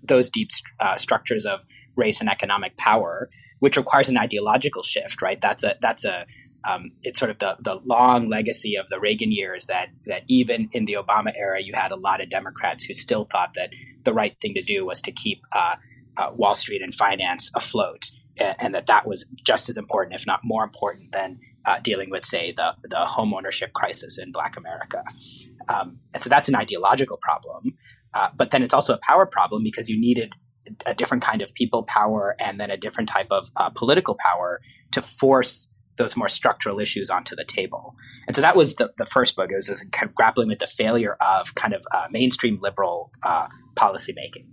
those 0.09 0.31
deep 0.31 0.51
uh, 0.81 0.97
structures 0.97 1.47
of 1.47 1.61
race 1.97 2.21
and 2.21 2.29
economic 2.29 2.77
power, 2.77 3.31
which 3.61 3.77
requires 3.77 4.09
an 4.09 4.17
ideological 4.17 4.83
shift. 4.83 5.23
Right? 5.23 5.41
That's 5.41 5.65
a 5.65 5.77
that's 5.81 6.05
a 6.05 6.27
um, 6.69 6.93
it's 7.03 7.19
sort 7.19 7.31
of 7.31 7.39
the, 7.39 7.57
the 7.61 7.81
long 7.85 8.29
legacy 8.29 8.77
of 8.77 8.89
the 8.89 8.99
Reagan 8.99 9.33
years 9.33 9.67
that 9.67 9.89
that 10.07 10.23
even 10.29 10.69
in 10.73 10.85
the 10.85 10.95
Obama 10.95 11.33
era, 11.37 11.63
you 11.63 11.73
had 11.75 11.93
a 11.93 11.97
lot 11.97 12.21
of 12.21 12.31
Democrats 12.31 12.85
who 12.85 12.95
still 12.95 13.27
thought 13.31 13.55
that 13.55 13.71
the 14.05 14.13
right 14.13 14.37
thing 14.41 14.55
to 14.55 14.63
do 14.63 14.85
was 14.85 15.01
to 15.03 15.13
keep 15.13 15.41
uh, 15.53 15.77
uh, 16.17 16.31
Wall 16.35 16.55
Street 16.55 16.83
and 16.83 16.95
finance 16.95 17.51
afloat, 17.55 18.11
and 18.37 18.75
that 18.75 18.87
that 18.87 19.07
was 19.07 19.25
just 19.45 19.69
as 19.69 19.79
important, 19.79 20.15
if 20.15 20.27
not 20.27 20.41
more 20.43 20.65
important, 20.65 21.13
than 21.13 21.39
uh, 21.65 21.79
dealing 21.81 22.11
with, 22.11 22.25
say, 22.25 22.53
the 22.57 22.73
the 22.89 23.07
home 23.07 23.33
ownership 23.35 23.73
crisis 23.73 24.19
in 24.19 24.33
Black 24.33 24.57
America. 24.57 25.05
Um, 25.69 25.99
and 26.15 26.23
so 26.25 26.31
that's 26.31 26.49
an 26.49 26.57
ideological 26.57 27.19
problem, 27.19 27.77
uh, 28.19 28.31
but 28.37 28.51
then 28.51 28.63
it's 28.63 28.75
also 28.75 28.95
a 28.95 28.99
power 29.07 29.27
problem 29.27 29.63
because 29.63 29.89
you 29.89 29.99
needed 30.01 30.33
a 30.87 30.95
different 30.95 31.23
kind 31.23 31.41
of 31.41 31.55
people 31.55 31.85
power 31.85 32.35
and 32.41 32.59
then 32.59 32.71
a 32.71 32.77
different 32.77 33.09
type 33.09 33.29
of 33.31 33.51
uh, 33.57 33.71
political 33.71 34.17
power 34.19 34.61
to 34.91 35.01
force 35.01 35.73
those 35.99 36.17
more 36.17 36.29
structural 36.29 36.81
issues 36.81 37.11
onto 37.11 37.37
the 37.37 37.45
table. 37.45 37.95
And 38.27 38.35
so 38.35 38.43
that 38.43 38.57
was 38.57 38.77
the, 38.77 38.91
the 38.99 39.07
first 39.07 39.37
book. 39.37 39.51
It 39.51 39.57
was 39.57 39.85
kind 39.93 40.09
of 40.09 40.15
grappling 40.15 40.49
with 40.49 40.59
the 40.59 40.67
failure 40.67 41.17
of 41.21 41.55
kind 41.55 41.75
of 41.75 41.83
uh, 41.95 42.07
mainstream 42.11 42.59
liberal 42.61 43.11
uh, 43.23 43.47
policymaking, 43.77 44.47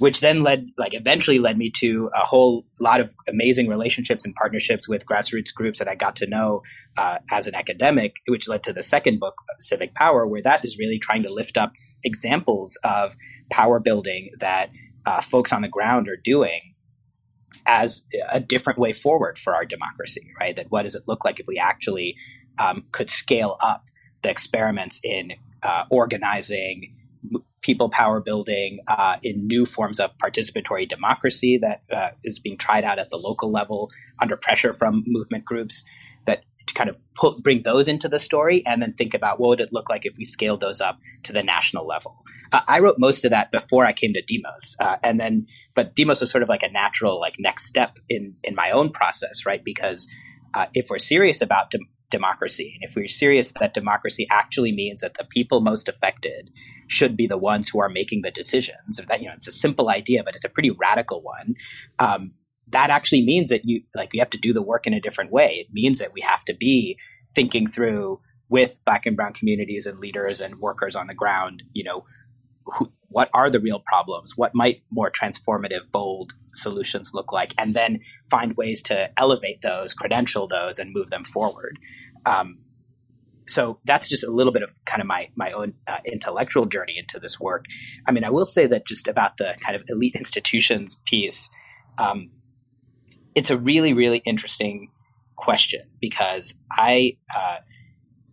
which 0.00 0.20
then 0.20 0.42
led, 0.42 0.66
like, 0.78 0.94
eventually 0.94 1.38
led 1.38 1.56
me 1.56 1.70
to 1.76 2.10
a 2.14 2.24
whole 2.24 2.64
lot 2.80 3.00
of 3.00 3.14
amazing 3.28 3.68
relationships 3.68 4.24
and 4.24 4.34
partnerships 4.34 4.88
with 4.88 5.04
grassroots 5.06 5.54
groups 5.54 5.78
that 5.78 5.88
I 5.88 5.94
got 5.94 6.16
to 6.16 6.26
know 6.26 6.62
uh, 6.96 7.18
as 7.30 7.46
an 7.46 7.54
academic, 7.54 8.16
which 8.26 8.48
led 8.48 8.64
to 8.64 8.72
the 8.72 8.82
second 8.82 9.20
book, 9.20 9.34
Civic 9.60 9.94
Power, 9.94 10.26
where 10.26 10.42
that 10.42 10.64
is 10.64 10.78
really 10.78 10.98
trying 10.98 11.22
to 11.24 11.32
lift 11.32 11.58
up 11.58 11.72
examples 12.02 12.78
of 12.82 13.14
power 13.50 13.78
building 13.78 14.30
that 14.40 14.70
uh, 15.04 15.20
folks 15.20 15.52
on 15.52 15.62
the 15.62 15.68
ground 15.68 16.08
are 16.08 16.16
doing 16.16 16.74
as 17.66 18.06
a 18.30 18.40
different 18.40 18.78
way 18.78 18.92
forward 18.92 19.38
for 19.38 19.54
our 19.54 19.64
democracy, 19.64 20.32
right? 20.40 20.56
That 20.56 20.66
what 20.70 20.82
does 20.82 20.94
it 20.94 21.02
look 21.06 21.24
like 21.24 21.40
if 21.40 21.46
we 21.46 21.58
actually 21.58 22.16
um, 22.58 22.84
could 22.92 23.10
scale 23.10 23.56
up 23.62 23.84
the 24.22 24.30
experiments 24.30 25.00
in 25.04 25.32
uh, 25.62 25.84
organizing, 25.90 26.96
people 27.62 27.90
power 27.90 28.20
building, 28.20 28.80
uh, 28.88 29.16
in 29.22 29.46
new 29.46 29.66
forms 29.66 30.00
of 30.00 30.10
participatory 30.18 30.88
democracy 30.88 31.58
that 31.58 31.82
uh, 31.92 32.10
is 32.24 32.38
being 32.38 32.56
tried 32.56 32.84
out 32.84 32.98
at 32.98 33.10
the 33.10 33.16
local 33.16 33.50
level 33.50 33.90
under 34.20 34.36
pressure 34.36 34.72
from 34.72 35.04
movement 35.06 35.44
groups 35.44 35.84
that 36.26 36.44
kind 36.74 36.90
of 36.90 36.96
bring 37.42 37.62
those 37.62 37.88
into 37.88 38.08
the 38.08 38.18
story 38.18 38.62
and 38.66 38.80
then 38.82 38.92
think 38.94 39.14
about 39.14 39.40
what 39.40 39.48
would 39.50 39.60
it 39.60 39.72
look 39.72 39.88
like 39.88 40.06
if 40.06 40.16
we 40.16 40.24
scaled 40.24 40.60
those 40.60 40.80
up 40.80 40.98
to 41.22 41.32
the 41.32 41.42
national 41.42 41.86
level. 41.86 42.24
Uh, 42.52 42.60
I 42.66 42.80
wrote 42.80 42.96
most 42.98 43.24
of 43.24 43.30
that 43.30 43.50
before 43.50 43.86
I 43.86 43.92
came 43.92 44.12
to 44.14 44.22
Demos, 44.22 44.76
uh, 44.80 44.96
and 45.02 45.20
then 45.20 45.46
but 45.74 45.94
Demos 45.94 46.20
was 46.20 46.30
sort 46.30 46.42
of 46.42 46.48
like 46.48 46.62
a 46.62 46.70
natural 46.70 47.20
like 47.20 47.34
next 47.38 47.66
step 47.66 47.98
in 48.08 48.34
in 48.42 48.54
my 48.54 48.70
own 48.70 48.90
process, 48.90 49.46
right? 49.46 49.64
Because 49.64 50.08
uh, 50.54 50.66
if 50.74 50.88
we're 50.90 50.98
serious 50.98 51.40
about 51.40 51.70
de- 51.70 51.78
democracy, 52.10 52.72
and 52.74 52.88
if 52.88 52.96
we're 52.96 53.06
serious 53.06 53.52
that 53.52 53.72
democracy 53.72 54.26
actually 54.30 54.72
means 54.72 55.00
that 55.00 55.14
the 55.14 55.24
people 55.24 55.60
most 55.60 55.88
affected 55.88 56.50
should 56.90 57.16
be 57.16 57.26
the 57.26 57.38
ones 57.38 57.68
who 57.68 57.80
are 57.80 57.88
making 57.88 58.22
the 58.22 58.30
decisions, 58.30 58.96
that 58.96 59.20
you 59.20 59.28
know 59.28 59.34
it's 59.34 59.48
a 59.48 59.52
simple 59.52 59.88
idea, 59.88 60.22
but 60.24 60.34
it's 60.34 60.44
a 60.44 60.48
pretty 60.48 60.70
radical 60.70 61.22
one. 61.22 61.54
Um, 61.98 62.32
that 62.68 62.90
actually 62.90 63.24
means 63.24 63.50
that 63.50 63.64
you 63.64 63.82
like 63.94 64.10
you 64.12 64.20
have 64.20 64.30
to 64.30 64.38
do 64.38 64.52
the 64.52 64.62
work 64.62 64.86
in 64.86 64.94
a 64.94 65.00
different 65.00 65.30
way. 65.30 65.54
It 65.54 65.68
means 65.72 65.98
that 66.00 66.12
we 66.12 66.20
have 66.20 66.44
to 66.46 66.54
be 66.54 66.98
thinking 67.34 67.66
through 67.66 68.20
with 68.48 68.76
black 68.84 69.06
and 69.06 69.16
brown 69.16 69.32
communities 69.32 69.86
and 69.86 70.00
leaders 70.00 70.40
and 70.40 70.58
workers 70.58 70.96
on 70.96 71.06
the 71.06 71.14
ground, 71.14 71.62
you 71.72 71.84
know, 71.84 72.04
who, 72.64 72.90
what 73.08 73.30
are 73.32 73.50
the 73.50 73.60
real 73.60 73.80
problems? 73.86 74.36
What 74.36 74.54
might 74.54 74.82
more 74.90 75.10
transformative, 75.10 75.90
bold 75.92 76.32
solutions 76.54 77.12
look 77.14 77.32
like? 77.32 77.54
And 77.56 77.74
then 77.74 78.00
find 78.28 78.56
ways 78.56 78.82
to 78.82 79.10
elevate 79.16 79.62
those, 79.62 79.94
credential 79.94 80.48
those, 80.48 80.80
and 80.80 80.92
move 80.92 81.10
them 81.10 81.24
forward. 81.24 81.78
Um, 82.26 82.58
so 83.50 83.80
that's 83.84 84.08
just 84.08 84.24
a 84.24 84.30
little 84.30 84.52
bit 84.52 84.62
of 84.62 84.70
kind 84.86 85.00
of 85.00 85.06
my 85.06 85.28
my 85.36 85.52
own 85.52 85.74
uh, 85.86 85.98
intellectual 86.04 86.66
journey 86.66 86.96
into 86.96 87.18
this 87.18 87.40
work. 87.40 87.64
I 88.06 88.12
mean, 88.12 88.24
I 88.24 88.30
will 88.30 88.44
say 88.44 88.66
that 88.66 88.86
just 88.86 89.08
about 89.08 89.36
the 89.36 89.54
kind 89.64 89.76
of 89.76 89.82
elite 89.88 90.14
institutions 90.18 91.00
piece, 91.06 91.50
um, 91.98 92.30
it's 93.34 93.50
a 93.50 93.58
really 93.58 93.92
really 93.92 94.22
interesting 94.24 94.90
question 95.40 95.82
because 96.00 96.58
I, 96.70 97.16
uh, 97.34 97.56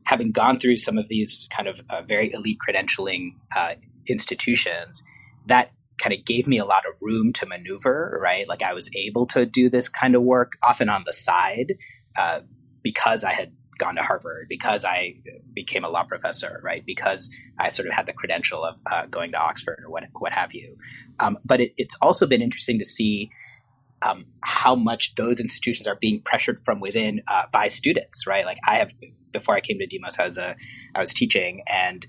having 0.03 0.31
gone 0.31 0.59
through 0.59 0.77
some 0.77 0.97
of 0.97 1.07
these 1.07 1.47
kind 1.55 1.67
of 1.67 1.79
uh, 1.89 2.01
very 2.01 2.31
elite 2.33 2.57
credentialing 2.67 3.31
uh, 3.55 3.75
institutions, 4.07 5.03
that 5.47 5.71
kind 5.97 6.13
of 6.13 6.23
gave 6.25 6.47
me 6.47 6.57
a 6.59 6.65
lot 6.65 6.83
of 6.87 6.93
room 7.01 7.33
to 7.33 7.45
maneuver, 7.45 8.19
right? 8.21 8.47
Like 8.47 8.61
I 8.61 8.73
was 8.73 8.89
able 8.95 9.25
to 9.27 9.45
do 9.45 9.69
this 9.69 9.89
kind 9.89 10.15
of 10.15 10.21
work 10.21 10.53
often 10.61 10.89
on 10.89 11.03
the 11.05 11.13
side 11.13 11.73
uh, 12.17 12.41
because 12.83 13.23
I 13.23 13.33
had 13.33 13.51
gone 13.77 13.95
to 13.95 14.01
Harvard, 14.01 14.47
because 14.49 14.85
I 14.85 15.15
became 15.53 15.83
a 15.83 15.89
law 15.89 16.03
professor, 16.03 16.59
right? 16.63 16.83
Because 16.85 17.29
I 17.59 17.69
sort 17.69 17.87
of 17.87 17.93
had 17.93 18.05
the 18.05 18.13
credential 18.13 18.63
of 18.63 18.75
uh, 18.91 19.05
going 19.05 19.31
to 19.31 19.37
Oxford 19.37 19.83
or 19.85 19.91
what, 19.91 20.03
what 20.13 20.33
have 20.33 20.53
you. 20.53 20.77
Um, 21.19 21.37
but 21.45 21.61
it, 21.61 21.73
it's 21.77 21.95
also 22.01 22.25
been 22.27 22.41
interesting 22.41 22.79
to 22.79 22.85
see 22.85 23.29
um, 24.01 24.25
how 24.41 24.75
much 24.75 25.15
those 25.15 25.39
institutions 25.39 25.87
are 25.87 25.97
being 25.99 26.21
pressured 26.21 26.59
from 26.63 26.79
within 26.79 27.21
uh, 27.27 27.43
by 27.51 27.67
students, 27.67 28.27
right? 28.27 28.45
Like 28.45 28.57
I 28.67 28.75
have, 28.75 28.93
before 29.31 29.55
I 29.55 29.61
came 29.61 29.79
to 29.79 29.87
Demos, 29.87 30.19
I 30.19 30.25
was 30.25 30.37
a, 30.37 30.55
I 30.95 30.99
was 30.99 31.13
teaching 31.13 31.63
and 31.67 32.05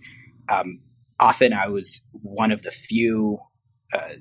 um, 0.49 0.81
often 1.19 1.53
I 1.53 1.69
was 1.69 2.03
one 2.13 2.53
of 2.53 2.63
the 2.63 2.71
few 2.71 3.39
uh, 3.95 4.15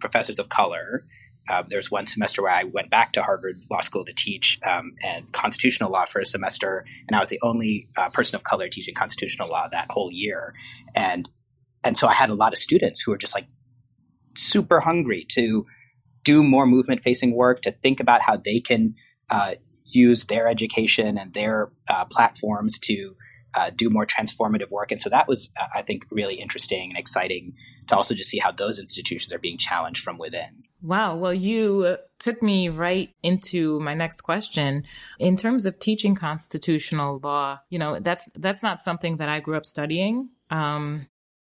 professors 0.00 0.38
of 0.38 0.48
color. 0.48 1.06
Uh, 1.48 1.62
there 1.68 1.78
was 1.78 1.90
one 1.90 2.06
semester 2.06 2.42
where 2.42 2.52
I 2.52 2.64
went 2.64 2.90
back 2.90 3.12
to 3.14 3.22
Harvard 3.22 3.56
Law 3.70 3.80
School 3.80 4.04
to 4.04 4.12
teach 4.12 4.58
um, 4.64 4.94
and 5.02 5.30
constitutional 5.32 5.90
law 5.90 6.04
for 6.06 6.20
a 6.20 6.26
semester, 6.26 6.84
and 7.08 7.16
I 7.16 7.20
was 7.20 7.30
the 7.30 7.40
only 7.42 7.88
uh, 7.96 8.10
person 8.10 8.36
of 8.36 8.44
color 8.44 8.68
teaching 8.68 8.94
constitutional 8.94 9.48
law 9.48 9.68
that 9.70 9.88
whole 9.90 10.10
year. 10.12 10.54
And 10.94 11.28
and 11.84 11.98
so 11.98 12.06
I 12.06 12.14
had 12.14 12.30
a 12.30 12.34
lot 12.34 12.52
of 12.52 12.58
students 12.58 13.00
who 13.00 13.10
were 13.10 13.18
just 13.18 13.34
like 13.34 13.46
super 14.36 14.80
hungry 14.80 15.26
to 15.30 15.66
do 16.24 16.42
more 16.42 16.66
movement 16.66 17.02
facing 17.02 17.34
work, 17.34 17.62
to 17.62 17.72
think 17.72 17.98
about 17.98 18.22
how 18.22 18.36
they 18.36 18.60
can 18.60 18.94
uh, 19.30 19.54
use 19.84 20.26
their 20.26 20.46
education 20.46 21.18
and 21.18 21.34
their 21.34 21.72
uh, 21.88 22.04
platforms 22.04 22.78
to 22.78 23.16
uh, 23.54 23.70
do 23.74 23.90
more 23.90 24.06
transformative 24.06 24.70
work. 24.70 24.92
And 24.92 25.00
so 25.00 25.10
that 25.10 25.28
was, 25.28 25.52
uh, 25.60 25.66
I 25.74 25.82
think, 25.82 26.06
really 26.10 26.34
interesting 26.34 26.90
and 26.90 26.98
exciting 26.98 27.54
to 27.88 27.96
also 27.96 28.14
just 28.14 28.30
see 28.30 28.38
how 28.38 28.52
those 28.52 28.78
institutions 28.78 29.32
are 29.32 29.38
being 29.38 29.58
challenged 29.58 30.02
from 30.02 30.18
within. 30.18 30.62
Wow. 30.82 31.16
Well, 31.16 31.34
you 31.34 31.96
took 32.18 32.42
me 32.42 32.68
right 32.68 33.10
into 33.22 33.78
my 33.80 33.94
next 33.94 34.22
question. 34.22 34.84
In 35.18 35.36
terms 35.36 35.66
of 35.66 35.78
teaching 35.78 36.14
constitutional 36.14 37.20
law, 37.22 37.60
you 37.70 37.78
know, 37.78 37.98
that's 38.00 38.30
that's 38.34 38.62
not 38.62 38.80
something 38.80 39.18
that 39.18 39.28
I 39.28 39.40
grew 39.40 39.56
up 39.56 39.66
studying. 39.66 40.30
Um, 40.50 41.06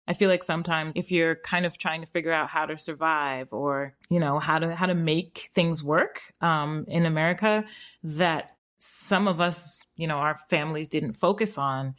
I 0.09 0.15
feel 0.15 0.29
like 0.29 0.43
sometimes 0.43 0.97
if 0.97 1.13
you're 1.13 1.37
kind 1.37 1.65
of 1.65 1.79
trying 1.79 2.01
to 2.01 2.07
figure 2.07 2.33
out 2.33 2.49
how 2.49 2.67
to 2.67 2.77
survive 2.77 3.53
or, 3.53 3.95
you 4.11 4.19
know, 4.19 4.39
how 4.39 4.59
to 4.59 4.75
how 4.75 4.87
to 4.87 4.95
make 4.95 5.49
things 5.55 5.83
work 5.83 6.21
um, 6.41 6.85
in 6.89 7.07
America, 7.07 7.65
that 8.03 8.57
some 8.85 9.29
of 9.29 9.41
us, 9.41 9.81
you 9.95 10.09
know, 10.09 10.17
our 10.17 10.37
families 10.51 10.89
didn't 10.89 11.13
focus 11.13 11.57
on 11.57 11.95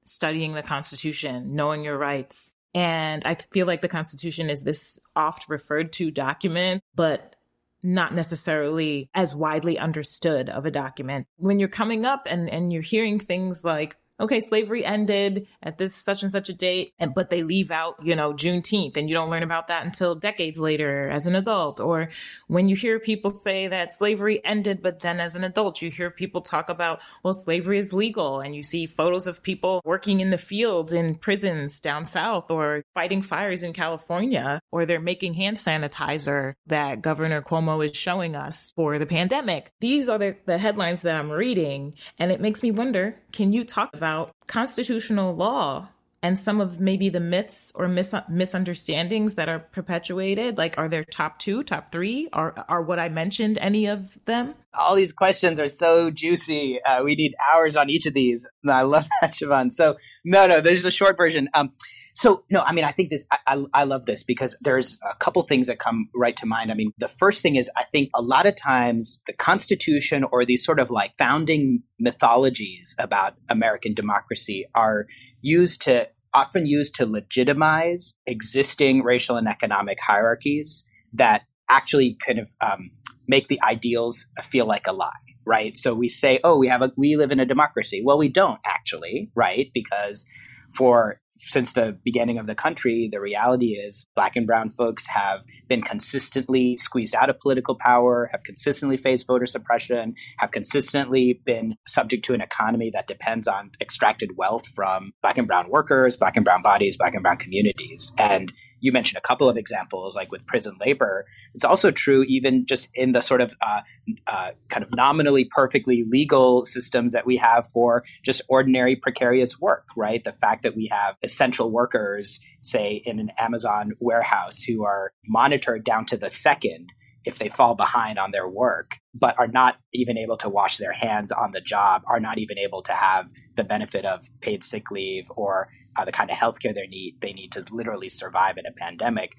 studying 0.00 0.54
the 0.54 0.62
Constitution, 0.62 1.54
knowing 1.54 1.84
your 1.84 1.98
rights. 1.98 2.54
And 2.74 3.22
I 3.26 3.34
feel 3.34 3.66
like 3.66 3.82
the 3.82 3.88
Constitution 3.88 4.48
is 4.48 4.64
this 4.64 4.98
oft 5.14 5.50
referred 5.50 5.92
to 5.94 6.10
document, 6.10 6.82
but 6.94 7.36
not 7.82 8.14
necessarily 8.14 9.10
as 9.14 9.34
widely 9.34 9.78
understood 9.78 10.48
of 10.48 10.64
a 10.64 10.70
document. 10.70 11.26
When 11.36 11.58
you're 11.58 11.68
coming 11.68 12.06
up 12.06 12.26
and, 12.26 12.48
and 12.48 12.72
you're 12.72 12.80
hearing 12.80 13.20
things 13.20 13.62
like 13.62 13.98
okay, 14.20 14.40
slavery 14.40 14.84
ended 14.84 15.46
at 15.62 15.78
this 15.78 15.94
such 15.94 16.22
and 16.22 16.30
such 16.30 16.48
a 16.48 16.54
date, 16.54 16.92
and 16.98 17.14
but 17.14 17.30
they 17.30 17.42
leave 17.42 17.70
out, 17.70 17.96
you 18.02 18.14
know, 18.14 18.32
Juneteenth, 18.32 18.96
and 18.96 19.08
you 19.08 19.14
don't 19.14 19.30
learn 19.30 19.42
about 19.42 19.68
that 19.68 19.84
until 19.84 20.14
decades 20.14 20.58
later 20.58 21.08
as 21.08 21.26
an 21.26 21.34
adult. 21.34 21.80
Or 21.80 22.10
when 22.46 22.68
you 22.68 22.76
hear 22.76 22.98
people 22.98 23.30
say 23.30 23.68
that 23.68 23.92
slavery 23.92 24.44
ended, 24.44 24.82
but 24.82 25.00
then 25.00 25.20
as 25.20 25.36
an 25.36 25.44
adult, 25.44 25.82
you 25.82 25.90
hear 25.90 26.10
people 26.10 26.40
talk 26.40 26.68
about, 26.68 27.00
well, 27.22 27.34
slavery 27.34 27.78
is 27.78 27.92
legal, 27.92 28.40
and 28.40 28.54
you 28.54 28.62
see 28.62 28.86
photos 28.86 29.26
of 29.26 29.42
people 29.42 29.80
working 29.84 30.20
in 30.20 30.30
the 30.30 30.38
fields 30.38 30.92
in 30.92 31.16
prisons 31.16 31.80
down 31.80 32.04
south, 32.04 32.50
or 32.50 32.84
fighting 32.94 33.22
fires 33.22 33.62
in 33.62 33.72
California, 33.72 34.60
or 34.70 34.86
they're 34.86 35.00
making 35.00 35.34
hand 35.34 35.56
sanitizer 35.56 36.54
that 36.66 37.02
Governor 37.02 37.42
Cuomo 37.42 37.84
is 37.84 37.96
showing 37.96 38.36
us 38.36 38.72
for 38.76 38.98
the 38.98 39.06
pandemic. 39.06 39.72
These 39.80 40.08
are 40.08 40.18
the, 40.18 40.36
the 40.46 40.58
headlines 40.58 41.02
that 41.02 41.16
I'm 41.16 41.30
reading, 41.30 41.94
and 42.18 42.30
it 42.30 42.40
makes 42.40 42.62
me 42.62 42.70
wonder: 42.70 43.16
Can 43.34 43.52
you 43.52 43.64
talk 43.64 43.90
about 43.94 44.30
constitutional 44.46 45.34
law 45.34 45.88
and 46.22 46.38
some 46.38 46.60
of 46.60 46.78
maybe 46.78 47.08
the 47.08 47.18
myths 47.18 47.72
or 47.74 47.88
mis- 47.88 48.14
misunderstandings 48.28 49.34
that 49.34 49.48
are 49.48 49.58
perpetuated? 49.58 50.56
Like 50.56 50.78
are 50.78 50.88
there 50.88 51.02
top 51.02 51.40
two 51.40 51.64
top 51.64 51.90
three? 51.90 52.28
Are 52.32 52.54
are 52.68 52.80
what 52.80 53.00
i 53.00 53.08
mentioned 53.08 53.58
any 53.60 53.86
of 53.86 54.24
them? 54.26 54.54
All 54.72 54.94
these 54.94 55.12
questions 55.12 55.58
are 55.58 55.66
so 55.66 56.12
juicy. 56.12 56.80
Uh, 56.80 57.02
we 57.02 57.16
need 57.16 57.34
hours 57.52 57.76
on 57.76 57.90
each 57.90 58.06
of 58.06 58.14
these. 58.14 58.48
I 58.68 58.82
love 58.82 59.08
that 59.20 59.32
siobhan. 59.32 59.72
So 59.72 59.96
no 60.24 60.46
no 60.46 60.60
there's 60.60 60.84
a 60.84 60.92
short 60.92 61.16
version. 61.16 61.48
Um, 61.54 61.72
so 62.14 62.44
no, 62.48 62.60
I 62.60 62.72
mean, 62.72 62.84
I 62.84 62.92
think 62.92 63.10
this. 63.10 63.26
I, 63.30 63.38
I, 63.46 63.64
I, 63.74 63.84
love 63.84 64.06
this 64.06 64.22
because 64.22 64.56
there's 64.60 64.98
a 65.02 65.16
couple 65.16 65.42
things 65.42 65.66
that 65.66 65.80
come 65.80 66.08
right 66.14 66.36
to 66.36 66.46
mind. 66.46 66.70
I 66.70 66.74
mean, 66.74 66.92
the 66.96 67.08
first 67.08 67.42
thing 67.42 67.56
is 67.56 67.68
I 67.76 67.84
think 67.90 68.10
a 68.14 68.22
lot 68.22 68.46
of 68.46 68.54
times 68.54 69.20
the 69.26 69.32
Constitution 69.32 70.24
or 70.30 70.44
these 70.44 70.64
sort 70.64 70.78
of 70.78 70.90
like 70.90 71.12
founding 71.18 71.82
mythologies 71.98 72.94
about 73.00 73.34
American 73.48 73.94
democracy 73.94 74.64
are 74.76 75.06
used 75.42 75.82
to 75.82 76.08
often 76.32 76.66
used 76.66 76.94
to 76.96 77.06
legitimize 77.06 78.14
existing 78.26 79.02
racial 79.02 79.36
and 79.36 79.48
economic 79.48 79.98
hierarchies 80.00 80.84
that 81.12 81.42
actually 81.68 82.16
kind 82.24 82.38
of 82.38 82.48
um, 82.60 82.90
make 83.26 83.48
the 83.48 83.60
ideals 83.62 84.26
feel 84.50 84.66
like 84.66 84.86
a 84.86 84.92
lie 84.92 85.10
right 85.46 85.76
so 85.76 85.94
we 85.94 86.08
say 86.08 86.40
oh 86.42 86.58
we 86.58 86.66
have 86.66 86.82
a 86.82 86.92
we 86.96 87.16
live 87.16 87.30
in 87.30 87.38
a 87.38 87.46
democracy 87.46 88.02
well 88.04 88.18
we 88.18 88.28
don't 88.28 88.60
actually 88.66 89.30
right 89.34 89.70
because 89.72 90.26
for 90.74 91.20
since 91.48 91.72
the 91.72 91.96
beginning 92.04 92.38
of 92.38 92.46
the 92.46 92.54
country, 92.54 93.08
the 93.10 93.20
reality 93.20 93.72
is 93.74 94.06
black 94.14 94.36
and 94.36 94.46
brown 94.46 94.70
folks 94.70 95.06
have 95.08 95.40
been 95.68 95.82
consistently 95.82 96.76
squeezed 96.76 97.14
out 97.14 97.30
of 97.30 97.38
political 97.40 97.76
power, 97.76 98.28
have 98.32 98.42
consistently 98.42 98.96
faced 98.96 99.26
voter 99.26 99.46
suppression, 99.46 100.14
have 100.38 100.50
consistently 100.50 101.40
been 101.44 101.76
subject 101.86 102.24
to 102.24 102.34
an 102.34 102.40
economy 102.40 102.90
that 102.94 103.06
depends 103.06 103.46
on 103.48 103.70
extracted 103.80 104.30
wealth 104.36 104.66
from 104.68 105.12
black 105.22 105.38
and 105.38 105.46
brown 105.46 105.68
workers, 105.70 106.16
black 106.16 106.36
and 106.36 106.44
brown 106.44 106.62
bodies, 106.62 106.96
black 106.96 107.14
and 107.14 107.22
brown 107.22 107.36
communities. 107.36 108.12
And 108.18 108.52
you 108.84 108.92
mentioned 108.92 109.16
a 109.16 109.26
couple 109.26 109.48
of 109.48 109.56
examples, 109.56 110.14
like 110.14 110.30
with 110.30 110.46
prison 110.46 110.76
labor. 110.78 111.24
It's 111.54 111.64
also 111.64 111.90
true 111.90 112.22
even 112.24 112.66
just 112.66 112.90
in 112.94 113.12
the 113.12 113.22
sort 113.22 113.40
of 113.40 113.54
uh, 113.62 113.80
uh, 114.26 114.50
kind 114.68 114.84
of 114.84 114.90
nominally 114.94 115.46
perfectly 115.46 116.04
legal 116.06 116.66
systems 116.66 117.14
that 117.14 117.24
we 117.24 117.38
have 117.38 117.66
for 117.72 118.04
just 118.22 118.42
ordinary 118.46 118.94
precarious 118.94 119.58
work, 119.58 119.86
right? 119.96 120.22
The 120.22 120.32
fact 120.32 120.64
that 120.64 120.76
we 120.76 120.90
have 120.92 121.16
essential 121.22 121.70
workers, 121.70 122.40
say 122.60 123.00
in 123.06 123.18
an 123.18 123.30
Amazon 123.38 123.92
warehouse, 124.00 124.62
who 124.62 124.84
are 124.84 125.12
monitored 125.26 125.82
down 125.82 126.04
to 126.06 126.18
the 126.18 126.28
second 126.28 126.92
if 127.24 127.38
they 127.38 127.48
fall 127.48 127.74
behind 127.74 128.18
on 128.18 128.32
their 128.32 128.46
work, 128.46 128.98
but 129.14 129.34
are 129.38 129.48
not 129.48 129.76
even 129.94 130.18
able 130.18 130.36
to 130.36 130.50
wash 130.50 130.76
their 130.76 130.92
hands 130.92 131.32
on 131.32 131.52
the 131.52 131.60
job, 131.62 132.02
are 132.06 132.20
not 132.20 132.36
even 132.36 132.58
able 132.58 132.82
to 132.82 132.92
have 132.92 133.30
the 133.56 133.64
benefit 133.64 134.04
of 134.04 134.28
paid 134.42 134.62
sick 134.62 134.90
leave 134.90 135.32
or 135.34 135.68
uh, 135.96 136.04
the 136.04 136.12
kind 136.12 136.30
of 136.30 136.36
healthcare 136.36 136.74
they 136.74 136.86
need 136.86 137.16
they 137.20 137.32
need 137.32 137.52
to 137.52 137.64
literally 137.70 138.08
survive 138.08 138.56
in 138.56 138.66
a 138.66 138.72
pandemic. 138.72 139.32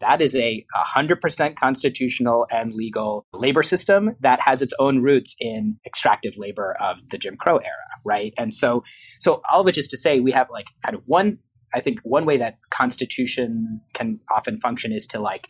That 0.00 0.22
is 0.22 0.36
a 0.36 0.64
100% 0.94 1.56
constitutional 1.56 2.46
and 2.52 2.72
legal 2.72 3.26
labor 3.32 3.64
system 3.64 4.14
that 4.20 4.40
has 4.40 4.62
its 4.62 4.72
own 4.78 5.02
roots 5.02 5.34
in 5.40 5.76
extractive 5.84 6.34
labor 6.36 6.76
of 6.80 7.08
the 7.08 7.18
Jim 7.18 7.36
Crow 7.36 7.56
era, 7.56 7.72
right? 8.04 8.32
And 8.38 8.54
so, 8.54 8.84
so 9.18 9.42
all 9.50 9.60
of 9.60 9.66
which 9.66 9.76
is 9.76 9.88
to 9.88 9.96
say, 9.96 10.20
we 10.20 10.30
have 10.30 10.48
like 10.50 10.66
kind 10.84 10.94
of 10.94 11.02
one. 11.06 11.38
I 11.74 11.80
think 11.80 12.00
one 12.02 12.24
way 12.24 12.38
that 12.38 12.58
constitution 12.70 13.80
can 13.92 14.20
often 14.30 14.60
function 14.60 14.92
is 14.92 15.06
to 15.08 15.20
like 15.20 15.48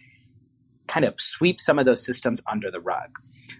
kind 0.89 1.05
of 1.05 1.15
sweep 1.19 1.61
some 1.61 1.79
of 1.79 1.85
those 1.85 2.05
systems 2.05 2.41
under 2.51 2.71
the 2.71 2.81
rug. 2.81 3.11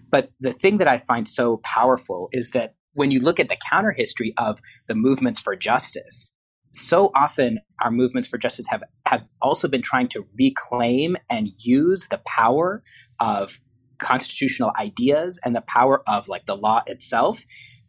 But 0.09 0.31
the 0.39 0.53
thing 0.53 0.79
that 0.79 0.87
I 0.87 0.97
find 0.97 1.27
so 1.27 1.61
powerful 1.63 2.27
is 2.31 2.51
that 2.51 2.73
when 2.93 3.11
you 3.11 3.19
look 3.19 3.39
at 3.39 3.47
the 3.47 3.57
counter 3.69 3.91
history 3.91 4.33
of 4.37 4.59
the 4.87 4.95
movements 4.95 5.39
for 5.39 5.55
justice, 5.55 6.33
so 6.71 7.11
often 7.15 7.59
our 7.81 7.91
movements 7.91 8.27
for 8.27 8.37
justice 8.37 8.67
have, 8.69 8.83
have 9.05 9.25
also 9.41 9.67
been 9.67 9.81
trying 9.81 10.07
to 10.09 10.25
reclaim 10.37 11.17
and 11.29 11.49
use 11.57 12.07
the 12.09 12.19
power 12.25 12.83
of 13.19 13.59
constitutional 13.97 14.71
ideas 14.79 15.39
and 15.43 15.55
the 15.55 15.61
power 15.61 16.01
of 16.07 16.27
like 16.27 16.45
the 16.45 16.55
law 16.55 16.81
itself 16.87 17.39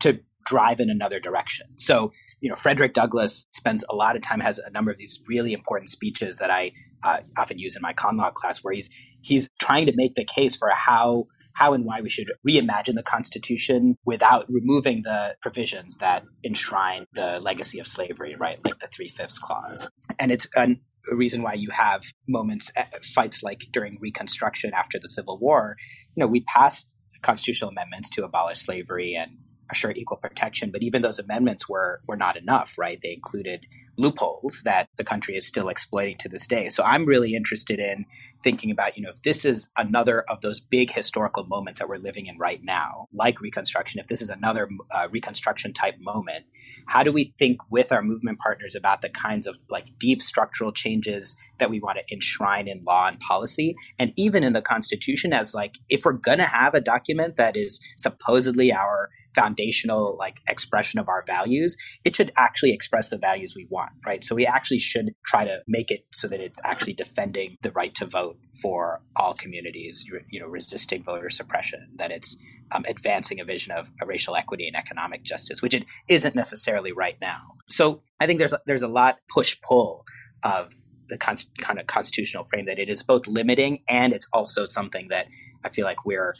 to 0.00 0.20
drive 0.46 0.80
in 0.80 0.90
another 0.90 1.20
direction. 1.20 1.66
So, 1.76 2.12
you 2.40 2.48
know, 2.48 2.56
Frederick 2.56 2.94
Douglass 2.94 3.46
spends 3.52 3.84
a 3.88 3.94
lot 3.94 4.16
of 4.16 4.22
time 4.22 4.40
has 4.40 4.58
a 4.58 4.70
number 4.70 4.90
of 4.90 4.96
these 4.96 5.20
really 5.28 5.52
important 5.52 5.90
speeches 5.90 6.38
that 6.38 6.50
I 6.50 6.72
uh, 7.02 7.18
often 7.36 7.58
use 7.58 7.76
in 7.76 7.82
my 7.82 7.92
con 7.92 8.16
law 8.16 8.30
class, 8.30 8.64
where 8.64 8.74
he's 8.74 8.90
he's 9.20 9.48
trying 9.60 9.86
to 9.86 9.92
make 9.94 10.14
the 10.14 10.24
case 10.24 10.56
for 10.56 10.70
how 10.70 11.26
how 11.54 11.72
and 11.72 11.84
why 11.84 12.00
we 12.00 12.10
should 12.10 12.32
reimagine 12.46 12.94
the 12.94 13.02
Constitution 13.02 13.96
without 14.04 14.46
removing 14.48 15.02
the 15.02 15.36
provisions 15.42 15.98
that 15.98 16.24
enshrine 16.44 17.06
the 17.12 17.38
legacy 17.40 17.78
of 17.78 17.86
slavery, 17.86 18.36
right? 18.38 18.58
Like 18.64 18.78
the 18.78 18.88
Three 18.88 19.08
Fifths 19.08 19.38
Clause. 19.38 19.88
And 20.18 20.30
it's 20.32 20.48
an, 20.54 20.80
a 21.10 21.16
reason 21.16 21.42
why 21.42 21.54
you 21.54 21.70
have 21.70 22.04
moments, 22.28 22.70
eh, 22.76 22.84
fights 23.14 23.42
like 23.42 23.66
during 23.72 23.98
Reconstruction 24.00 24.72
after 24.74 24.98
the 24.98 25.08
Civil 25.08 25.38
War. 25.38 25.76
You 26.14 26.22
know, 26.22 26.26
we 26.26 26.42
passed 26.42 26.92
constitutional 27.22 27.70
amendments 27.70 28.10
to 28.10 28.24
abolish 28.24 28.58
slavery 28.58 29.14
and 29.14 29.32
assure 29.70 29.92
equal 29.92 30.16
protection, 30.16 30.70
but 30.70 30.82
even 30.82 31.02
those 31.02 31.18
amendments 31.18 31.68
were 31.68 32.00
were 32.06 32.16
not 32.16 32.36
enough, 32.36 32.74
right? 32.76 32.98
They 33.00 33.12
included 33.12 33.66
loopholes 33.96 34.62
that 34.64 34.88
the 34.96 35.04
country 35.04 35.36
is 35.36 35.46
still 35.46 35.68
exploiting 35.68 36.16
to 36.18 36.28
this 36.28 36.46
day. 36.46 36.68
So 36.68 36.82
I'm 36.82 37.06
really 37.06 37.34
interested 37.34 37.78
in 37.78 38.06
thinking 38.42 38.70
about, 38.70 38.96
you 38.96 39.02
know, 39.02 39.10
if 39.10 39.22
this 39.22 39.44
is 39.44 39.68
another 39.76 40.22
of 40.22 40.40
those 40.40 40.60
big 40.60 40.92
historical 40.92 41.44
moments 41.44 41.78
that 41.78 41.88
we're 41.88 41.98
living 41.98 42.26
in 42.26 42.38
right 42.38 42.62
now, 42.62 43.08
like 43.12 43.40
Reconstruction, 43.40 44.00
if 44.00 44.06
this 44.06 44.22
is 44.22 44.30
another 44.30 44.68
uh, 44.90 45.08
Reconstruction 45.10 45.72
type 45.72 45.94
moment, 46.00 46.44
how 46.86 47.02
do 47.02 47.12
we 47.12 47.34
think 47.38 47.58
with 47.70 47.92
our 47.92 48.02
movement 48.02 48.38
partners 48.38 48.74
about 48.74 49.02
the 49.02 49.08
kinds 49.08 49.46
of 49.46 49.56
like 49.68 49.86
deep 49.98 50.22
structural 50.22 50.72
changes 50.72 51.36
that 51.58 51.70
we 51.70 51.80
want 51.80 51.98
to 51.98 52.14
enshrine 52.14 52.68
in 52.68 52.82
law 52.84 53.06
and 53.06 53.20
policy, 53.20 53.74
and 53.98 54.12
even 54.16 54.42
in 54.42 54.52
the 54.52 54.62
Constitution 54.62 55.32
as 55.32 55.54
like, 55.54 55.76
if 55.88 56.04
we're 56.04 56.12
going 56.12 56.38
to 56.38 56.44
have 56.44 56.74
a 56.74 56.80
document 56.80 57.36
that 57.36 57.56
is 57.56 57.80
supposedly 57.98 58.72
our 58.72 59.10
foundational 59.34 60.16
like 60.18 60.40
expression 60.48 60.98
of 60.98 61.08
our 61.08 61.24
values, 61.26 61.76
it 62.04 62.16
should 62.16 62.32
actually 62.36 62.72
express 62.72 63.10
the 63.10 63.18
values 63.18 63.54
we 63.56 63.66
want, 63.70 63.92
right? 64.06 64.24
So 64.24 64.34
we 64.34 64.46
actually 64.46 64.78
should 64.78 65.14
try 65.24 65.44
to 65.44 65.60
make 65.68 65.90
it 65.90 66.04
so 66.12 66.28
that 66.28 66.40
it's 66.40 66.60
actually 66.64 66.94
defending 66.94 67.56
the 67.62 67.72
right 67.72 67.94
to 67.96 68.06
vote 68.06 68.38
for 68.62 69.02
all 69.16 69.34
communities, 69.34 70.04
you 70.30 70.40
know, 70.40 70.46
resisting 70.46 71.02
voter 71.02 71.30
suppression, 71.30 71.88
that 71.96 72.10
it's 72.10 72.36
um, 72.72 72.84
advancing 72.88 73.40
a 73.40 73.44
vision 73.44 73.72
of 73.72 73.90
racial 74.04 74.36
equity 74.36 74.66
and 74.66 74.76
economic 74.76 75.22
justice, 75.22 75.62
which 75.62 75.74
it 75.74 75.84
isn't 76.08 76.34
necessarily 76.34 76.92
right 76.92 77.16
now. 77.20 77.40
So 77.68 78.02
I 78.20 78.26
think 78.26 78.38
there's 78.38 78.54
there's 78.66 78.82
a 78.82 78.88
lot 78.88 79.16
push 79.28 79.60
pull 79.60 80.04
of 80.42 80.72
the 81.08 81.18
con- 81.18 81.36
kind 81.60 81.78
of 81.78 81.86
constitutional 81.86 82.44
frame 82.44 82.66
that 82.66 82.78
it 82.78 82.88
is 82.88 83.02
both 83.02 83.26
limiting 83.26 83.82
and 83.88 84.12
it's 84.12 84.28
also 84.32 84.64
something 84.64 85.08
that 85.08 85.26
I 85.64 85.68
feel 85.68 85.84
like 85.84 86.06
we're 86.06 86.34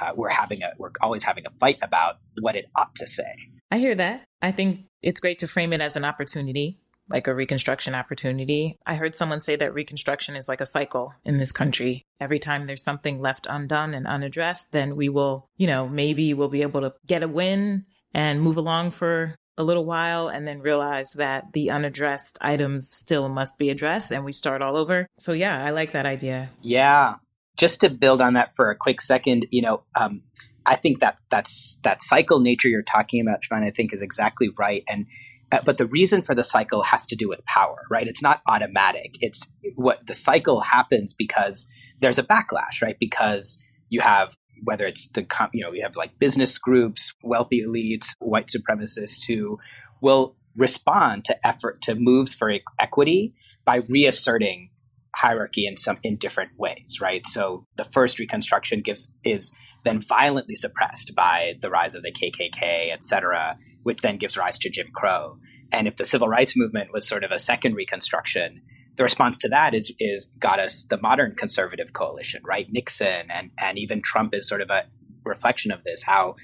uh, 0.00 0.12
we're 0.14 0.28
having 0.28 0.62
a 0.62 0.72
we're 0.78 0.92
always 1.00 1.24
having 1.24 1.46
a 1.46 1.50
fight 1.58 1.78
about 1.82 2.18
what 2.40 2.56
it 2.56 2.66
ought 2.74 2.94
to 2.96 3.06
say. 3.06 3.34
I 3.70 3.78
hear 3.78 3.94
that. 3.94 4.24
I 4.42 4.52
think 4.52 4.86
it's 5.02 5.20
great 5.20 5.38
to 5.40 5.48
frame 5.48 5.72
it 5.72 5.80
as 5.80 5.96
an 5.96 6.04
opportunity, 6.04 6.80
like 7.08 7.26
a 7.26 7.34
reconstruction 7.34 7.94
opportunity. 7.94 8.78
I 8.86 8.96
heard 8.96 9.14
someone 9.14 9.40
say 9.40 9.56
that 9.56 9.74
reconstruction 9.74 10.34
is 10.34 10.48
like 10.48 10.60
a 10.60 10.66
cycle 10.66 11.14
in 11.24 11.38
this 11.38 11.52
country. 11.52 12.02
Every 12.20 12.38
time 12.38 12.66
there's 12.66 12.82
something 12.82 13.20
left 13.20 13.46
undone 13.48 13.94
and 13.94 14.06
unaddressed, 14.06 14.72
then 14.72 14.96
we 14.96 15.08
will, 15.08 15.46
you 15.56 15.66
know, 15.66 15.88
maybe 15.88 16.34
we'll 16.34 16.48
be 16.48 16.62
able 16.62 16.80
to 16.80 16.94
get 17.06 17.22
a 17.22 17.28
win 17.28 17.84
and 18.12 18.42
move 18.42 18.56
along 18.56 18.90
for 18.90 19.36
a 19.56 19.62
little 19.62 19.84
while 19.84 20.28
and 20.28 20.48
then 20.48 20.60
realize 20.60 21.10
that 21.12 21.52
the 21.52 21.70
unaddressed 21.70 22.38
items 22.40 22.88
still 22.90 23.28
must 23.28 23.58
be 23.58 23.68
addressed 23.68 24.10
and 24.10 24.24
we 24.24 24.32
start 24.32 24.62
all 24.62 24.76
over. 24.76 25.06
So 25.16 25.32
yeah, 25.32 25.62
I 25.62 25.70
like 25.70 25.92
that 25.92 26.06
idea. 26.06 26.50
Yeah 26.62 27.16
just 27.60 27.82
to 27.82 27.90
build 27.90 28.22
on 28.22 28.32
that 28.34 28.56
for 28.56 28.70
a 28.70 28.74
quick 28.74 29.02
second, 29.02 29.46
you 29.50 29.60
know, 29.60 29.82
um, 29.94 30.22
I 30.64 30.76
think 30.76 31.00
that 31.00 31.18
that's 31.28 31.78
that 31.84 32.02
cycle 32.02 32.40
nature 32.40 32.68
you're 32.68 32.82
talking 32.82 33.20
about, 33.20 33.40
Siobhan, 33.42 33.62
I 33.62 33.70
think 33.70 33.92
is 33.92 34.00
exactly 34.00 34.48
right. 34.58 34.82
And 34.88 35.04
uh, 35.52 35.60
but 35.62 35.76
the 35.76 35.86
reason 35.86 36.22
for 36.22 36.34
the 36.34 36.42
cycle 36.42 36.82
has 36.82 37.06
to 37.08 37.16
do 37.16 37.28
with 37.28 37.44
power, 37.44 37.84
right? 37.90 38.08
It's 38.08 38.22
not 38.22 38.40
automatic. 38.48 39.16
It's 39.20 39.52
what 39.74 40.06
the 40.06 40.14
cycle 40.14 40.60
happens 40.60 41.12
because 41.12 41.68
there's 42.00 42.18
a 42.18 42.22
backlash, 42.22 42.80
right? 42.80 42.96
Because 42.98 43.62
you 43.90 44.00
have 44.00 44.34
whether 44.64 44.86
it's 44.86 45.08
the 45.08 45.26
you 45.52 45.62
know 45.62 45.72
you 45.72 45.82
have 45.82 45.96
like 45.96 46.18
business 46.18 46.56
groups, 46.56 47.12
wealthy 47.22 47.62
elites, 47.62 48.14
white 48.20 48.48
supremacists 48.48 49.26
who 49.26 49.58
will 50.00 50.34
respond 50.56 51.26
to 51.26 51.46
effort 51.46 51.82
to 51.82 51.94
moves 51.94 52.34
for 52.34 52.50
equity 52.78 53.34
by 53.66 53.82
reasserting 53.88 54.70
hierarchy 55.14 55.66
in 55.66 55.76
some 55.76 55.98
in 56.02 56.16
different 56.16 56.52
ways, 56.58 56.98
right? 57.00 57.26
So 57.26 57.66
the 57.76 57.84
first 57.84 58.18
reconstruction 58.18 58.82
gives 58.82 59.12
is 59.24 59.52
then 59.84 60.02
violently 60.02 60.54
suppressed 60.54 61.14
by 61.14 61.54
the 61.60 61.70
rise 61.70 61.94
of 61.94 62.02
the 62.02 62.12
KKK, 62.12 62.92
et 62.92 63.02
cetera, 63.02 63.56
which 63.82 64.02
then 64.02 64.18
gives 64.18 64.36
rise 64.36 64.58
to 64.58 64.70
Jim 64.70 64.88
Crow. 64.94 65.38
And 65.72 65.88
if 65.88 65.96
the 65.96 66.04
civil 66.04 66.28
rights 66.28 66.54
movement 66.56 66.92
was 66.92 67.08
sort 67.08 67.24
of 67.24 67.30
a 67.30 67.38
second 67.38 67.74
reconstruction, 67.74 68.62
the 68.96 69.04
response 69.04 69.38
to 69.38 69.48
that 69.48 69.74
is 69.74 69.92
is 69.98 70.26
got 70.38 70.58
us 70.58 70.84
the 70.84 71.00
modern 71.00 71.34
conservative 71.36 71.92
coalition, 71.92 72.42
right? 72.44 72.66
Nixon 72.70 73.30
and 73.30 73.50
and 73.58 73.78
even 73.78 74.02
Trump 74.02 74.34
is 74.34 74.48
sort 74.48 74.60
of 74.60 74.70
a 74.70 74.84
reflection 75.24 75.70
of 75.70 75.84
this, 75.84 76.02
how 76.02 76.36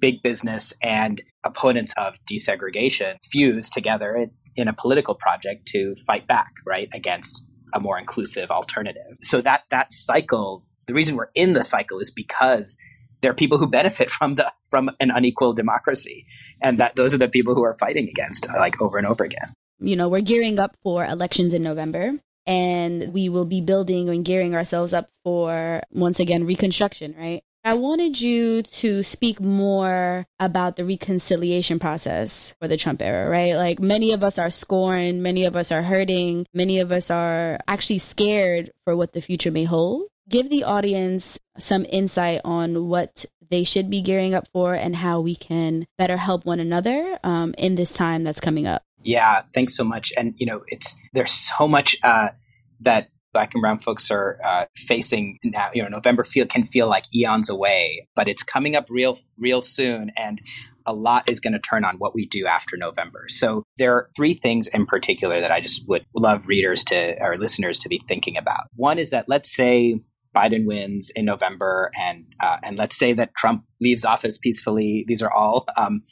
big 0.00 0.22
business 0.22 0.74
and 0.82 1.22
opponents 1.44 1.94
of 1.96 2.14
desegregation 2.30 3.16
fuse 3.30 3.70
together 3.70 4.16
in, 4.16 4.30
in 4.56 4.68
a 4.68 4.72
political 4.72 5.14
project 5.14 5.66
to 5.66 5.94
fight 6.06 6.26
back, 6.26 6.52
right, 6.66 6.88
against 6.92 7.46
a 7.72 7.80
more 7.80 7.98
inclusive 7.98 8.50
alternative. 8.50 9.16
So 9.22 9.40
that 9.42 9.62
that 9.70 9.92
cycle, 9.92 10.64
the 10.86 10.94
reason 10.94 11.16
we're 11.16 11.30
in 11.34 11.52
the 11.52 11.62
cycle 11.62 11.98
is 11.98 12.10
because 12.10 12.78
there 13.20 13.30
are 13.30 13.34
people 13.34 13.58
who 13.58 13.66
benefit 13.66 14.10
from 14.18 14.34
the 14.36 14.52
from 14.70 14.90
an 15.00 15.10
unequal 15.10 15.52
democracy, 15.52 16.26
and 16.60 16.78
that 16.78 16.96
those 16.96 17.14
are 17.14 17.18
the 17.18 17.28
people 17.28 17.54
who 17.54 17.64
are 17.64 17.76
fighting 17.78 18.08
against, 18.08 18.46
like 18.48 18.80
over 18.80 18.98
and 18.98 19.06
over 19.06 19.24
again. 19.24 19.52
You 19.80 19.96
know, 19.96 20.08
we're 20.08 20.20
gearing 20.20 20.58
up 20.58 20.76
for 20.82 21.04
elections 21.04 21.52
in 21.52 21.62
November, 21.62 22.12
and 22.46 23.12
we 23.12 23.28
will 23.28 23.44
be 23.44 23.60
building 23.60 24.08
and 24.08 24.24
gearing 24.24 24.54
ourselves 24.54 24.94
up 24.94 25.10
for 25.24 25.82
once 25.90 26.20
again 26.20 26.46
reconstruction, 26.46 27.14
right? 27.18 27.42
I 27.64 27.74
wanted 27.74 28.20
you 28.20 28.62
to 28.62 29.04
speak 29.04 29.40
more 29.40 30.26
about 30.40 30.74
the 30.76 30.84
reconciliation 30.84 31.78
process 31.78 32.54
for 32.60 32.66
the 32.66 32.76
Trump 32.76 33.00
era, 33.00 33.30
right? 33.30 33.54
Like 33.54 33.78
many 33.78 34.12
of 34.12 34.24
us 34.24 34.36
are 34.36 34.50
scorned, 34.50 35.22
many 35.22 35.44
of 35.44 35.54
us 35.54 35.70
are 35.70 35.82
hurting, 35.82 36.46
many 36.52 36.80
of 36.80 36.90
us 36.90 37.08
are 37.08 37.60
actually 37.68 37.98
scared 37.98 38.72
for 38.84 38.96
what 38.96 39.12
the 39.12 39.20
future 39.20 39.52
may 39.52 39.62
hold. 39.62 40.08
Give 40.28 40.50
the 40.50 40.64
audience 40.64 41.38
some 41.56 41.86
insight 41.88 42.40
on 42.44 42.88
what 42.88 43.24
they 43.48 43.62
should 43.62 43.88
be 43.88 44.00
gearing 44.00 44.34
up 44.34 44.48
for 44.52 44.74
and 44.74 44.96
how 44.96 45.20
we 45.20 45.36
can 45.36 45.86
better 45.98 46.16
help 46.16 46.44
one 46.44 46.58
another 46.58 47.18
um, 47.22 47.54
in 47.58 47.76
this 47.76 47.92
time 47.92 48.24
that's 48.24 48.40
coming 48.40 48.66
up. 48.66 48.82
Yeah, 49.04 49.42
thanks 49.54 49.76
so 49.76 49.84
much. 49.84 50.12
And 50.16 50.34
you 50.36 50.46
know, 50.46 50.62
it's 50.66 50.96
there's 51.12 51.32
so 51.32 51.68
much 51.68 51.96
uh, 52.02 52.30
that 52.80 53.10
black 53.32 53.50
and 53.54 53.60
brown 53.60 53.78
folks 53.78 54.10
are 54.10 54.38
uh, 54.44 54.64
facing 54.76 55.38
now. 55.44 55.70
You 55.74 55.82
know, 55.82 55.88
November 55.88 56.24
feel 56.24 56.46
can 56.46 56.64
feel 56.64 56.88
like 56.88 57.04
eons 57.14 57.48
away, 57.48 58.08
but 58.14 58.28
it's 58.28 58.42
coming 58.42 58.76
up 58.76 58.86
real, 58.88 59.18
real 59.38 59.60
soon, 59.60 60.12
and 60.16 60.40
a 60.86 60.92
lot 60.92 61.30
is 61.30 61.40
going 61.40 61.52
to 61.52 61.58
turn 61.58 61.84
on 61.84 61.96
what 61.96 62.14
we 62.14 62.26
do 62.26 62.46
after 62.46 62.76
November. 62.76 63.26
So 63.28 63.64
there 63.78 63.94
are 63.94 64.10
three 64.16 64.34
things 64.34 64.66
in 64.68 64.86
particular 64.86 65.40
that 65.40 65.52
I 65.52 65.60
just 65.60 65.88
would 65.88 66.04
love 66.14 66.46
readers 66.46 66.84
to 66.84 67.16
or 67.22 67.38
listeners 67.38 67.78
to 67.80 67.88
be 67.88 68.00
thinking 68.08 68.36
about. 68.36 68.64
One 68.74 68.98
is 68.98 69.10
that 69.10 69.26
let's 69.28 69.54
say 69.54 70.00
Biden 70.34 70.64
wins 70.66 71.10
in 71.14 71.24
November, 71.24 71.90
and 71.98 72.24
uh, 72.40 72.58
and 72.62 72.76
let's 72.76 72.96
say 72.96 73.12
that 73.12 73.34
Trump 73.34 73.64
leaves 73.80 74.04
office 74.04 74.38
peacefully. 74.38 75.04
These 75.06 75.22
are 75.22 75.32
all 75.32 75.66
um, 75.76 76.02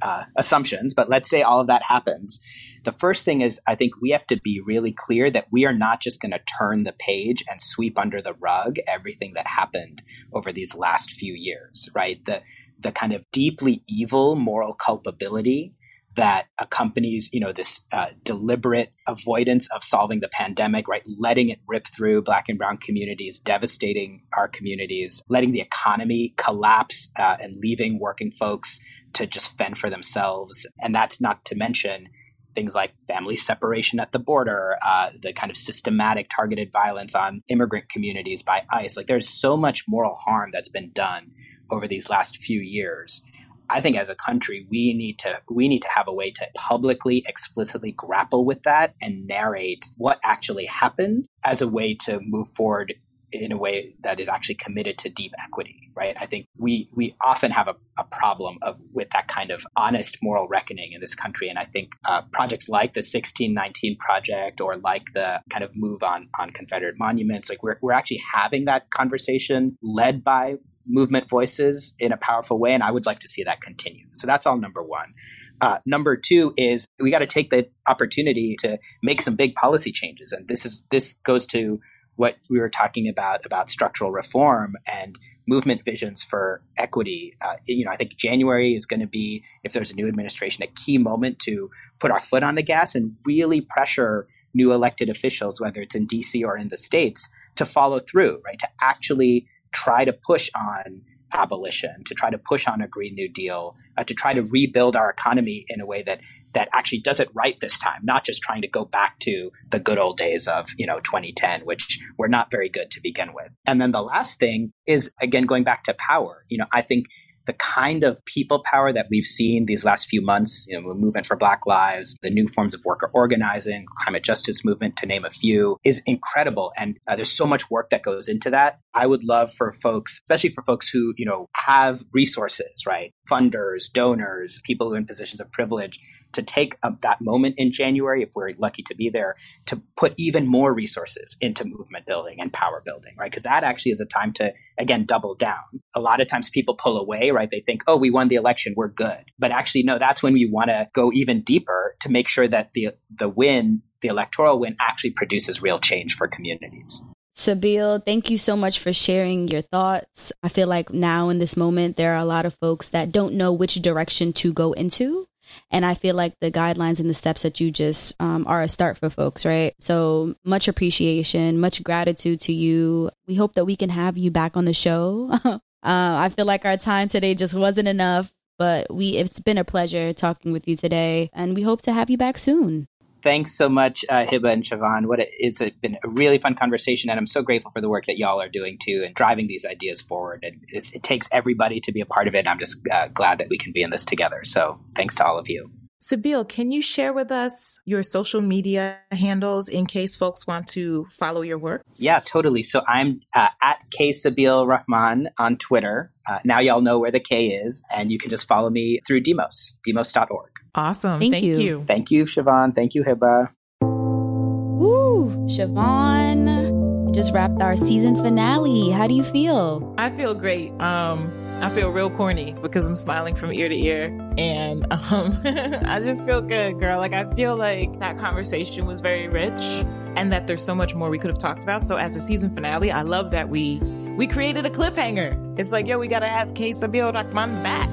uh, 0.00 0.24
assumptions, 0.36 0.94
but 0.94 1.08
let's 1.08 1.28
say 1.28 1.42
all 1.42 1.60
of 1.60 1.66
that 1.66 1.82
happens 1.82 2.40
the 2.84 2.92
first 2.92 3.24
thing 3.24 3.40
is 3.40 3.60
I 3.66 3.74
think 3.74 4.00
we 4.00 4.10
have 4.10 4.26
to 4.28 4.40
be 4.42 4.60
really 4.64 4.92
clear 4.92 5.30
that 5.30 5.48
we 5.50 5.64
are 5.64 5.72
not 5.72 6.00
just 6.00 6.20
going 6.20 6.32
to 6.32 6.40
turn 6.58 6.84
the 6.84 6.94
page 6.98 7.42
and 7.48 7.60
sweep 7.60 7.98
under 7.98 8.20
the 8.20 8.34
rug 8.34 8.76
everything 8.86 9.34
that 9.34 9.46
happened 9.46 10.02
over 10.32 10.52
these 10.52 10.74
last 10.74 11.10
few 11.10 11.34
years, 11.34 11.88
right? 11.94 12.24
The 12.24 12.42
the 12.78 12.92
kind 12.92 13.12
of 13.12 13.24
deeply 13.32 13.82
evil 13.88 14.36
moral 14.36 14.74
culpability 14.74 15.74
that 16.16 16.46
accompanies, 16.58 17.30
you 17.32 17.40
know, 17.40 17.52
this 17.52 17.84
uh, 17.90 18.06
deliberate 18.22 18.92
avoidance 19.08 19.68
of 19.74 19.82
solving 19.82 20.20
the 20.20 20.28
pandemic, 20.28 20.86
right? 20.86 21.02
Letting 21.18 21.48
it 21.48 21.58
rip 21.66 21.86
through 21.88 22.22
black 22.22 22.48
and 22.48 22.58
brown 22.58 22.76
communities, 22.76 23.40
devastating 23.40 24.22
our 24.36 24.46
communities, 24.46 25.22
letting 25.28 25.52
the 25.52 25.60
economy 25.60 26.34
collapse 26.36 27.10
uh, 27.18 27.36
and 27.40 27.58
leaving 27.60 27.98
working 27.98 28.30
folks 28.30 28.78
to 29.14 29.26
just 29.26 29.56
fend 29.56 29.78
for 29.78 29.90
themselves. 29.90 30.66
And 30.80 30.94
that's 30.94 31.20
not 31.20 31.44
to 31.46 31.56
mention 31.56 32.08
things 32.54 32.74
like 32.74 32.92
family 33.06 33.36
separation 33.36 34.00
at 34.00 34.12
the 34.12 34.18
border, 34.18 34.76
uh, 34.86 35.10
the 35.20 35.32
kind 35.32 35.50
of 35.50 35.56
systematic 35.56 36.28
targeted 36.34 36.72
violence 36.72 37.14
on 37.14 37.42
immigrant 37.48 37.88
communities 37.88 38.42
by 38.42 38.64
ICE. 38.70 38.96
Like 38.96 39.06
there's 39.06 39.28
so 39.28 39.56
much 39.56 39.84
moral 39.88 40.14
harm 40.14 40.50
that's 40.52 40.68
been 40.68 40.90
done 40.92 41.30
over 41.70 41.88
these 41.88 42.08
last 42.08 42.38
few 42.38 42.60
years. 42.60 43.22
I 43.70 43.80
think 43.80 43.96
as 43.96 44.10
a 44.10 44.14
country, 44.14 44.66
we 44.70 44.92
need 44.92 45.18
to 45.20 45.40
we 45.50 45.68
need 45.68 45.80
to 45.82 45.88
have 45.88 46.06
a 46.06 46.12
way 46.12 46.30
to 46.32 46.46
publicly, 46.54 47.24
explicitly 47.26 47.92
grapple 47.92 48.44
with 48.44 48.62
that 48.64 48.94
and 49.00 49.26
narrate 49.26 49.86
what 49.96 50.20
actually 50.22 50.66
happened 50.66 51.28
as 51.42 51.62
a 51.62 51.68
way 51.68 51.94
to 52.02 52.20
move 52.22 52.48
forward 52.56 52.94
in 53.42 53.52
a 53.52 53.56
way 53.56 53.94
that 54.02 54.20
is 54.20 54.28
actually 54.28 54.56
committed 54.56 54.98
to 54.98 55.08
deep 55.08 55.32
equity, 55.42 55.90
right? 55.94 56.16
I 56.18 56.26
think 56.26 56.46
we 56.56 56.88
we 56.94 57.14
often 57.22 57.50
have 57.50 57.68
a, 57.68 57.74
a 57.98 58.04
problem 58.04 58.58
of 58.62 58.78
with 58.92 59.10
that 59.10 59.28
kind 59.28 59.50
of 59.50 59.66
honest 59.76 60.18
moral 60.22 60.48
reckoning 60.48 60.92
in 60.92 61.00
this 61.00 61.14
country, 61.14 61.48
and 61.48 61.58
I 61.58 61.64
think 61.64 61.92
uh, 62.04 62.22
projects 62.32 62.68
like 62.68 62.94
the 62.94 62.98
1619 62.98 63.96
project 63.98 64.60
or 64.60 64.76
like 64.76 65.12
the 65.14 65.40
kind 65.50 65.64
of 65.64 65.70
move 65.74 66.02
on 66.02 66.28
on 66.38 66.50
Confederate 66.50 66.96
monuments, 66.98 67.48
like 67.48 67.62
we're 67.62 67.76
we're 67.80 67.92
actually 67.92 68.22
having 68.34 68.66
that 68.66 68.90
conversation 68.90 69.76
led 69.82 70.24
by 70.24 70.56
movement 70.86 71.28
voices 71.28 71.94
in 71.98 72.12
a 72.12 72.16
powerful 72.16 72.58
way, 72.58 72.72
and 72.72 72.82
I 72.82 72.90
would 72.90 73.06
like 73.06 73.20
to 73.20 73.28
see 73.28 73.44
that 73.44 73.60
continue. 73.60 74.06
So 74.12 74.26
that's 74.26 74.46
all 74.46 74.56
number 74.56 74.82
one. 74.82 75.14
Uh, 75.60 75.78
number 75.86 76.16
two 76.16 76.52
is 76.56 76.86
we 77.00 77.10
got 77.10 77.20
to 77.20 77.26
take 77.26 77.50
the 77.50 77.68
opportunity 77.86 78.56
to 78.58 78.78
make 79.02 79.22
some 79.22 79.36
big 79.36 79.54
policy 79.54 79.92
changes, 79.92 80.32
and 80.32 80.48
this 80.48 80.66
is 80.66 80.84
this 80.90 81.14
goes 81.24 81.46
to 81.48 81.80
what 82.16 82.36
we 82.48 82.58
were 82.58 82.68
talking 82.68 83.08
about 83.08 83.44
about 83.44 83.70
structural 83.70 84.12
reform 84.12 84.76
and 84.86 85.18
movement 85.46 85.84
visions 85.84 86.22
for 86.22 86.62
equity. 86.76 87.36
Uh, 87.40 87.56
you 87.66 87.84
know, 87.84 87.90
I 87.90 87.96
think 87.96 88.16
January 88.16 88.74
is 88.74 88.86
going 88.86 89.00
to 89.00 89.06
be, 89.06 89.44
if 89.62 89.72
there's 89.72 89.90
a 89.90 89.94
new 89.94 90.08
administration, 90.08 90.62
a 90.62 90.68
key 90.68 90.98
moment 90.98 91.38
to 91.40 91.70
put 92.00 92.10
our 92.10 92.20
foot 92.20 92.42
on 92.42 92.54
the 92.54 92.62
gas 92.62 92.94
and 92.94 93.16
really 93.26 93.60
pressure 93.60 94.26
new 94.54 94.72
elected 94.72 95.10
officials, 95.10 95.60
whether 95.60 95.82
it's 95.82 95.94
in 95.94 96.06
DC 96.06 96.42
or 96.44 96.56
in 96.56 96.68
the 96.68 96.76
states, 96.76 97.28
to 97.56 97.66
follow 97.66 98.00
through, 98.00 98.40
right? 98.44 98.58
To 98.60 98.68
actually 98.80 99.46
try 99.72 100.04
to 100.04 100.12
push 100.12 100.48
on 100.54 101.02
abolition, 101.34 102.04
to 102.04 102.14
try 102.14 102.30
to 102.30 102.38
push 102.38 102.66
on 102.66 102.80
a 102.80 102.88
Green 102.88 103.14
New 103.14 103.28
Deal, 103.28 103.76
uh, 103.96 104.04
to 104.04 104.14
try 104.14 104.32
to 104.32 104.42
rebuild 104.42 104.96
our 104.96 105.10
economy 105.10 105.64
in 105.68 105.80
a 105.80 105.86
way 105.86 106.02
that 106.02 106.20
that 106.54 106.68
actually 106.72 107.00
does 107.00 107.20
it 107.20 107.28
right 107.34 107.58
this 107.60 107.78
time, 107.78 108.00
not 108.04 108.24
just 108.24 108.40
trying 108.40 108.62
to 108.62 108.68
go 108.68 108.84
back 108.84 109.18
to 109.18 109.50
the 109.70 109.80
good 109.80 109.98
old 109.98 110.16
days 110.16 110.46
of 110.46 110.68
you 110.76 110.86
know 110.86 111.00
2010, 111.00 111.62
which 111.62 112.00
were 112.16 112.28
not 112.28 112.50
very 112.50 112.68
good 112.68 112.90
to 112.92 113.00
begin 113.00 113.34
with. 113.34 113.50
And 113.66 113.80
then 113.80 113.92
the 113.92 114.02
last 114.02 114.38
thing 114.38 114.72
is 114.86 115.12
again 115.20 115.44
going 115.46 115.64
back 115.64 115.84
to 115.84 115.94
power. 115.94 116.44
You 116.48 116.58
know, 116.58 116.66
I 116.72 116.82
think 116.82 117.06
the 117.46 117.52
kind 117.54 118.04
of 118.04 118.24
people 118.24 118.62
power 118.64 118.92
that 118.92 119.06
we've 119.10 119.24
seen 119.24 119.66
these 119.66 119.84
last 119.84 120.06
few 120.06 120.22
months, 120.22 120.66
you 120.68 120.80
know, 120.80 120.88
the 120.88 120.94
movement 120.94 121.26
for 121.26 121.36
Black 121.36 121.66
Lives, 121.66 122.16
the 122.22 122.30
new 122.30 122.46
forms 122.46 122.74
of 122.74 122.80
worker 122.84 123.10
organizing, 123.12 123.86
climate 124.02 124.24
justice 124.24 124.64
movement, 124.64 124.96
to 124.96 125.06
name 125.06 125.24
a 125.24 125.30
few, 125.30 125.76
is 125.84 126.02
incredible. 126.06 126.72
And 126.76 126.98
uh, 127.06 127.16
there's 127.16 127.32
so 127.32 127.46
much 127.46 127.70
work 127.70 127.90
that 127.90 128.02
goes 128.02 128.28
into 128.28 128.50
that. 128.50 128.80
I 128.94 129.06
would 129.06 129.24
love 129.24 129.52
for 129.52 129.72
folks, 129.72 130.20
especially 130.22 130.50
for 130.50 130.62
folks 130.62 130.88
who, 130.88 131.12
you 131.16 131.26
know, 131.26 131.48
have 131.54 132.04
resources, 132.12 132.86
right? 132.86 133.12
Funders, 133.30 133.90
donors, 133.92 134.60
people 134.64 134.88
who 134.88 134.94
are 134.94 134.98
in 134.98 135.06
positions 135.06 135.40
of 135.40 135.50
privilege 135.50 135.98
to 136.32 136.42
take 136.42 136.76
up 136.82 137.00
that 137.00 137.20
moment 137.20 137.54
in 137.58 137.72
January, 137.72 138.22
if 138.22 138.30
we're 138.34 138.52
lucky 138.58 138.82
to 138.82 138.94
be 138.94 139.08
there, 139.08 139.36
to 139.66 139.80
put 139.96 140.14
even 140.16 140.46
more 140.46 140.74
resources 140.74 141.36
into 141.40 141.64
movement 141.64 142.06
building 142.06 142.40
and 142.40 142.52
power 142.52 142.82
building, 142.84 143.14
right? 143.18 143.30
Because 143.30 143.44
that 143.44 143.64
actually 143.64 143.92
is 143.92 144.00
a 144.00 144.06
time 144.06 144.32
to, 144.34 144.52
again, 144.78 145.04
double 145.04 145.34
down. 145.34 145.62
A 145.94 146.00
lot 146.00 146.20
of 146.20 146.28
times 146.28 146.50
people 146.50 146.74
pull 146.74 146.98
away, 146.98 147.30
right? 147.30 147.50
They 147.50 147.60
think, 147.60 147.82
oh, 147.86 147.96
we 147.96 148.10
won 148.10 148.28
the 148.28 148.34
election, 148.36 148.74
we're 148.76 148.88
good. 148.88 149.24
But 149.38 149.52
actually, 149.52 149.84
no, 149.84 149.98
that's 149.98 150.22
when 150.22 150.34
we 150.34 150.48
want 150.50 150.70
to 150.70 150.88
go 150.92 151.12
even 151.12 151.42
deeper 151.42 151.96
to 152.00 152.10
make 152.10 152.28
sure 152.28 152.48
that 152.48 152.70
the, 152.74 152.90
the 153.14 153.28
win, 153.28 153.82
the 154.00 154.08
electoral 154.08 154.58
win, 154.58 154.76
actually 154.80 155.10
produces 155.10 155.62
real 155.62 155.78
change 155.78 156.14
for 156.14 156.28
communities. 156.28 157.02
Sabeel, 157.36 158.04
thank 158.04 158.30
you 158.30 158.38
so 158.38 158.56
much 158.56 158.78
for 158.78 158.92
sharing 158.92 159.48
your 159.48 159.62
thoughts. 159.62 160.32
I 160.42 160.48
feel 160.48 160.68
like 160.68 160.92
now 160.92 161.30
in 161.30 161.38
this 161.38 161.56
moment, 161.56 161.96
there 161.96 162.14
are 162.14 162.22
a 162.22 162.24
lot 162.24 162.46
of 162.46 162.54
folks 162.54 162.90
that 162.90 163.12
don't 163.12 163.34
know 163.34 163.52
which 163.52 163.74
direction 163.74 164.32
to 164.34 164.52
go 164.52 164.72
into. 164.72 165.26
And 165.70 165.84
I 165.84 165.94
feel 165.94 166.14
like 166.14 166.38
the 166.40 166.50
guidelines 166.50 167.00
and 167.00 167.10
the 167.10 167.14
steps 167.14 167.42
that 167.42 167.60
you 167.60 167.70
just 167.70 168.14
um, 168.20 168.46
are 168.46 168.62
a 168.62 168.68
start 168.68 168.98
for 168.98 169.10
folks, 169.10 169.44
right? 169.44 169.74
So 169.78 170.36
much 170.44 170.68
appreciation, 170.68 171.60
much 171.60 171.82
gratitude 171.82 172.40
to 172.42 172.52
you. 172.52 173.10
We 173.26 173.34
hope 173.34 173.54
that 173.54 173.66
we 173.66 173.76
can 173.76 173.90
have 173.90 174.16
you 174.16 174.30
back 174.30 174.56
on 174.56 174.64
the 174.64 174.72
show. 174.72 175.28
uh, 175.44 175.58
I 175.82 176.30
feel 176.30 176.46
like 176.46 176.64
our 176.64 176.76
time 176.76 177.08
today 177.08 177.34
just 177.34 177.52
wasn't 177.52 177.88
enough, 177.88 178.32
but 178.58 178.92
we 178.94 179.16
it's 179.16 179.40
been 179.40 179.58
a 179.58 179.64
pleasure 179.64 180.12
talking 180.12 180.52
with 180.52 180.66
you 180.66 180.76
today, 180.76 181.30
and 181.32 181.54
we 181.54 181.62
hope 181.62 181.82
to 181.82 181.92
have 181.92 182.08
you 182.08 182.16
back 182.16 182.38
soon 182.38 182.88
thanks 183.24 183.56
so 183.56 183.68
much, 183.68 184.04
uh, 184.08 184.24
Hiba 184.26 184.52
and 184.52 184.62
Siobhan. 184.62 185.06
What 185.06 185.18
a, 185.18 185.26
it's 185.44 185.60
a, 185.60 185.70
been 185.82 185.98
a 186.04 186.08
really 186.08 186.38
fun 186.38 186.54
conversation, 186.54 187.10
and 187.10 187.18
I'm 187.18 187.26
so 187.26 187.42
grateful 187.42 187.72
for 187.72 187.80
the 187.80 187.88
work 187.88 188.06
that 188.06 188.18
y'all 188.18 188.40
are 188.40 188.48
doing 188.48 188.78
too, 188.78 189.02
and 189.04 189.14
driving 189.14 189.48
these 189.48 189.64
ideas 189.64 190.00
forward. 190.00 190.44
And 190.44 190.64
it 190.68 191.02
takes 191.02 191.28
everybody 191.32 191.80
to 191.80 191.90
be 191.90 192.00
a 192.00 192.06
part 192.06 192.28
of 192.28 192.34
it. 192.34 192.40
And 192.40 192.48
I'm 192.48 192.58
just 192.58 192.80
uh, 192.92 193.08
glad 193.08 193.38
that 193.38 193.48
we 193.48 193.58
can 193.58 193.72
be 193.72 193.82
in 193.82 193.90
this 193.90 194.04
together. 194.04 194.44
So 194.44 194.78
thanks 194.94 195.16
to 195.16 195.26
all 195.26 195.38
of 195.38 195.48
you. 195.48 195.70
Sabeel, 196.04 196.46
can 196.46 196.70
you 196.70 196.82
share 196.82 197.14
with 197.14 197.32
us 197.32 197.80
your 197.86 198.02
social 198.02 198.42
media 198.42 198.98
handles 199.10 199.70
in 199.70 199.86
case 199.86 200.14
folks 200.14 200.46
want 200.46 200.66
to 200.66 201.06
follow 201.10 201.40
your 201.40 201.56
work? 201.56 201.82
Yeah, 201.96 202.20
totally. 202.20 202.62
So 202.62 202.82
I'm 202.86 203.20
uh, 203.34 203.48
at 203.62 203.78
K 203.90 204.10
Sabeel 204.10 204.68
Rahman 204.68 205.30
on 205.38 205.56
Twitter. 205.56 206.12
Uh, 206.28 206.40
now 206.44 206.58
y'all 206.58 206.82
know 206.82 206.98
where 206.98 207.10
the 207.10 207.20
K 207.20 207.46
is, 207.46 207.82
and 207.90 208.12
you 208.12 208.18
can 208.18 208.28
just 208.28 208.46
follow 208.46 208.68
me 208.68 209.00
through 209.06 209.20
Demos, 209.20 209.78
demos.org. 209.82 210.50
Awesome. 210.74 211.20
Thank 211.20 211.32
Thank, 211.32 211.44
you. 211.44 211.58
you. 211.58 211.84
Thank 211.88 212.10
you, 212.10 212.26
Siobhan. 212.26 212.74
Thank 212.74 212.94
you, 212.94 213.02
Hiba. 213.02 213.48
Woo, 213.80 215.30
Siobhan. 215.48 217.06
We 217.06 217.12
just 217.12 217.32
wrapped 217.32 217.62
our 217.62 217.78
season 217.78 218.16
finale. 218.16 218.90
How 218.90 219.06
do 219.06 219.14
you 219.14 219.24
feel? 219.24 219.94
I 219.96 220.10
feel 220.10 220.34
great. 220.34 220.70
Um, 220.82 221.32
I 221.62 221.70
feel 221.70 221.90
real 221.90 222.10
corny 222.10 222.52
because 222.62 222.86
I'm 222.86 222.94
smiling 222.94 223.34
from 223.34 223.52
ear 223.52 223.68
to 223.68 223.76
ear, 223.76 224.06
and 224.36 224.86
um, 224.90 225.38
I 225.44 226.00
just 226.00 226.24
feel 226.24 226.40
good, 226.40 226.78
girl. 226.78 226.98
Like 226.98 227.12
I 227.14 227.30
feel 227.34 227.56
like 227.56 227.98
that 228.00 228.18
conversation 228.18 228.86
was 228.86 229.00
very 229.00 229.28
rich, 229.28 229.84
and 230.16 230.32
that 230.32 230.46
there's 230.46 230.64
so 230.64 230.74
much 230.74 230.94
more 230.94 231.10
we 231.10 231.18
could 231.18 231.30
have 231.30 231.38
talked 231.38 231.64
about. 231.64 231.82
So 231.82 231.96
as 231.96 232.16
a 232.16 232.20
season 232.20 232.54
finale, 232.54 232.92
I 232.92 233.02
love 233.02 233.30
that 233.30 233.48
we 233.48 233.78
we 234.16 234.26
created 234.26 234.66
a 234.66 234.70
cliffhanger. 234.70 235.58
It's 235.58 235.72
like, 235.72 235.86
yo, 235.86 235.98
we 235.98 236.08
gotta 236.08 236.28
have 236.28 236.54
K 236.54 236.70
Sabeel 236.70 237.12
Rahman 237.14 237.62
back. 237.62 237.88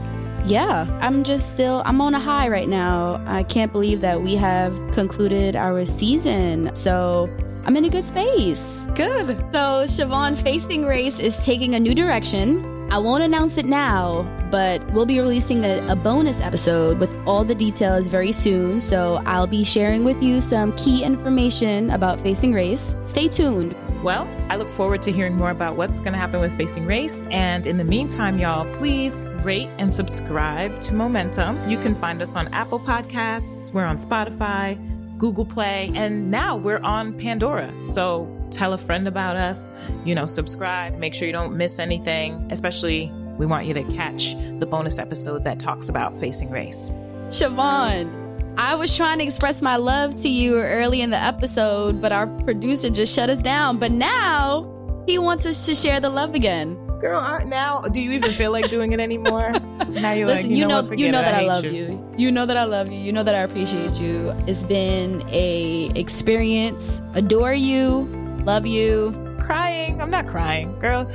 Yeah, 0.45 0.87
I'm 1.01 1.23
just 1.23 1.51
still, 1.51 1.83
I'm 1.85 2.01
on 2.01 2.15
a 2.15 2.19
high 2.19 2.47
right 2.49 2.67
now. 2.67 3.23
I 3.27 3.43
can't 3.43 3.71
believe 3.71 4.01
that 4.01 4.23
we 4.23 4.35
have 4.35 4.73
concluded 4.91 5.55
our 5.55 5.85
season. 5.85 6.75
So 6.75 7.29
I'm 7.63 7.77
in 7.77 7.85
a 7.85 7.89
good 7.89 8.05
space. 8.05 8.87
Good. 8.95 9.37
So 9.53 9.85
Siobhan 9.85 10.41
Facing 10.41 10.85
Race 10.85 11.19
is 11.19 11.37
taking 11.37 11.75
a 11.75 11.79
new 11.79 11.93
direction. 11.93 12.80
I 12.91 12.99
won't 12.99 13.23
announce 13.23 13.57
it 13.57 13.65
now, 13.65 14.23
but 14.51 14.85
we'll 14.91 15.05
be 15.05 15.17
releasing 15.17 15.63
a, 15.63 15.79
a 15.87 15.95
bonus 15.95 16.41
episode 16.41 16.99
with 16.99 17.09
all 17.25 17.45
the 17.45 17.55
details 17.55 18.07
very 18.07 18.33
soon. 18.33 18.81
So 18.81 19.23
I'll 19.25 19.47
be 19.47 19.63
sharing 19.63 20.03
with 20.03 20.21
you 20.21 20.41
some 20.41 20.75
key 20.75 21.01
information 21.01 21.89
about 21.91 22.19
Facing 22.19 22.51
Race. 22.51 22.93
Stay 23.05 23.29
tuned. 23.29 23.77
Well, 24.03 24.27
I 24.49 24.57
look 24.57 24.67
forward 24.67 25.01
to 25.03 25.11
hearing 25.13 25.37
more 25.37 25.51
about 25.51 25.77
what's 25.77 26.01
going 26.01 26.11
to 26.11 26.19
happen 26.19 26.41
with 26.41 26.53
Facing 26.57 26.85
Race. 26.85 27.25
And 27.31 27.65
in 27.65 27.77
the 27.77 27.85
meantime, 27.85 28.37
y'all, 28.37 28.69
please 28.75 29.25
rate 29.41 29.69
and 29.77 29.93
subscribe 29.93 30.81
to 30.81 30.93
Momentum. 30.93 31.69
You 31.69 31.77
can 31.77 31.95
find 31.95 32.21
us 32.21 32.35
on 32.35 32.53
Apple 32.53 32.81
Podcasts, 32.81 33.71
we're 33.71 33.85
on 33.85 33.99
Spotify, 33.99 34.77
Google 35.17 35.45
Play, 35.45 35.93
and 35.95 36.29
now 36.29 36.57
we're 36.57 36.81
on 36.81 37.17
Pandora. 37.17 37.71
So 37.83 38.40
tell 38.51 38.73
a 38.73 38.77
friend 38.77 39.07
about 39.07 39.35
us, 39.37 39.69
you 40.05 40.13
know, 40.15 40.25
subscribe, 40.25 40.97
make 40.97 41.13
sure 41.13 41.25
you 41.27 41.33
don't 41.33 41.55
miss 41.57 41.79
anything, 41.79 42.47
especially 42.51 43.11
we 43.37 43.45
want 43.45 43.65
you 43.65 43.73
to 43.73 43.83
catch 43.93 44.35
the 44.59 44.65
bonus 44.65 44.99
episode 44.99 45.43
that 45.45 45.59
talks 45.59 45.89
about 45.89 46.19
Facing 46.19 46.49
Race. 46.51 46.91
Siobhan, 47.29 48.09
I 48.57 48.75
was 48.75 48.95
trying 48.95 49.19
to 49.19 49.23
express 49.25 49.61
my 49.61 49.77
love 49.77 50.21
to 50.21 50.29
you 50.29 50.59
early 50.59 51.01
in 51.01 51.09
the 51.09 51.17
episode, 51.17 52.01
but 52.01 52.11
our 52.11 52.27
producer 52.27 52.89
just 52.89 53.13
shut 53.13 53.29
us 53.29 53.41
down. 53.41 53.79
But 53.79 53.91
now 53.91 55.03
he 55.07 55.17
wants 55.17 55.45
us 55.45 55.65
to 55.65 55.75
share 55.75 55.99
the 55.99 56.09
love 56.09 56.35
again. 56.35 56.75
Girl, 56.99 57.19
I- 57.19 57.43
now 57.43 57.81
do 57.81 57.99
you 57.99 58.11
even 58.11 58.31
feel 58.31 58.51
like 58.51 58.69
doing 58.69 58.91
it 58.91 58.99
anymore? 58.99 59.51
now 59.89 60.11
you're 60.11 60.27
like, 60.27 60.37
Listen, 60.43 60.51
you 60.55 60.67
know, 60.67 60.83
what, 60.83 60.99
you 60.99 61.11
know 61.11 61.21
it, 61.21 61.23
that 61.23 61.33
I, 61.33 61.39
hate 61.39 61.47
love 61.47 61.65
you. 61.65 62.13
you. 62.17 62.31
know 62.31 62.45
that 62.45 62.57
I 62.57 62.65
love 62.65 62.91
you. 62.91 62.99
You 62.99 63.11
know 63.11 63.23
that 63.23 63.33
I 63.33 63.39
appreciate 63.39 63.93
you. 63.93 64.35
It's 64.45 64.61
been 64.61 65.23
a 65.29 65.89
experience. 65.95 67.01
Adore 67.15 67.53
you, 67.53 68.03
love 68.41 68.65
you. 68.65 69.11
crying. 69.39 70.01
I'm 70.01 70.11
not 70.11 70.27
crying, 70.27 70.77
girl. 70.79 71.11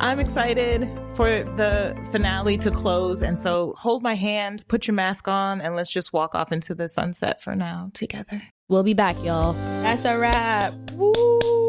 I'm 0.00 0.18
excited 0.20 0.88
for 1.14 1.28
the 1.28 1.96
finale 2.10 2.58
to 2.58 2.70
close. 2.70 3.22
And 3.22 3.38
so 3.38 3.74
hold 3.78 4.02
my 4.02 4.14
hand, 4.14 4.64
put 4.68 4.86
your 4.86 4.94
mask 4.94 5.28
on, 5.28 5.60
and 5.60 5.76
let's 5.76 5.92
just 5.92 6.12
walk 6.12 6.34
off 6.34 6.52
into 6.52 6.74
the 6.74 6.88
sunset 6.88 7.42
for 7.42 7.54
now 7.54 7.90
together. 7.94 8.42
We'll 8.68 8.82
be 8.82 8.94
back, 8.94 9.16
y'all. 9.22 9.52
That's 9.82 10.04
a 10.04 10.18
wrap. 10.18 10.74
Woo! 10.92 11.63